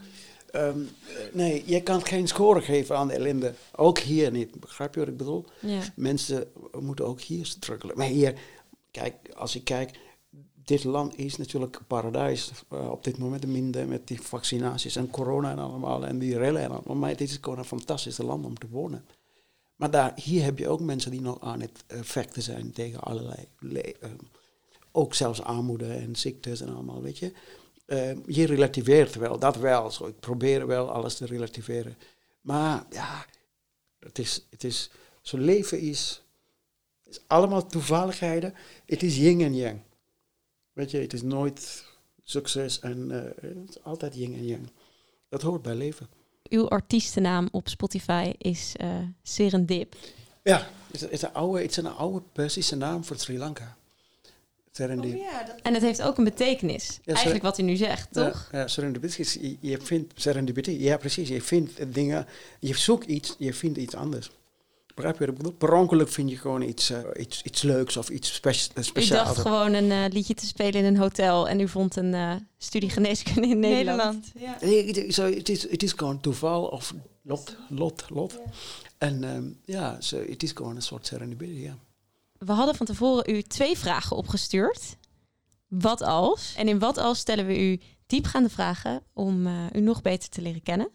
Ehm, 0.52 0.78
nee, 1.32 1.62
je 1.66 1.82
kan 1.82 2.02
geen 2.06 2.28
score 2.28 2.60
geven 2.60 2.96
aan 2.96 3.08
de 3.08 3.14
ellende. 3.14 3.54
Ook 3.76 3.98
hier 3.98 4.30
niet. 4.30 4.60
Begrijp 4.60 4.94
je 4.94 5.00
wat 5.00 5.08
ik 5.08 5.16
bedoel? 5.16 5.44
Ja. 5.60 5.80
Mensen 5.96 6.46
moeten 6.80 7.06
ook 7.06 7.20
hier 7.20 7.46
struggelen. 7.46 7.96
Maar 7.96 8.06
hier, 8.06 8.34
kijk, 8.90 9.14
als 9.36 9.56
ik 9.56 9.64
kijk, 9.64 9.98
dit 10.64 10.84
land 10.84 11.18
is 11.18 11.36
natuurlijk 11.36 11.76
een 11.76 11.86
paradijs 11.86 12.50
eh, 12.70 12.90
op 12.90 13.04
dit 13.04 13.18
moment 13.18 13.46
minder 13.46 13.88
met 13.88 14.06
die 14.08 14.20
vaccinaties 14.22 14.96
en 14.96 15.10
corona 15.10 15.50
en 15.50 15.58
allemaal 15.58 16.06
en 16.06 16.18
die 16.18 16.38
rellen 16.38 16.62
en 16.62 16.70
allemaal. 16.70 16.96
Maar 16.96 17.10
het 17.10 17.20
is 17.20 17.38
gewoon 17.40 17.58
een 17.58 17.64
fantastisch 17.64 18.18
land 18.18 18.44
om 18.44 18.58
te 18.58 18.68
wonen. 18.70 19.04
Maar 19.76 19.90
daar, 19.90 20.12
hier 20.16 20.42
heb 20.44 20.58
je 20.58 20.68
ook 20.68 20.80
mensen 20.80 21.10
die 21.10 21.20
nog 21.20 21.40
aan 21.40 21.60
het 21.60 21.84
eh, 21.86 21.98
vechten 22.02 22.42
zijn 22.42 22.72
tegen 22.72 23.00
allerlei, 23.00 23.46
le- 23.58 23.78
eh, 23.80 24.10
ook 24.92 25.14
zelfs 25.14 25.42
armoede 25.42 25.86
en 25.92 26.16
ziektes 26.16 26.60
en 26.60 26.74
allemaal, 26.74 27.02
weet 27.02 27.18
je. 27.18 27.32
Eh, 27.84 28.16
je 28.26 28.46
relativeert 28.46 29.14
wel, 29.14 29.38
dat 29.38 29.56
wel. 29.56 29.90
Zo. 29.90 30.06
Ik 30.06 30.20
probeer 30.20 30.66
wel 30.66 30.90
alles 30.90 31.14
te 31.14 31.26
relativeren. 31.26 31.96
Maar 32.40 32.84
ja, 32.90 33.26
het 33.98 34.18
is, 34.18 34.46
het 34.50 34.64
is, 34.64 34.90
zo'n 35.20 35.40
leven 35.40 35.80
is, 35.80 36.22
is 37.04 37.20
allemaal 37.26 37.66
toevalligheden. 37.66 38.54
Het 38.86 39.02
is 39.02 39.16
yin 39.16 39.40
en 39.40 39.54
yang. 39.54 39.80
Weet 40.72 40.90
je, 40.90 40.98
het 40.98 41.12
is 41.12 41.22
nooit 41.22 41.84
succes 42.22 42.78
en 42.78 43.10
eh, 43.10 43.50
het 43.50 43.68
is 43.68 43.82
altijd 43.82 44.14
yin 44.14 44.34
en 44.34 44.46
yang. 44.46 44.70
Dat 45.28 45.42
hoort 45.42 45.62
bij 45.62 45.74
leven. 45.74 46.08
Uw 46.48 46.68
artiestennaam 46.68 47.48
op 47.50 47.68
Spotify 47.68 48.32
is 48.38 48.74
eh 48.76 48.98
Serendip. 49.22 49.94
Ja, 50.42 50.68
het 50.86 50.94
is, 50.94 51.00
het 51.00 51.10
is 51.10 51.22
een 51.22 51.32
oude, 51.32 51.60
het 51.60 51.70
is 51.70 51.76
een 51.76 51.86
oude 51.86 52.22
Persische 52.32 52.76
naam 52.76 53.04
voor 53.04 53.18
Sri 53.18 53.38
Lanka. 53.38 53.76
Serendip. 54.72 55.14
Oh 55.14 55.20
ja, 55.20 55.42
dat... 55.44 55.54
En 55.62 55.74
het 55.74 55.82
heeft 55.82 56.02
ook 56.02 56.18
een 56.18 56.24
betekenis. 56.24 57.00
Eigenlijk 57.04 57.42
wat 57.42 57.58
u 57.58 57.62
nu 57.62 57.76
zegt, 57.76 58.12
toch? 58.12 58.48
Ja, 58.52 58.58
ja, 58.58 58.66
serendipity 58.66 59.20
is, 59.20 59.32
je, 59.32 59.56
je 59.60 59.78
vindt 59.82 60.12
serendipity, 60.16 60.70
ja 60.70 60.96
precies, 60.96 61.28
je 61.28 61.42
vindt 61.42 61.94
dingen, 61.94 62.26
je 62.60 62.76
zoekt 62.76 63.06
iets, 63.06 63.34
je 63.38 63.54
vindt 63.54 63.78
iets 63.78 63.94
anders. 63.94 64.30
Begrijp 64.94 65.18
je 65.18 65.20
wat 65.20 65.34
ik 65.34 65.36
bedoel? 65.36 65.52
Per 65.58 65.72
ongeluk 65.72 66.08
vind 66.08 66.30
je 66.30 66.36
gewoon 66.36 66.62
iets, 66.62 66.90
eh, 66.90 66.98
iets, 67.18 67.42
iets 67.42 67.62
leuks 67.62 67.96
of 67.96 68.08
iets 68.08 68.34
spe 68.34 68.48
U 68.50 68.82
speciaals. 68.82 69.26
dacht 69.28 69.40
gewoon 69.40 69.72
een 69.72 69.90
eh, 69.90 70.04
liedje 70.12 70.34
te 70.34 70.46
spelen 70.46 70.74
in 70.74 70.84
een 70.84 70.96
hotel 70.96 71.48
en 71.48 71.60
u 71.60 71.68
vond 71.68 71.96
een 71.96 72.14
eh, 72.14 72.34
studie 72.58 72.90
geneeskunde 72.90 73.48
in 73.48 73.58
Nederland. 73.58 74.20
Nederland. 74.34 74.60
Ja. 74.60 74.66
Nee, 74.66 74.86
het 74.86 74.96
is- 74.96 75.14
zo, 75.14 75.32
het, 75.34 75.48
is, 75.48 75.70
het 75.70 75.82
is 75.82 75.92
gewoon 75.92 76.20
toeval 76.20 76.64
of 76.66 76.94
lot, 77.22 77.56
lot, 77.68 78.04
lot. 78.08 78.38
En 78.98 79.24
ehm, 79.24 79.44
ja, 79.64 80.00
zo, 80.00 80.24
het 80.28 80.42
is 80.42 80.52
gewoon 80.54 80.76
een 80.76 80.82
soort 80.82 81.06
serendipity, 81.06 81.60
ja. 81.60 81.76
We 82.44 82.52
hadden 82.52 82.74
van 82.74 82.86
tevoren 82.86 83.34
u 83.34 83.42
twee 83.42 83.78
vragen 83.78 84.16
opgestuurd. 84.16 84.96
Wat 85.68 86.02
als? 86.02 86.54
En 86.56 86.68
in 86.68 86.78
wat 86.78 86.98
als 86.98 87.18
stellen 87.18 87.46
we 87.46 87.70
u 87.70 87.80
diepgaande 88.06 88.48
vragen 88.48 89.02
om 89.12 89.46
eh, 89.46 89.52
u 89.72 89.80
nog 89.80 90.02
beter 90.02 90.28
te 90.28 90.42
leren 90.42 90.62
kennen. 90.62 90.90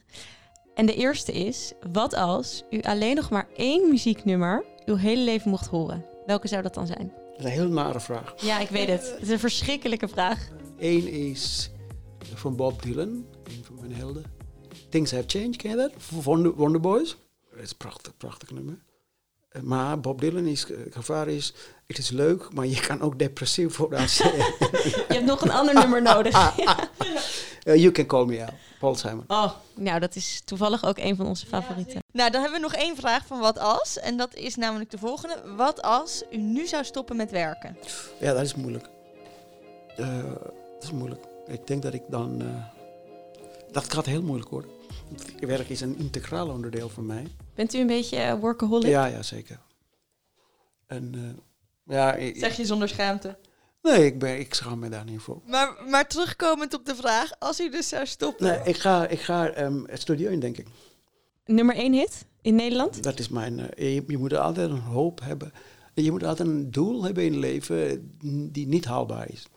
En 0.73 0.85
de 0.85 0.95
eerste 0.95 1.31
is, 1.31 1.73
wat 1.91 2.13
als 2.13 2.63
u 2.69 2.81
alleen 2.81 3.15
nog 3.15 3.29
maar 3.29 3.47
één 3.55 3.89
muzieknummer 3.89 4.65
uw 4.85 4.95
hele 4.95 5.21
leven 5.21 5.49
mocht 5.49 5.67
horen? 5.67 6.05
Welke 6.25 6.47
zou 6.47 6.61
dat 6.61 6.73
dan 6.73 6.87
zijn? 6.87 7.13
Dat 7.29 7.39
is 7.39 7.45
een 7.45 7.51
heel 7.51 7.69
nare 7.69 7.99
vraag. 7.99 8.33
Ja, 8.41 8.59
ik 8.59 8.69
weet 8.69 8.87
het. 8.87 9.11
Het 9.11 9.21
is 9.21 9.29
een 9.29 9.39
verschrikkelijke 9.39 10.07
vraag. 10.07 10.49
Eén 10.77 11.07
is 11.07 11.71
van 12.33 12.55
Bob 12.55 12.81
Dylan, 12.81 13.25
een 13.43 13.63
van 13.63 13.75
mijn 13.79 13.93
helden. 13.93 14.23
Things 14.89 15.11
Have 15.11 15.23
Changed, 15.27 15.55
ken 15.55 15.69
je 15.69 15.75
dat? 15.75 15.91
Wonder, 16.23 16.55
Wonder 16.55 16.81
Boys. 16.81 17.17
Dat 17.51 17.59
is 17.59 17.69
een 17.69 17.77
prachtig, 17.77 18.17
prachtig 18.17 18.51
nummer. 18.51 18.85
Maar 19.63 19.99
Bob 19.99 20.21
Dylan 20.21 20.45
is, 20.45 20.71
eh, 20.71 20.77
het 20.83 20.95
gevaar 20.95 21.27
is, 21.27 21.53
het 21.87 21.97
is 21.97 22.09
leuk, 22.09 22.53
maar 22.53 22.65
je 22.65 22.79
kan 22.79 23.01
ook 23.01 23.19
depressief 23.19 23.77
worden 23.77 23.99
als 23.99 24.17
je... 24.17 24.23
Je 25.07 25.13
hebt 25.13 25.25
nog 25.25 25.41
een 25.41 25.51
ander 25.51 25.73
nummer 25.73 26.01
nodig. 26.01 26.35
Eh, 27.63 27.75
you 27.75 27.91
Can 27.91 28.05
Call 28.05 28.25
Me 28.25 28.41
Out, 28.41 28.51
Paul 28.79 28.95
Simon. 28.95 29.23
Oh, 29.27 29.51
nou, 29.75 29.99
dat 29.99 30.15
is 30.15 30.41
toevallig 30.45 30.85
ook 30.85 30.97
een 30.97 31.15
van 31.15 31.25
onze 31.25 31.45
favorieten. 31.45 32.03
Nou, 32.11 32.31
dan 32.31 32.41
hebben 32.41 32.59
we 32.61 32.65
nog 32.67 32.75
één 32.75 32.95
vraag 32.95 33.25
van 33.25 33.39
wat 33.39 33.59
als. 33.59 33.99
En 33.99 34.17
dat 34.17 34.35
is 34.35 34.55
namelijk 34.55 34.91
de 34.91 34.97
volgende. 34.97 35.41
Wat 35.55 35.81
als 35.81 36.23
u 36.31 36.37
nu 36.37 36.67
zou 36.67 36.83
stoppen 36.83 37.15
met 37.15 37.31
werken? 37.31 37.77
Ja, 38.19 38.33
dat 38.33 38.41
is 38.43 38.55
moeilijk. 38.55 38.89
Eh, 39.97 40.23
dat 40.73 40.83
is 40.83 40.91
moeilijk. 40.91 41.23
Ik 41.47 41.67
denk 41.67 41.81
dat 41.81 41.93
ik 41.93 42.01
dan... 42.09 42.41
eh, 42.41 42.47
dat 43.71 43.93
gaat 43.93 44.05
heel 44.05 44.21
moeilijk 44.21 44.49
worden. 44.49 44.71
Want 45.09 45.23
Werk 45.39 45.69
is 45.69 45.81
een 45.81 45.97
integraal 45.97 46.47
onderdeel 46.49 46.89
van 46.89 47.05
mij. 47.05 47.27
Bent 47.57 47.73
u 47.73 47.79
een 47.79 47.87
beetje 47.87 48.17
eh, 48.17 48.39
workaholic? 48.39 48.87
Ja, 48.89 49.05
ja, 49.05 49.21
zeker. 49.21 49.59
En 50.87 51.11
eh, 51.15 51.93
ja, 51.95 52.13
ik- 52.15 52.37
Zeg 52.37 52.57
je 52.57 52.65
zonder 52.65 52.89
schaamte. 52.89 53.37
nee, 53.81 54.05
ik, 54.05 54.19
ben, 54.19 54.39
ik 54.39 54.53
schaam 54.53 54.79
me 54.79 54.89
daar 54.89 55.03
niet 55.05 55.19
voor. 55.21 55.41
Maar, 55.45 55.75
maar 55.89 56.07
terugkomend 56.07 56.73
op 56.73 56.85
de 56.85 56.95
vraag, 56.95 57.31
als 57.39 57.59
u 57.59 57.69
dus 57.69 57.87
zou 57.87 58.05
stoppen. 58.05 58.45
Nee, 58.47 58.59
ik 58.63 58.77
ga, 58.77 59.07
ik 59.07 59.19
ga 59.19 59.49
ehm, 59.49 59.83
het 59.85 60.01
studio 60.01 60.29
in, 60.29 60.39
denk 60.39 60.57
ik. 60.57 60.67
Nummer 61.45 61.75
één 61.75 61.93
hit 61.93 62.25
in 62.41 62.55
Nederland? 62.55 63.03
Dat 63.03 63.19
is 63.19 63.29
mijn... 63.29 63.59
eh, 63.73 63.95
je, 63.95 64.03
je 64.07 64.17
moet 64.17 64.33
altijd 64.33 64.69
een 64.69 64.79
hoop 64.79 65.19
hebben. 65.23 65.51
Je 65.93 66.11
moet 66.11 66.23
altijd 66.23 66.47
een 66.47 66.71
doel 66.71 67.03
hebben 67.03 67.23
in 67.23 67.31
het 67.31 67.41
leven 67.41 68.11
die 68.51 68.67
niet 68.67 68.85
haalbaar 68.85 69.29
is. 69.29 69.47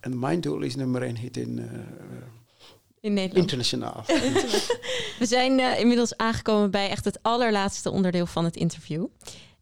En 0.00 0.18
mijn 0.18 0.40
doel 0.40 0.60
is 0.60 0.76
nummer 0.76 1.02
één 1.02 1.16
hit 1.16 1.36
in, 1.36 1.58
eh, 1.58 1.78
In 3.00 3.12
Nederland. 3.12 3.42
internationaal. 3.42 4.04
We 5.18 5.26
zijn 5.26 5.60
eh, 5.60 5.80
inmiddels 5.80 6.16
aangekomen 6.16 6.70
bij 6.70 6.88
echt 6.88 7.04
het 7.04 7.22
allerlaatste 7.22 7.90
onderdeel 7.90 8.26
van 8.26 8.44
het 8.44 8.56
interview. 8.56 9.06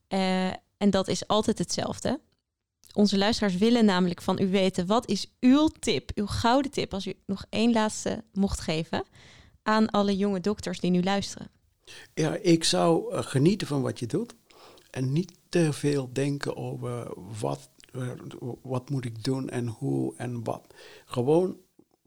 Eh, 0.09 0.47
en 0.77 0.91
dat 0.91 1.09
is 1.09 1.27
altijd 1.27 1.59
hetzelfde. 1.59 2.21
Onze 2.95 3.19
luisteraars 3.19 3.57
willen 3.57 3.85
namelijk 3.85 4.23
van 4.23 4.39
u 4.41 4.49
weten... 4.51 4.87
wat 4.87 5.09
is 5.09 5.33
uw 5.41 5.69
tip, 5.81 6.11
uw 6.15 6.27
gouden 6.27 6.71
tip... 6.71 6.95
als 6.95 7.07
u 7.07 7.15
nog 7.27 7.45
één 7.51 7.73
laatste 7.73 8.25
mocht 8.33 8.61
geven... 8.61 9.05
aan 9.63 9.91
alle 9.91 10.17
jonge 10.17 10.41
dokters 10.41 10.81
die 10.81 10.91
nu 10.91 11.03
luisteren? 11.03 11.51
Ja, 12.15 12.37
ik 12.37 12.65
zou 12.65 13.13
eh, 13.15 13.23
genieten 13.23 13.67
van 13.67 13.83
wat 13.83 13.99
je 13.99 14.07
doet. 14.07 14.35
En 14.91 15.13
niet 15.13 15.33
te 15.49 15.73
veel 15.73 16.13
denken 16.13 16.57
over 16.57 17.13
wat, 17.41 17.71
wat 18.63 18.91
moet 18.91 19.05
ik 19.05 19.25
doen 19.25 19.49
en 19.49 19.67
hoe 19.67 20.15
en 20.17 20.45
wat. 20.45 20.75
Gewoon 21.05 21.57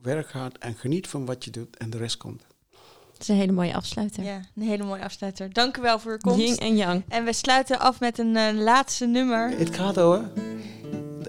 werk 0.01 0.31
hard 0.31 0.57
en 0.57 0.75
geniet 0.75 1.07
van 1.07 1.25
wat 1.25 1.43
je 1.43 1.51
doet 1.51 1.77
en 1.77 1.89
de 1.89 1.97
rest 1.97 2.17
komt. 2.17 2.43
Dat 3.11 3.21
is 3.21 3.27
een 3.27 3.35
hele 3.35 3.51
mooie 3.51 3.75
afsluiter. 3.75 4.23
Ja, 4.23 4.41
een 4.55 4.61
hele 4.61 4.83
mooie 4.83 5.03
afsluiter. 5.03 5.53
Dank 5.53 5.77
u 5.77 5.81
wel 5.81 5.99
voor 5.99 6.11
uw 6.11 6.17
komst. 6.17 6.39
Yin 6.39 6.57
en 6.57 6.75
yang. 6.75 7.03
En 7.07 7.25
we 7.25 7.33
sluiten 7.33 7.79
af 7.79 7.99
met 7.99 8.17
een 8.17 8.35
eh, 8.35 8.53
laatste 8.53 9.05
nummer. 9.05 9.49
Het 9.57 9.75
gaat 9.75 9.95
hoor. 9.95 10.31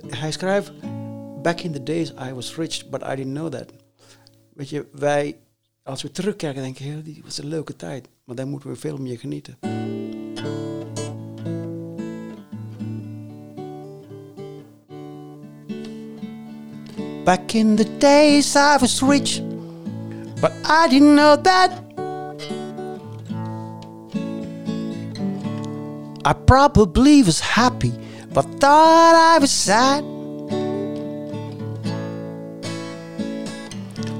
Hij 0.06 0.32
schrijft, 0.32 0.72
back 1.42 1.60
in 1.60 1.72
the 1.72 1.82
days 1.82 2.10
I 2.10 2.32
was 2.32 2.56
rich, 2.56 2.88
but 2.88 3.02
I 3.02 3.14
didn't 3.14 3.34
know 3.34 3.48
that. 3.48 3.66
Weet 4.54 4.68
je, 4.68 4.86
wij, 4.92 5.36
als 5.82 6.02
we 6.02 6.10
terugkijken, 6.10 6.62
denken 6.62 6.96
we, 6.96 7.02
die 7.02 7.22
was 7.24 7.38
een 7.38 7.48
leuke 7.48 7.76
tijd. 7.76 8.08
Maar 8.24 8.36
dan 8.36 8.48
moeten 8.48 8.70
we 8.70 8.76
veel 8.76 8.96
meer 8.96 9.18
genieten. 9.18 9.58
Back 17.24 17.54
in 17.54 17.76
the 17.76 17.84
days 17.84 18.56
I 18.56 18.76
was 18.78 19.00
rich, 19.00 19.40
but 20.40 20.52
I 20.64 20.88
didn't 20.88 21.14
know 21.14 21.36
that. 21.36 21.70
I 26.24 26.32
probably 26.32 27.22
was 27.22 27.38
happy, 27.38 27.92
but 28.34 28.44
thought 28.60 29.14
I 29.14 29.38
was 29.38 29.52
sad. 29.52 30.04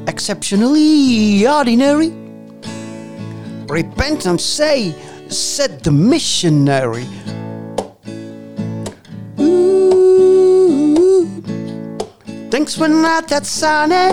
Exceptionally 0.07 1.44
ordinary. 1.44 2.11
Repent 3.66 4.26
and 4.26 4.40
say, 4.40 4.94
said 5.28 5.82
the 5.82 5.90
missionary. 5.90 7.07
Things 12.53 12.76
were 12.76 12.86
not 12.86 13.28
that 13.28 13.46
sunny. 13.46 14.12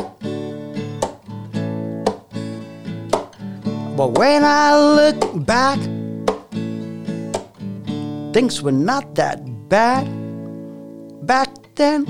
But 3.97 4.17
when 4.17 4.45
I 4.45 4.79
look 4.79 5.45
back, 5.45 5.77
things 8.33 8.61
were 8.61 8.71
not 8.71 9.13
that 9.15 9.43
bad 9.67 10.07
back 11.27 11.49
then. 11.75 12.05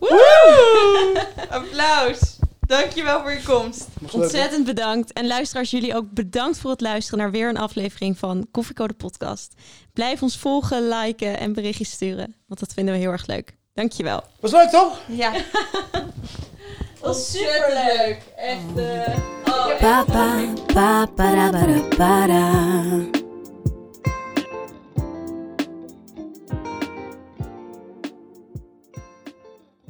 Woo! 0.00 1.14
Applaus. 1.50 2.29
Dankjewel 2.70 3.20
voor 3.20 3.32
je 3.32 3.42
komst. 3.42 3.88
Ontzettend 4.12 4.64
bedankt. 4.64 5.12
En 5.12 5.26
luisteraars, 5.26 5.70
jullie 5.70 5.96
ook 5.96 6.10
bedankt 6.10 6.58
voor 6.58 6.70
het 6.70 6.80
luisteren 6.80 7.18
naar 7.18 7.30
weer 7.30 7.48
een 7.48 7.56
aflevering 7.56 8.18
van 8.18 8.48
Koffiecode 8.50 8.94
Podcast. 8.94 9.54
Blijf 9.92 10.22
ons 10.22 10.38
volgen, 10.38 10.88
liken 10.88 11.38
en 11.38 11.52
berichtjes 11.52 11.90
sturen, 11.90 12.34
want 12.46 12.60
dat 12.60 12.72
vinden 12.72 12.94
we 12.94 13.00
heel 13.00 13.10
erg 13.10 13.26
leuk. 13.26 13.56
Dankjewel. 13.74 14.22
Was 14.40 14.50
leuk 14.50 14.68
toch? 14.68 15.00
Ja. 15.06 15.32
was 17.00 17.30
superleuk. 17.30 18.18
Echt. 18.36 18.74
Pa 19.78 20.04
pa 20.74 21.06
pa 21.96 22.28